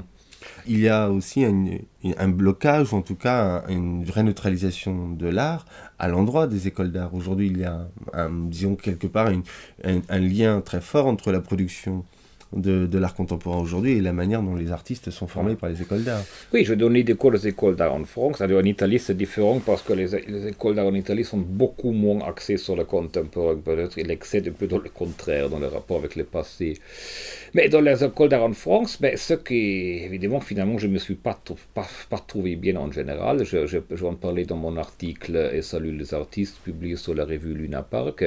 Il 0.68 0.82
y 0.82 0.90
a 0.90 1.10
aussi 1.10 1.46
un, 1.46 2.28
blocage, 2.28 2.94
en 2.94 3.02
tout 3.02 3.16
cas 3.16 3.64
une 3.70 4.04
vraie 4.04 4.24
neutralisation 4.24 5.10
de 5.12 5.28
l'art 5.28 5.66
à 6.00 6.10
l'endroit 6.10 6.48
des 6.48 6.68
écoles 6.68 6.92
d'art. 6.92 7.14
Aujourd'hui, 7.14 7.48
il 7.48 7.60
y 7.60 7.64
a, 7.64 7.88
disons 8.48 8.76
quelque 8.76 9.08
part, 9.08 9.30
un, 9.84 10.20
lien 10.20 10.60
très 10.60 10.82
fort 10.82 11.08
entre 11.08 11.32
la 11.32 11.40
production 11.40 12.04
de, 12.56 12.86
de 12.88 12.98
l'art 12.98 13.16
contemporain 13.16 13.60
aujourd'hui 13.60 13.94
et 13.94 14.02
la 14.02 14.14
manière 14.14 14.42
dont 14.42 14.56
les 14.56 14.72
artistes 14.72 15.10
sont 15.12 15.28
formés 15.28 15.56
par 15.56 15.70
les 15.70 15.82
écoles 15.82 16.04
d'art. 16.04 16.24
Oui, 16.54 16.66
je 16.66 16.74
donne 16.74 17.02
des 17.02 17.16
cours 17.16 17.34
aux 17.34 17.38
écoles 17.38 17.76
d'art 17.76 17.94
en 17.94 18.06
France. 18.06 18.42
Alors, 18.42 18.62
en 18.62 18.66
Italie, 18.66 19.00
c'est 19.00 19.18
différent 19.18 19.60
parce 19.66 19.82
que 19.82 19.94
les, 19.94 20.08
les 20.28 20.48
écoles 20.48 20.76
d'art 20.76 20.88
en 20.88 20.94
Italie 20.94 21.24
sont 21.24 21.38
beaucoup 21.38 21.92
moins 21.92 22.20
axées 22.28 22.58
sur 22.58 22.76
le 22.76 22.86
contemporain. 22.86 23.56
Peut-être 23.56 23.98
il 23.98 24.10
excède 24.12 24.52
plutôt 24.54 24.80
le 24.80 24.90
contraire 24.90 25.50
dans 25.50 25.60
le 25.60 25.68
rapport 25.68 25.98
avec 25.98 26.16
le 26.16 26.24
passé. 26.24 26.78
Mais 27.54 27.70
dans 27.70 27.82
les 27.82 28.04
écoles 28.04 28.30
d'art 28.30 28.44
en 28.44 28.54
France, 28.54 28.98
ben, 29.02 29.16
ce 29.18 29.34
qui, 29.34 30.02
évidemment, 30.04 30.40
finalement, 30.40 30.78
je 30.78 30.88
ne 30.88 30.94
me 30.94 31.00
suis 31.00 31.16
pas, 31.16 31.40
pas, 31.74 31.88
pas, 32.10 32.20
trouvé 32.20 32.56
bien 32.56 32.76
en 32.78 32.92
général. 32.92 33.44
Je, 33.46 33.66
je, 33.68 33.80
je 33.92 34.06
en 34.06 34.16
parlais 34.16 34.46
dans 34.46 34.58
mon 34.58 34.78
article 34.78 35.52
Et 35.54 35.62
salut 35.62 35.92
les 35.92 36.14
artistes, 36.14 36.58
publié 36.64 36.96
sur 36.96 37.14
la 37.14 37.26
revue 37.26 37.54
Luna 37.54 37.82
Park. 37.84 38.24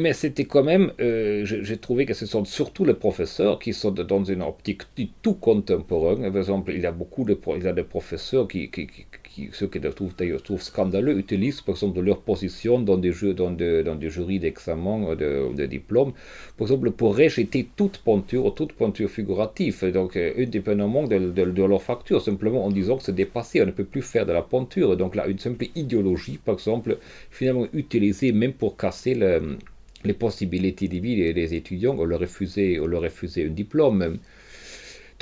Mais 0.00 0.12
c'était 0.12 0.44
quand 0.44 0.62
même, 0.62 0.92
euh, 1.00 1.44
j'ai 1.44 1.76
trouvé 1.78 2.04
que 2.06 2.14
ce 2.14 2.26
sont 2.26 2.44
surtout 2.44 2.84
les 2.84 2.94
professeurs 2.94 3.58
qui 3.58 3.72
sont 3.72 3.90
dans 3.92 4.24
une 4.24 4.42
optique 4.42 4.82
tout 5.22 5.34
contemporaine. 5.34 6.20
Par 6.30 6.38
exemple, 6.38 6.72
il 6.72 6.80
y 6.82 6.86
a 6.86 6.92
beaucoup 6.92 7.24
de, 7.24 7.38
il 7.56 7.62
y 7.62 7.66
a 7.68 7.72
des 7.72 7.82
professeurs 7.82 8.48
qui, 8.48 8.70
qui, 8.70 8.86
qui 8.86 9.06
ceux 9.52 9.66
qui 9.66 9.80
trouvent 9.80 10.14
d'ailleurs 10.16 10.42
trouvent 10.42 10.62
scandaleux, 10.62 11.18
utilisent 11.18 11.60
par 11.60 11.74
exemple 11.74 12.00
leur 12.00 12.20
position 12.20 12.80
dans 12.80 12.96
des, 12.96 13.12
jurys 13.12 14.38
d'examen 14.38 15.14
de, 15.14 15.54
de 15.54 15.66
diplôme, 15.66 16.12
par 16.56 16.66
exemple 16.68 16.90
pour 16.90 17.16
rejeter 17.16 17.68
toute 17.76 17.98
peinture, 17.98 18.54
toute 18.54 18.72
peinture 18.74 19.08
figurative, 19.08 19.84
donc 19.92 20.16
euh, 20.16 20.32
indépendamment 20.38 21.04
de, 21.04 21.18
de, 21.18 21.44
de, 21.44 21.62
leur 21.64 21.82
facture, 21.82 22.20
simplement 22.20 22.64
en 22.64 22.70
disant 22.70 22.96
que 22.96 23.04
c'est 23.04 23.14
dépassé, 23.14 23.62
on 23.62 23.66
ne 23.66 23.70
peut 23.70 23.84
plus 23.84 24.02
faire 24.02 24.26
de 24.26 24.32
la 24.32 24.42
peinture. 24.42 24.96
Donc 24.96 25.14
là, 25.14 25.26
une 25.26 25.38
simple 25.38 25.66
idéologie, 25.74 26.38
par 26.44 26.54
exemple, 26.54 26.98
finalement 27.30 27.66
utilisée 27.72 28.32
même 28.32 28.52
pour 28.52 28.76
casser 28.76 29.14
le 29.14 29.56
les 30.04 30.14
possibilités 30.14 30.88
de 30.88 30.98
vie 30.98 31.32
des 31.32 31.54
étudiants, 31.54 31.94
on 31.98 32.04
leur 32.04 32.20
refusait, 32.20 32.80
on 32.80 32.86
leur 32.86 33.02
refusait 33.02 33.46
un 33.46 33.50
diplôme. 33.50 34.18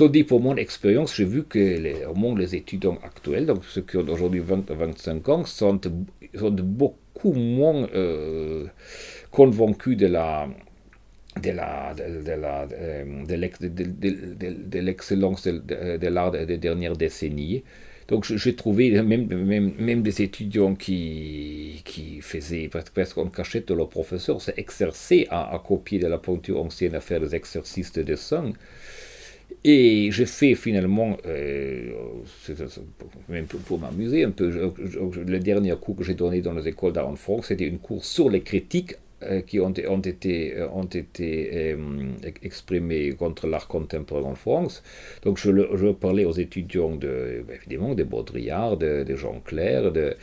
Tandis 0.01 0.24
pour 0.24 0.40
mon 0.40 0.56
expérience, 0.56 1.14
j'ai 1.14 1.27
vu 1.27 1.44
que 1.44 1.59
les, 1.59 2.06
au 2.06 2.14
moins 2.14 2.35
les 2.35 2.55
étudiants 2.55 2.98
actuels, 3.05 3.44
donc 3.44 3.66
ceux 3.66 3.82
qui 3.82 3.98
ont 3.98 4.09
aujourd'hui 4.09 4.40
20 4.40 4.70
à 4.70 4.74
25 4.74 5.28
ans, 5.28 5.44
sont, 5.44 5.78
beaucoup 6.32 7.35
moins 7.35 7.86
euh, 7.94 8.64
convaincus 9.31 9.98
de 9.98 10.06
la 10.06 10.48
de 11.43 11.51
la 11.51 11.93
de, 11.94 13.24
de 14.70 14.78
l'excellence 14.78 15.47
de 15.47 16.06
l'art 16.06 16.31
des 16.31 16.56
dernières 16.56 16.97
décennies. 16.97 17.62
Donc 18.09 18.24
j'ai 18.24 18.56
trouvé 18.56 19.02
même, 19.02 19.27
même, 19.27 19.74
même, 19.78 20.02
des 20.02 20.22
étudiants 20.22 20.74
qui, 20.74 21.82
qui 21.85 22.22
faisaient 22.22 22.68
presque 22.94 23.18
en 23.18 23.28
cachette 23.28 23.68
de 23.68 23.74
leur 23.74 23.89
professeur, 23.89 24.40
s'exercer 24.40 25.28
à, 25.31 25.55
à, 25.55 25.59
copier 25.60 25.98
de 26.01 26.09
la 26.09 26.18
peinture 26.18 26.60
ancienne, 26.60 26.94
à 26.97 27.01
faire 27.01 27.20
des 27.20 27.36
exercices 27.36 27.93
de 27.93 28.02
dessin. 28.02 28.52
Et 29.62 30.10
j'ai 30.10 30.27
fait 30.27 30.55
finalement, 30.55 31.16
euh, 31.27 31.93
même 33.28 33.47
pour, 33.47 33.78
m'amuser 33.78 34.24
un 34.24 34.31
peu, 34.31 34.48
le 34.48 35.39
dernier 35.39 35.74
cours 35.81 35.97
que 35.97 36.05
j'ai 36.05 36.14
donné 36.14 36.40
dans 36.40 36.55
les 36.55 36.68
écoles 36.68 36.93
d'art 36.93 37.09
en 37.09 37.16
France, 37.16 37.47
c'était 37.48 37.66
une 37.66 37.78
cours 37.78 38.05
sur 38.05 38.31
les 38.31 38.40
critiques 38.40 38.97
euh, 39.22 39.43
qui 39.43 39.60
ont, 39.60 39.70
été, 39.70 40.55
euh, 40.56 41.77
exprimés 42.43 43.12
contre 43.12 43.48
l'art 43.48 43.68
contemporain 43.68 44.31
en 44.31 44.35
France. 44.35 44.82
Donc 45.24 45.36
je, 45.36 45.93
parlais 45.93 46.24
aux 46.24 46.32
étudiants 46.32 46.97
de, 46.97 47.44
évidemment 47.55 47.94
de 47.94 48.02
Baudrillard, 48.02 48.78
de, 48.78 49.05
Jean 49.16 49.40
Clair, 49.44 49.93
de, 49.93 50.14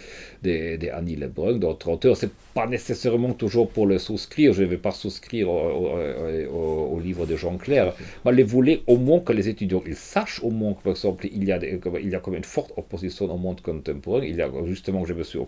de, 0.42 0.78
de 0.78 0.90
Annie 0.90 1.16
Lebrun, 1.16 1.60
d'autres 1.60 1.90
auteurs. 1.90 2.18
Pas 2.58 2.66
nécessairement 2.66 3.34
toujours 3.34 3.70
pour 3.70 3.86
le 3.86 4.00
souscrire, 4.00 4.52
je 4.52 4.64
ne 4.64 4.68
vais 4.68 4.82
pas 4.88 4.92
souscrire 5.04 5.48
au, 5.48 7.00
livre 7.08 7.28
de 7.28 7.36
Jean 7.36 7.56
Clair, 7.58 7.94
mais 8.26 8.36
je 8.36 8.44
voulais 8.44 8.82
au 8.88 8.98
moins 8.98 9.20
que 9.20 9.32
les 9.32 9.48
étudiants 9.48 9.84
ils 9.86 9.96
sachent 9.96 10.42
au 10.44 10.50
moins 10.50 10.74
que, 10.74 10.82
par 10.82 10.94
exemple, 10.94 11.28
il 11.32 11.44
y 11.44 11.52
a, 11.52 11.60
il 11.64 12.10
y 12.10 12.16
a 12.16 12.20
comme 12.20 12.34
une 12.34 12.52
forte 12.56 12.72
opposition 12.76 13.26
au 13.32 13.38
monde 13.38 13.62
contemporain. 13.62 14.24
Il 14.24 14.38
y 14.38 14.42
a 14.42 14.50
justement, 14.66 15.06
je 15.06 15.14
me 15.14 15.22
suis 15.22 15.40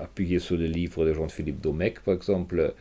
appuyé 0.00 0.38
sur 0.38 0.56
le 0.56 0.66
livre 0.66 1.04
de 1.04 1.12
Jean-Philippe 1.12 1.60
Domecq, 1.60 1.98
par 2.04 2.14
exemple, 2.14 2.72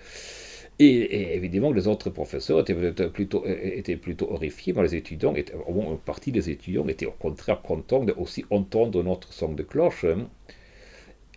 et, 0.79 0.85
et, 0.85 1.35
évidemment, 1.35 1.71
les 1.71 1.87
autres 1.87 2.11
professeurs 2.11 2.59
étaient 2.59 2.75
plutôt, 3.09 3.43
étaient 3.47 3.97
plutôt 3.97 4.31
horrifiés, 4.31 4.73
mais 4.73 4.83
les 4.83 4.93
étudiants, 4.93 5.33
étaient, 5.33 5.55
au 5.65 5.73
moins 5.73 5.93
une 5.93 5.97
partie 5.97 6.31
des 6.31 6.51
étudiants, 6.51 6.87
étaient 6.87 7.07
au 7.07 7.17
contraire 7.25 7.63
contents 7.63 8.03
de 8.03 8.13
aussi 8.15 8.45
entendre 8.51 9.01
notre 9.01 9.33
son 9.33 9.53
de 9.53 9.63
cloche. 9.63 10.05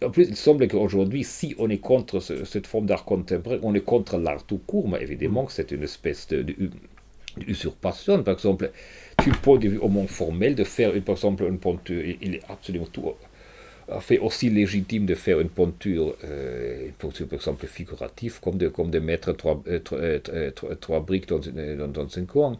En 0.04 0.10
plus, 0.10 0.28
il 0.28 0.36
semble 0.36 0.66
qu'aujourd'hui, 0.66 1.24
si 1.24 1.54
on 1.58 1.68
est 1.68 1.78
contre 1.78 2.20
ce, 2.20 2.44
cette 2.44 2.66
forme 2.66 2.86
d'art 2.86 3.04
contemporain, 3.04 3.58
on 3.62 3.74
est 3.74 3.84
contre 3.84 4.16
l'art 4.18 4.44
tout 4.44 4.60
court, 4.66 4.88
mais 4.88 5.02
évidemment 5.02 5.44
que 5.44 5.52
c'est 5.52 5.70
une 5.72 5.82
espèce 5.82 6.26
de, 6.28 6.42
de. 6.42 6.70
Par 7.80 7.94
exemple, 8.34 8.72
du 9.22 9.30
point 9.30 9.58
de 9.58 9.68
vue 9.68 9.78
au 9.78 9.88
moins 9.88 10.06
formel, 10.06 10.54
de 10.56 10.64
faire, 10.64 10.92
par 11.04 11.14
exemple, 11.14 11.44
une 11.44 11.58
peinture, 11.58 12.02
il 12.20 12.34
est 12.34 12.42
absolument 12.48 12.86
tout 12.86 13.14
fait 13.98 14.18
aussi 14.18 14.48
légitime 14.50 15.06
de 15.06 15.14
faire 15.16 15.40
une 15.40 15.48
peinture, 15.48 16.14
euh, 16.22 16.86
une 16.86 16.92
peinture 16.92 17.26
par 17.26 17.38
exemple 17.38 17.66
figurative, 17.66 18.38
comme 18.40 18.56
de, 18.56 18.68
comme 18.68 18.90
de 18.90 19.00
mettre 19.00 19.32
trois, 19.32 19.60
euh, 19.66 19.80
trois, 19.80 19.98
euh, 19.98 20.50
trois, 20.80 21.00
briques 21.00 21.28
dans, 21.28 21.40
dans, 21.40 21.88
dans 21.88 22.18
un 22.18 22.24
coin. 22.24 22.58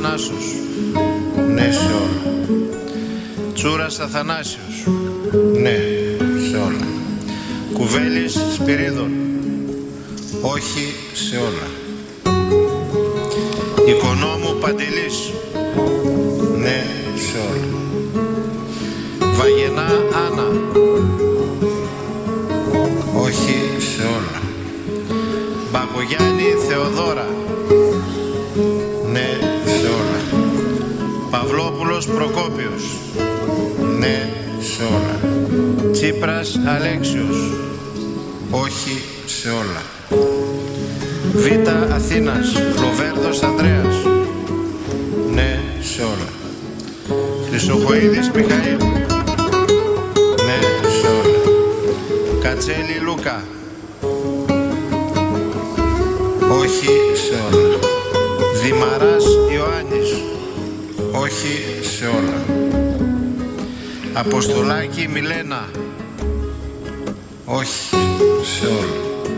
Νάσος, 0.00 0.54
ναι 1.54 1.72
σε 1.72 1.92
όλα. 1.92 2.36
Τσούρας 3.54 4.00
Αθανάσιος, 4.00 4.86
ναι, 5.62 5.76
σε 6.50 6.56
όλα. 6.56 6.86
Κουβέλης 7.72 8.32
Σπυρίδων. 8.54 9.10
Όχι 10.40 10.94
σε 11.12 11.36
όλα. 11.36 11.68
Οικονόμου 13.86 14.58
Παντελής. 14.60 15.32
Ναι, 16.58 16.84
σε 17.14 17.38
όλα. 17.38 17.78
Βαγενά 19.32 19.88
Άννα. 20.26 20.48
Όχι 23.14 23.56
σε 23.94 24.02
όλα. 24.02 24.42
Μπακογιάννη 25.72 26.42
Θεοδώρα. 26.68 27.37
Παυλόπουλος 31.98 32.32
Προκόπιος. 32.32 32.98
Ναι, 33.98 34.30
σε 34.60 34.82
όλα. 34.82 35.20
Τσίπρας 35.92 36.58
Αλέξιος. 36.66 37.36
Όχι 38.50 39.02
σε 39.26 39.48
όλα. 39.48 39.82
Β. 41.32 41.68
Αθήνας. 41.94 42.52
Λοβέρδος 42.80 43.42
Ανδρέας. 43.42 43.96
Ναι, 45.34 45.60
σε 45.80 46.02
όλα. 46.02 46.28
Χρυσοχοίδης 47.48 48.30
Μιχαήλ. 48.34 48.78
Ναι, 50.46 50.58
σε 51.00 51.06
όλα. 51.06 51.38
Κατσέλη 52.42 52.98
Λούκα. 53.04 53.42
Όχι 56.60 56.88
σε 57.26 57.56
όλα. 57.56 57.78
Δημαράς 58.62 59.24
Ιωάννης. 59.54 60.10
Όχι 61.12 61.78
σε 61.98 62.06
όλα. 62.06 62.44
Αποστολάκη 64.12 65.08
Μιλένα. 65.08 65.68
Όχι 67.44 67.96
σε 68.42 68.66
όλα. 68.66 69.30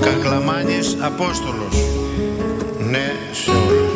Κακλαμάνης 0.00 0.96
Απόστολος. 1.00 1.76
Ναι 2.90 3.12
σε 3.32 3.50
όλα. 3.50 3.90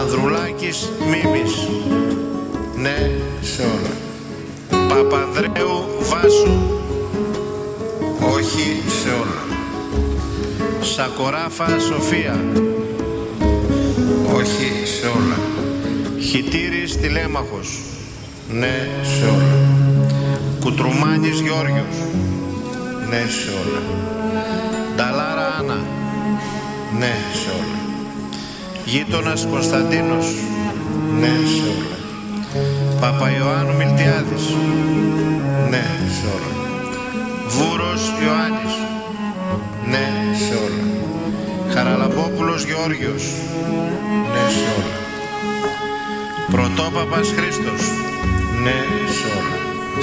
Ανδρουλάκης 0.00 0.90
Μίμης. 1.00 1.68
Ναι 2.76 3.10
σε 3.40 3.62
όλα. 3.62 3.94
Παπανδρέου 4.88 5.84
Βάσου. 6.00 6.60
Όχι 8.34 8.82
σε 9.02 9.08
όλα. 9.08 9.58
Σακοράφα 10.80 11.78
Σοφία. 11.78 12.40
Όχι 14.34 14.86
σε 15.00 15.06
όλα. 15.06 15.38
Χιτήρης 16.20 16.96
Τηλέμαχος. 16.96 17.80
Ναι 18.48 18.88
σε 19.02 19.24
όλα. 19.24 19.58
Κουτρουμάνης 20.60 21.40
Γιώργιος. 21.40 21.96
Ναι 23.10 23.22
σε 23.38 23.50
όλα. 23.62 23.82
Νταλάρα 24.96 25.56
Άννα. 25.58 25.78
Ναι 26.98 27.14
σε 27.40 27.50
όλα. 27.50 27.80
Γείτονας 28.84 29.46
Κωνσταντίνος. 29.50 30.26
Ναι 31.20 31.34
σε 31.54 31.62
όλα. 31.76 31.98
Παπαϊωάννου 33.00 33.76
Μιλτιάδης. 33.76 34.46
Ναι 35.70 35.84
σε 36.16 36.26
όλα. 36.36 36.52
Βούρος 37.48 38.02
Ιωάννης. 38.24 38.74
Ναι 39.90 40.06
σε 40.46 40.54
όλα. 40.54 40.84
Χαραλαμπόπουλος 41.74 42.64
Γεώργιος, 42.64 43.24
ναι 44.42 44.50
σε 44.50 44.68
όλα. 44.78 44.96
Πρωτόπαπας 46.50 47.28
Χρήστος, 47.36 47.82
ναι 48.64 48.78
σε 49.16 49.26
όλα. 49.38 49.58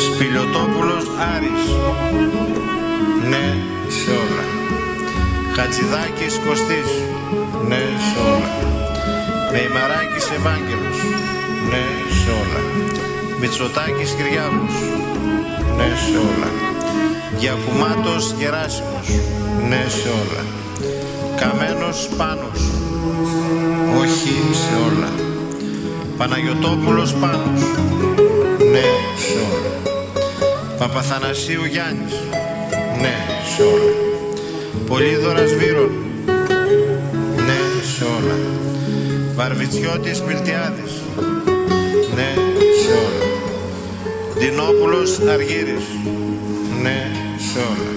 Σπηλιοτόπουλος 0.05 1.05
Άρης, 1.33 1.63
ναι 3.29 3.45
σε 3.97 4.11
όλα. 4.23 4.45
Χατζηδάκης 5.55 6.35
Κωστής, 6.45 6.89
ναι 7.69 7.81
σε 8.07 8.19
όλα. 8.33 8.51
Μεϊμαράκης 9.51 10.25
Ευάγγελος, 10.37 10.99
ναι 11.71 11.85
σε 12.19 12.29
όλα. 12.41 12.61
Μητσοτάκης 13.39 14.11
Κυριάκος, 14.17 14.75
ναι 15.77 15.89
σε 16.05 16.17
όλα. 16.29 16.49
Γιακουμάτος 17.37 18.33
Γεράσιμος, 18.39 19.07
ναι 19.69 19.81
σε 19.97 20.09
όλα. 20.21 20.43
Καμένος 21.39 22.09
Πάνος, 22.17 22.61
όχι 23.97 24.33
σε 24.51 24.73
όλα. 24.87 25.09
Παναγιωτόπουλος 26.17 27.13
Πάνος, 27.13 27.61
ναι 28.71 28.85
σε 29.15 29.37
όλα. 29.53 29.97
Παπαθανασίου 30.77 31.65
Γιάννης, 31.65 32.13
ναι 33.01 33.15
σε 33.55 33.63
όλα. 33.63 33.93
Πολύδωρας 34.87 35.53
Βύρων, 35.53 35.91
ναι 37.35 37.59
σε 37.95 38.03
όλα. 38.03 38.37
Βαρβιτσιώτης 39.35 40.21
Μιλτιάδης, 40.21 40.93
ναι 42.15 42.33
σε 42.81 42.91
όλα. 42.91 43.25
Δινόπουλος 44.37 45.19
Αργύρης, 45.33 45.85
ναι 46.81 47.11
σε 47.51 47.59
όλα. 47.59 47.91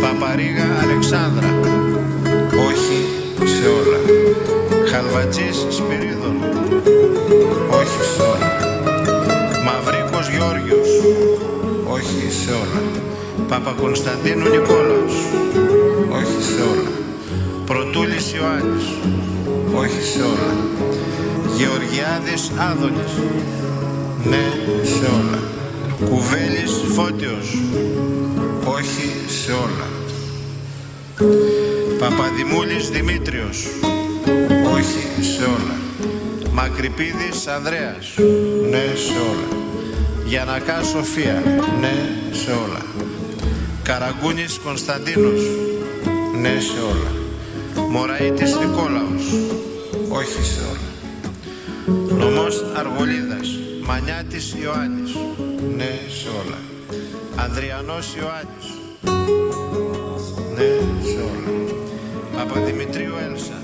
Παπαρίγα 0.00 0.66
Αλεξάνδρα, 0.82 1.54
όχι 2.68 2.98
σε 3.38 3.68
όλα. 3.68 4.23
Χαλβατζής 4.94 5.66
Σπυρίδων, 5.68 6.36
όχι 7.70 8.00
σε 8.14 8.22
όλα. 8.22 8.52
Μαυρίκος 9.64 10.28
Γιώργιος, 10.28 10.88
όχι 11.84 12.32
σε 12.44 12.50
όλα. 12.52 12.82
Παπακωνσταντίνου 13.48 14.48
Νικόλαος, 14.48 15.14
όχι 16.18 16.42
σε 16.42 16.62
όλα. 16.72 16.92
Πρωτούλης 17.66 18.32
Ιωάννης, 18.32 18.86
όχι 19.74 20.02
σε 20.12 20.22
όλα. 20.22 20.54
Γεωργιάδης 21.56 22.50
Άδωνης, 22.70 23.12
ναι 24.24 24.46
σε 24.82 25.04
όλα. 25.04 25.40
Κουβέλης 26.08 26.72
Φώτιος, 26.94 27.58
όχι 28.64 29.10
σε 29.42 29.52
όλα. 29.52 29.88
Παπαδημούλης 31.98 32.90
Δημήτριος, 32.90 33.66
όχι 34.84 35.24
σε 35.36 35.44
όλα. 35.44 35.76
Μακρυπίδης 36.52 37.46
Ανδρέας, 37.46 38.14
ναι 38.70 38.84
σε 38.94 39.18
όλα. 39.30 39.62
Γιανακά 40.24 40.82
Σοφία, 40.82 41.42
ναι 41.80 41.94
σε 42.32 42.50
όλα. 42.50 42.82
Καραγκούνης 43.82 44.60
Κωνσταντίνος, 44.64 45.40
ναι 46.40 46.60
σε 46.60 46.80
όλα. 46.80 47.12
Μωραΐτης 47.90 48.56
Νικόλαος, 48.58 49.26
όχι 50.08 50.42
σε 50.44 50.60
όλα. 50.60 50.90
Νομός 52.18 52.64
Αργολίδας, 52.76 53.48
Μανιάτης 53.86 54.54
Ιωάννης, 54.62 55.12
ναι 55.76 55.98
σε 56.20 56.28
όλα. 56.28 56.58
Ανδριανός 57.36 58.14
Ιωάννης, 58.18 58.68
ναι 60.56 60.70
σε 61.10 61.18
όλα. 61.18 61.52
Παπαδημητρίου 62.36 63.14
Έλσα, 63.30 63.63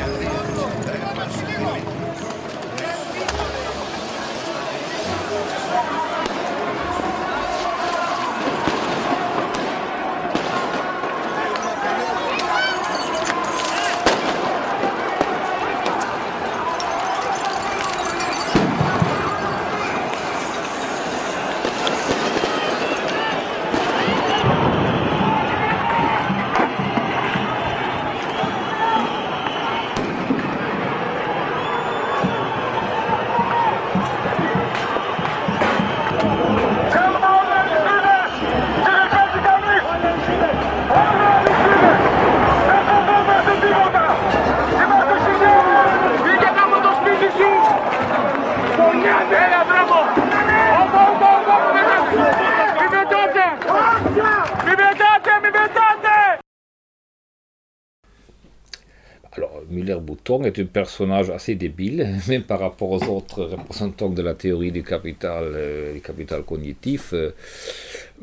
Müller-Bouton 60.21 60.43
est 60.43 60.59
un 60.59 60.65
personnage 60.65 61.29
assez 61.29 61.55
débile, 61.55 62.07
même 62.27 62.43
par 62.43 62.59
rapport 62.59 62.91
aux 62.91 63.03
autres 63.03 63.43
représentants 63.43 64.09
de 64.09 64.21
la 64.21 64.33
théorie 64.33 64.71
du 64.71 64.83
capital, 64.83 65.43
euh, 65.43 65.93
du 65.93 66.01
capital 66.01 66.43
cognitif. 66.43 67.13
euh. 67.13 67.31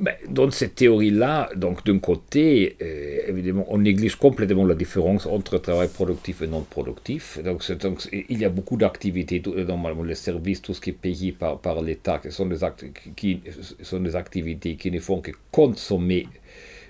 Mais 0.01 0.17
dans 0.29 0.49
cette 0.53 0.77
théorie-là, 0.77 1.51
donc 1.57 1.85
d'un 1.85 1.99
côté, 1.99 2.77
euh, 2.81 3.19
évidemment, 3.27 3.67
on 3.69 3.79
néglige 3.79 4.15
complètement 4.15 4.65
la 4.65 4.77
différence 4.77 5.27
entre 5.27 5.59
travail 5.59 5.89
productif 5.89 6.43
et 6.43 6.47
non 6.47 6.61
productif. 6.63 7.41
Donc, 7.43 7.65
il 8.13 8.39
y 8.39 8.45
a 8.45 8.49
beaucoup 8.49 8.77
d'activités, 8.77 9.43
normalement 9.67 10.05
les 10.05 10.15
services, 10.15 10.63
tout 10.63 10.73
ce 10.73 10.81
qui 10.81 10.91
est 10.91 10.93
payé 10.93 11.33
par, 11.33 11.83
l'État, 11.83 12.21
qui 12.21 12.29
qui 13.17 13.41
sont 13.83 14.01
des 14.01 14.15
activités 14.15 14.77
qui 14.77 14.93
ne 14.93 15.01
font 15.01 15.21
que 15.21 15.33
consommer 15.51 16.29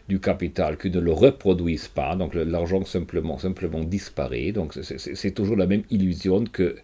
du 0.09 0.21
capital 0.21 0.79
qui 0.79 0.91
ne 0.91 1.01
le 1.01 1.13
reproduisent 1.13 1.89
pas, 1.89 2.17
donc 2.17 2.35
l'argent 2.35 2.85
simplement, 2.85 3.39
simplement 3.39 3.81
disparaît. 3.85 4.53
Donc 4.53 4.73
c'est- 4.83 5.35
toujours 5.35 5.57
la 5.57 5.67
même 5.67 5.83
illusion 5.91 6.45
que 6.45 6.77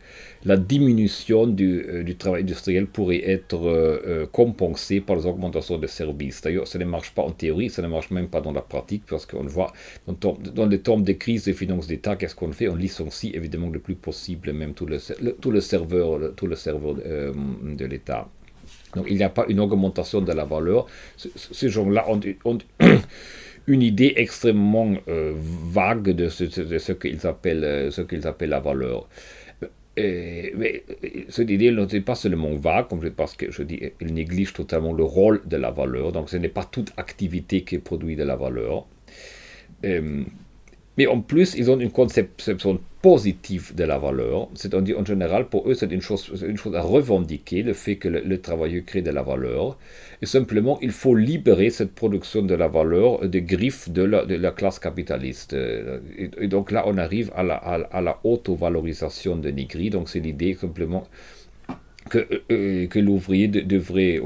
la 0.45 0.57
diminution 0.57 1.47
du, 1.47 1.85
euh, 1.89 2.15
travail 2.19 2.43
industriel 2.43 2.87
pourrait 2.87 3.23
être 3.29 3.57
euh, 3.67 4.03
euh, 4.07 4.27
compensée 4.31 5.01
par 5.01 5.17
les 5.17 5.27
augmentations 5.27 5.79
de 5.79 5.87
services. 5.87 6.43
D'ailleurs, 6.43 6.67
ça 6.69 6.79
ne 6.79 6.85
marche 6.85 7.13
pas 7.15 7.23
en 7.23 7.31
théorie, 7.31 7.71
ça 7.71 7.81
ne 7.83 7.89
marche 7.89 8.11
même 8.11 8.29
pas 8.29 8.41
dans 8.43 8.53
la 8.53 8.61
pratique, 8.61 9.05
parce 9.09 9.25
qu'on 9.27 9.45
voit 9.45 9.73
dans, 10.07 10.37
dans 10.55 10.67
les 10.67 10.81
temps 10.81 10.99
de 11.01 11.13
crise 11.13 11.45
des 11.45 11.55
finances 11.55 11.87
d'État, 11.87 12.17
qu'est-ce 12.17 12.35
qu'on 12.35 12.53
fait? 12.53 12.69
On 12.69 12.77
licencie 12.77 13.33
évidemment 13.35 13.71
le 13.71 13.79
plus 13.79 13.95
possible 13.97 14.53
même 14.53 14.75
tout 14.75 14.87
le, 14.87 14.99
tout 15.41 15.51
le 15.51 15.61
serveur, 15.63 16.35
tout 16.37 16.47
le 16.47 16.57
serveur 16.57 16.95
de 16.95 17.85
l'État. 17.87 18.29
Donc 18.95 19.07
il 19.09 19.17
n'y 19.17 19.23
a 19.25 19.29
pas 19.31 19.45
une 19.49 19.61
augmentation 19.61 20.21
de 20.21 20.33
la 20.33 20.45
valeur. 20.45 20.87
Ce- 21.17 21.29
ce- 21.35 21.53
Ces 21.55 21.69
gens-là 21.69 22.05
ont, 22.09 22.21
une 23.67 23.83
idée 23.83 24.13
extrêmement 24.17 24.93
euh, 25.09 25.33
vague 25.37 26.11
de 26.11 26.29
ce, 26.29 26.45
de 26.45 26.79
ce 26.79 26.93
qu'ils 26.93 27.27
appellent, 27.27 27.65
euh, 27.65 27.91
ce 27.91 28.03
qu'ils 28.03 28.27
appellent 28.27 28.51
la 28.51 28.61
valeur. 28.61 29.09
Euh, 29.99 30.51
mais 30.57 30.83
cette 31.29 31.51
idée 31.51 31.71
n'est 31.71 32.01
pas 32.01 32.17
seulement 32.17 32.53
vague, 32.55 32.87
parce 33.17 33.35
que 33.37 33.51
je 33.53 33.63
dis, 33.63 33.81
il 34.01 34.13
néglige 34.13 34.53
totalement 34.53 34.93
le 34.93 35.05
rôle 35.05 35.41
de 35.47 35.57
la 35.57 35.71
valeur. 35.71 36.13
Donc 36.13 36.29
ce 36.31 36.37
n'est 36.37 36.49
pas 36.49 36.65
toute 36.65 36.93
activité 36.97 37.63
qui 37.63 37.79
produit 37.79 38.17
de 38.17 38.25
la 38.25 38.37
valeur. 38.37 38.87
Mais 40.97 41.07
en 41.07 41.21
plus, 41.21 41.55
ils 41.57 41.71
ont 41.71 41.79
une 41.79 41.91
conception 41.91 42.81
positive 43.05 43.75
de 43.75 43.85
la 43.85 43.99
valeur. 43.99 44.49
C'est-à-dire, 44.55 44.99
en 44.99 45.05
général, 45.05 45.43
pour 45.53 45.69
eux, 45.69 45.75
c'est 45.75 45.93
une 45.93 46.01
chose, 46.01 46.23
une 46.53 46.57
chose 46.57 46.75
à 46.75 46.81
revendiquer, 46.81 47.63
le 47.63 47.75
fait 47.75 47.97
que 47.97 48.09
le, 48.09 48.21
le 48.33 48.41
travailleur 48.41 48.83
crée 48.91 49.03
de 49.03 49.11
la 49.11 49.23
valeur. 49.23 49.77
Et 50.23 50.27
simplement, 50.37 50.79
il 50.81 50.91
faut 51.01 51.15
libérer 51.15 51.69
cette 51.69 51.95
production 51.95 52.41
de 52.41 52.55
la 52.63 52.67
valeur 52.79 53.29
des 53.29 53.43
griffes 53.43 53.91
de 53.99 54.05
la, 54.05 54.53
classe 54.53 54.79
capitaliste. 54.79 55.53
Euh, 55.53 55.99
Et, 56.23 56.31
et 56.45 56.49
donc 56.55 56.71
là, 56.77 56.81
on 56.91 56.97
arrive 57.07 57.29
à 57.41 57.43
la, 57.43 57.57
à, 57.57 57.75
à 57.99 58.01
la 58.09 58.15
auto-valorisation 58.25 59.37
de 59.45 59.51
Nigri. 59.59 59.91
Donc 59.91 60.09
c'est 60.09 60.21
l'idée 60.27 60.55
simplement 60.55 61.05
que, 62.11 62.43
euh, 62.53 62.87
que 62.87 62.99
l'ouvrier 62.99 63.49
de- 63.49 63.61
devrait, 63.61 64.21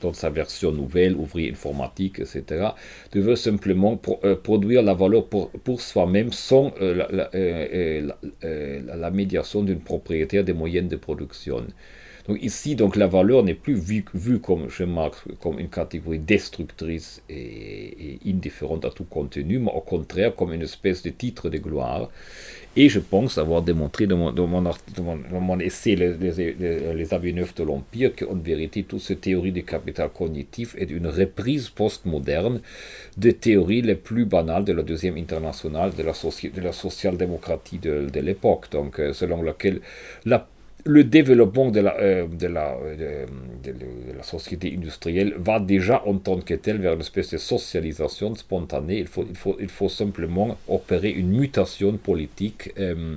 dans 0.00 0.12
sa 0.12 0.30
version 0.30 0.72
nouvelle, 0.72 1.16
ouvrier 1.16 1.50
informatique, 1.50 2.20
etc., 2.20 2.74
devait 3.12 3.36
simplement 3.36 4.00
euh, 4.24 4.36
produire 4.36 4.82
la 4.82 4.94
valeur 4.94 5.26
pour, 5.26 5.50
soi-même 5.80 6.32
sans 6.32 6.72
euh, 6.80 7.06
la, 7.10 7.30
euh, 7.34 8.08
euh, 8.44 8.82
euh, 8.92 9.10
médiation 9.10 9.62
d'une 9.62 9.80
propriétaire 9.80 10.44
des 10.44 10.52
moyens 10.52 10.88
de 10.88 10.96
production. 10.96 11.64
Donc 12.28 12.42
ici, 12.42 12.76
donc, 12.76 12.96
la 12.96 13.06
valeur 13.06 13.42
n'est 13.42 13.54
plus 13.54 13.74
vue, 13.74 14.38
comme 14.40 14.68
chez 14.68 14.84
Marx 14.84 15.24
comme 15.40 15.58
une 15.58 15.70
catégorie 15.70 16.18
destructrice 16.18 17.22
et, 17.30 18.18
indifférente 18.26 18.84
à 18.84 18.90
tout 18.90 19.04
contenu, 19.04 19.58
mais 19.58 19.72
au 19.72 19.80
contraire 19.80 20.36
comme 20.36 20.52
une 20.52 20.60
espèce 20.62 21.02
de 21.02 21.08
titre 21.10 21.48
de 21.48 21.56
gloire. 21.58 22.10
Et 22.76 22.88
je 22.88 23.00
pense 23.00 23.38
avoir 23.38 23.62
démontré 23.62 24.06
dans 24.06 24.16
mon, 24.16 25.58
essai 25.58 25.96
Les, 25.96 26.12
les, 26.16 27.32
neufs 27.32 27.54
de 27.54 27.64
l'Empire 27.64 28.12
qu'en 28.14 28.36
vérité, 28.36 28.84
toute 28.84 29.00
cette 29.00 29.22
théorie 29.22 29.52
du 29.52 29.64
capital 29.64 30.10
cognitif 30.10 30.76
est 30.78 30.90
une 30.90 31.08
reprise 31.08 31.70
postmoderne 31.70 32.60
des 33.16 33.34
théories 33.34 33.82
les 33.82 33.96
plus 33.96 34.26
banales 34.26 34.64
de 34.64 34.72
la 34.72 34.82
deuxième 34.82 35.16
internationale 35.16 35.92
de 35.96 36.02
la, 36.02 36.72
social-démocratie 36.72 37.78
de, 37.78 38.08
de 38.12 38.20
l'époque, 38.20 38.70
donc 38.70 39.00
selon 39.12 39.42
laquelle 39.42 39.80
la 40.24 40.46
le 40.84 41.04
développement 41.04 41.70
de 41.70 41.80
la, 41.80 41.96
euh, 41.98 42.26
de, 42.26 42.46
la, 42.46 44.22
société 44.22 44.74
industrielle 44.76 45.34
va 45.38 45.60
déjà 45.60 46.02
en 46.06 46.18
tant 46.18 46.40
que 46.40 46.54
tel 46.54 46.78
vers 46.78 46.94
une 46.94 47.00
espèce 47.00 47.30
de 47.30 47.38
socialisation 47.38 48.34
spontanée. 48.34 49.04
Il 49.60 49.68
faut, 49.68 49.88
simplement 49.88 50.56
opérer 50.68 51.10
une 51.10 51.30
mutation 51.30 51.96
politique. 51.96 52.72
Euh, 52.78 53.16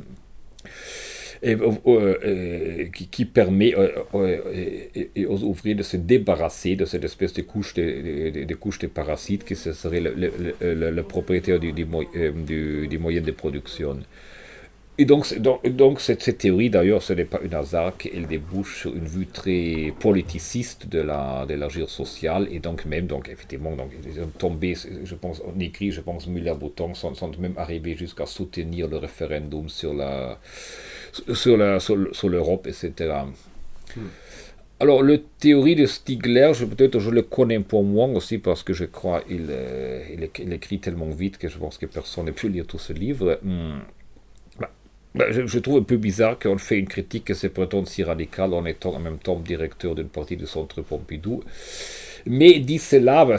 euh, 1.43 2.85
qui, 3.09 3.25
permet 3.25 3.73
aux 3.73 5.43
ouvriers 5.43 5.73
de 5.73 5.81
se 5.81 5.97
débarrasser 5.97 6.75
de 6.75 6.85
cette 6.85 7.03
espèce 7.03 7.33
de 7.33 7.41
couche 7.41 7.73
de, 7.73 8.45
de, 8.45 8.87
parasites 8.87 9.43
qui 9.43 9.55
serait 9.55 10.01
le, 10.01 10.13
le, 10.61 11.01
propriétaire 11.01 11.59
du 11.59 12.99
moyen 12.99 13.21
de 13.21 13.31
production. 13.31 13.97
Et 15.01 15.05
donc, 15.05 15.35
donc, 15.39 15.67
donc 15.67 15.99
cette, 15.99 16.21
cette, 16.21 16.37
théorie, 16.37 16.69
d'ailleurs, 16.69 17.01
ce 17.01 17.13
n'est 17.13 17.25
pas 17.25 17.39
un 17.43 17.51
hasard 17.57 17.97
qu'elle 17.97 18.27
débouche 18.27 18.81
sur 18.81 18.95
une 18.95 19.05
vue 19.05 19.25
très 19.25 19.91
politiciste 19.99 20.87
de 20.89 20.99
la 20.99 21.43
de 21.49 21.55
l'agir 21.55 21.89
social 21.89 22.47
et 22.51 22.59
donc 22.59 22.85
même, 22.85 23.07
donc 23.07 23.27
effectivement, 23.27 23.75
donc 23.75 23.89
ils 24.05 24.13
je 25.05 25.15
pense, 25.15 25.41
on 25.43 25.59
écrit, 25.59 25.89
je 25.91 26.01
pense, 26.01 26.27
Müller-Bouton 26.27 26.93
sont, 26.93 27.15
sont, 27.15 27.31
même 27.39 27.55
arrivés 27.57 27.95
jusqu'à 27.95 28.27
soutenir 28.27 28.87
le 28.87 28.97
référendum 28.97 29.69
sur 29.69 29.95
la 29.95 30.39
sur 31.33 31.57
la 31.57 31.79
sur, 31.79 31.97
sur 32.15 32.29
l'Europe, 32.29 32.67
etc. 32.67 32.91
Hmm. 33.95 34.01
Alors, 34.79 35.01
la 35.01 35.17
théorie 35.39 35.75
de 35.75 35.87
Stigler, 35.87 36.51
peut-être 36.75 36.99
je 36.99 37.09
le 37.09 37.23
connais 37.23 37.59
pour 37.59 37.83
moi 37.83 38.05
aussi 38.05 38.37
parce 38.37 38.61
que 38.61 38.73
je 38.73 38.85
crois 38.85 39.21
qu'il 39.21 39.47
euh, 39.49 40.03
il, 40.13 40.29
il, 40.43 40.53
écrit 40.53 40.79
tellement 40.79 41.09
vite 41.09 41.39
que 41.39 41.47
je 41.47 41.57
pense 41.57 41.79
que 41.79 41.87
personne 41.87 42.25
n'a 42.25 42.33
pu 42.33 42.49
lire 42.49 42.67
tout 42.67 42.77
ce 42.77 42.93
livre. 42.93 43.39
Hmm. 43.41 43.79
Ben, 45.13 45.45
je, 45.45 45.59
trouve 45.59 45.79
un 45.79 45.83
peu 45.83 45.97
bizarre 45.97 46.39
qu'on 46.39 46.57
fait 46.57 46.79
une 46.79 46.87
critique 46.87 47.25
que 47.25 47.33
se 47.33 47.47
prétend 47.47 47.83
si 47.83 48.01
radicale 48.01 48.53
en 48.53 48.65
étant 48.65 48.95
en 48.95 48.99
même 48.99 49.17
temps 49.17 49.37
directeur 49.37 49.93
d'une 49.93 50.07
partie 50.07 50.37
du 50.37 50.47
centre 50.47 50.81
Pompidou. 50.81 51.43
Mais 52.25 52.59
dit 52.59 52.77
cela, 52.77 53.25
ben, 53.25 53.37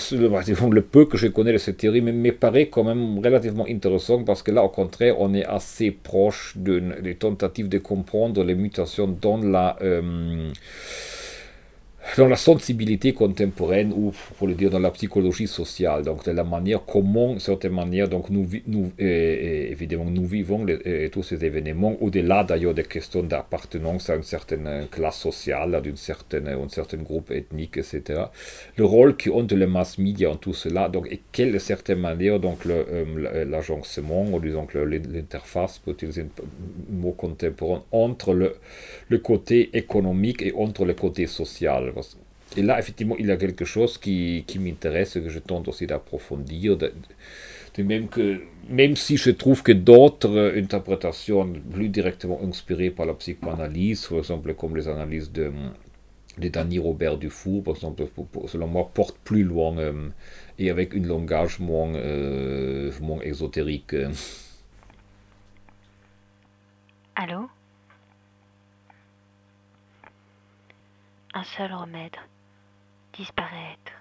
le 0.71 0.81
peu 0.83 1.07
que 1.07 1.17
je 1.17 1.29
connais 1.29 1.53
de 1.53 1.59
cette 1.59 1.79
théorie 1.79 2.03
me 2.03 2.33
paraît 2.33 2.67
quand 2.67 2.85
même 2.85 3.19
relativement 3.21 3.67
intéressant 3.67 4.23
parce 4.23 4.43
que 4.43 4.51
là, 4.51 4.63
au 4.63 4.69
contraire, 4.69 5.19
on 5.19 5.33
est 5.33 5.47
assez 5.47 5.91
proche 5.93 6.55
des 6.57 7.15
tentatives 7.15 7.71
de 7.71 7.79
comprendre 7.79 8.45
les 8.45 8.55
mutations 8.55 9.09
dans 9.09 9.39
la. 9.39 9.79
Euh, 9.81 10.51
dans 12.19 12.29
la 12.29 12.37
sensibilité 12.37 13.13
contemporaine 13.15 13.93
ou 13.93 14.13
pour 14.37 14.47
le 14.47 14.55
dire 14.55 14.71
dans 14.71 14.81
la 14.81 14.91
psychologie 14.91 15.47
sociale 15.47 16.03
donc 16.03 16.25
de 16.25 16.33
la 16.33 16.45
manière 16.45 16.85
comment 16.85 17.39
certaines 17.39 17.73
manières 17.73 18.09
donc 18.09 18.29
nous, 18.29 18.47
nous 18.67 18.93
et, 18.99 19.71
évidemment 19.71 20.05
nous 20.05 20.27
vivons 20.27 20.67
et, 20.67 21.09
tous 21.11 21.23
ces 21.23 21.45
événements 21.45 21.97
au-delà 22.01 22.45
d'ailleurs 22.45 22.75
des 22.75 22.83
questions 22.83 23.23
d'appartenance 23.23 24.11
à 24.11 24.17
une 24.17 24.25
certaine 24.25 24.87
classe 24.91 25.19
sociale 25.19 25.75
à 25.75 25.81
d'une 25.81 25.97
certaine 25.97 26.49
un 26.49 26.69
certain 26.69 26.99
groupe 26.99 27.31
ethnique 27.31 27.79
etc 27.79 28.25
le 28.77 28.85
rôle 28.85 29.17
qui 29.17 29.31
ont 29.31 29.47
les 29.49 29.67
mass 29.67 29.97
media 29.99 30.31
en 30.31 30.37
tout 30.37 30.55
cela 30.55 30.89
donc 30.89 31.07
et 31.11 31.21
quelle 31.31 31.59
certaine 31.61 32.01
manière 32.01 32.41
donc 32.41 32.65
l'agencement 32.65 34.25
ou 34.25 34.41
disons 34.41 34.67
l'interface 34.75 35.79
pour 35.79 35.93
utiliser 35.93 36.23
un 36.23 36.93
mot 36.95 37.13
contemporain 37.13 37.85
entre 37.93 38.35
le, 38.35 38.57
le 39.09 39.19
côté 39.19 39.71
économique 39.77 40.43
et 40.43 40.53
entre 40.53 40.85
le 40.85 40.95
côté 40.95 41.27
social? 41.27 41.92
Et 42.57 42.63
là, 42.63 42.79
effectivement, 42.79 43.17
il 43.19 43.27
y 43.27 43.31
a 43.31 43.37
quelque 43.37 43.65
chose 43.65 43.99
qui, 43.99 44.45
qui 44.47 44.59
m'intéresse, 44.59 45.15
que 45.15 45.29
je 45.29 45.39
tente 45.39 45.69
aussi 45.69 45.87
d'approfondir. 45.87 46.77
Même, 47.79 48.09
que, 48.09 48.43
même 48.69 48.97
si 48.97 49.17
je 49.17 49.31
trouve 49.31 49.63
que 49.63 49.73
d'autres 49.73 50.53
interprétations 50.57 51.51
plus 51.71 51.89
directement 51.89 52.39
inspirées 52.43 52.91
par 52.91 53.07
la 53.07 53.15
psychanalyse, 53.15 54.07
par 54.07 54.19
exemple 54.19 54.53
comme 54.55 54.77
les 54.77 54.89
analyses 54.89 55.33
de, 55.33 55.51
de 56.37 56.49
Danny 56.49 56.79
Robert 56.79 57.17
Dufour, 57.17 57.65
par 57.65 57.75
exemple, 57.77 58.07
selon 58.47 58.67
moi, 58.67 58.91
portent 58.93 59.19
plus 59.25 59.43
loin 59.43 59.79
euh, 59.79 60.09
et 60.59 60.69
avec 60.69 60.95
un 60.95 61.03
langage 61.03 61.61
moins, 61.61 61.95
euh, 61.95 62.93
moins 63.01 63.21
ésotérique. 63.23 63.97
Allô? 67.15 67.49
Un 71.35 71.45
seul 71.45 71.73
remède 71.73 72.17
disparaître. 73.15 73.92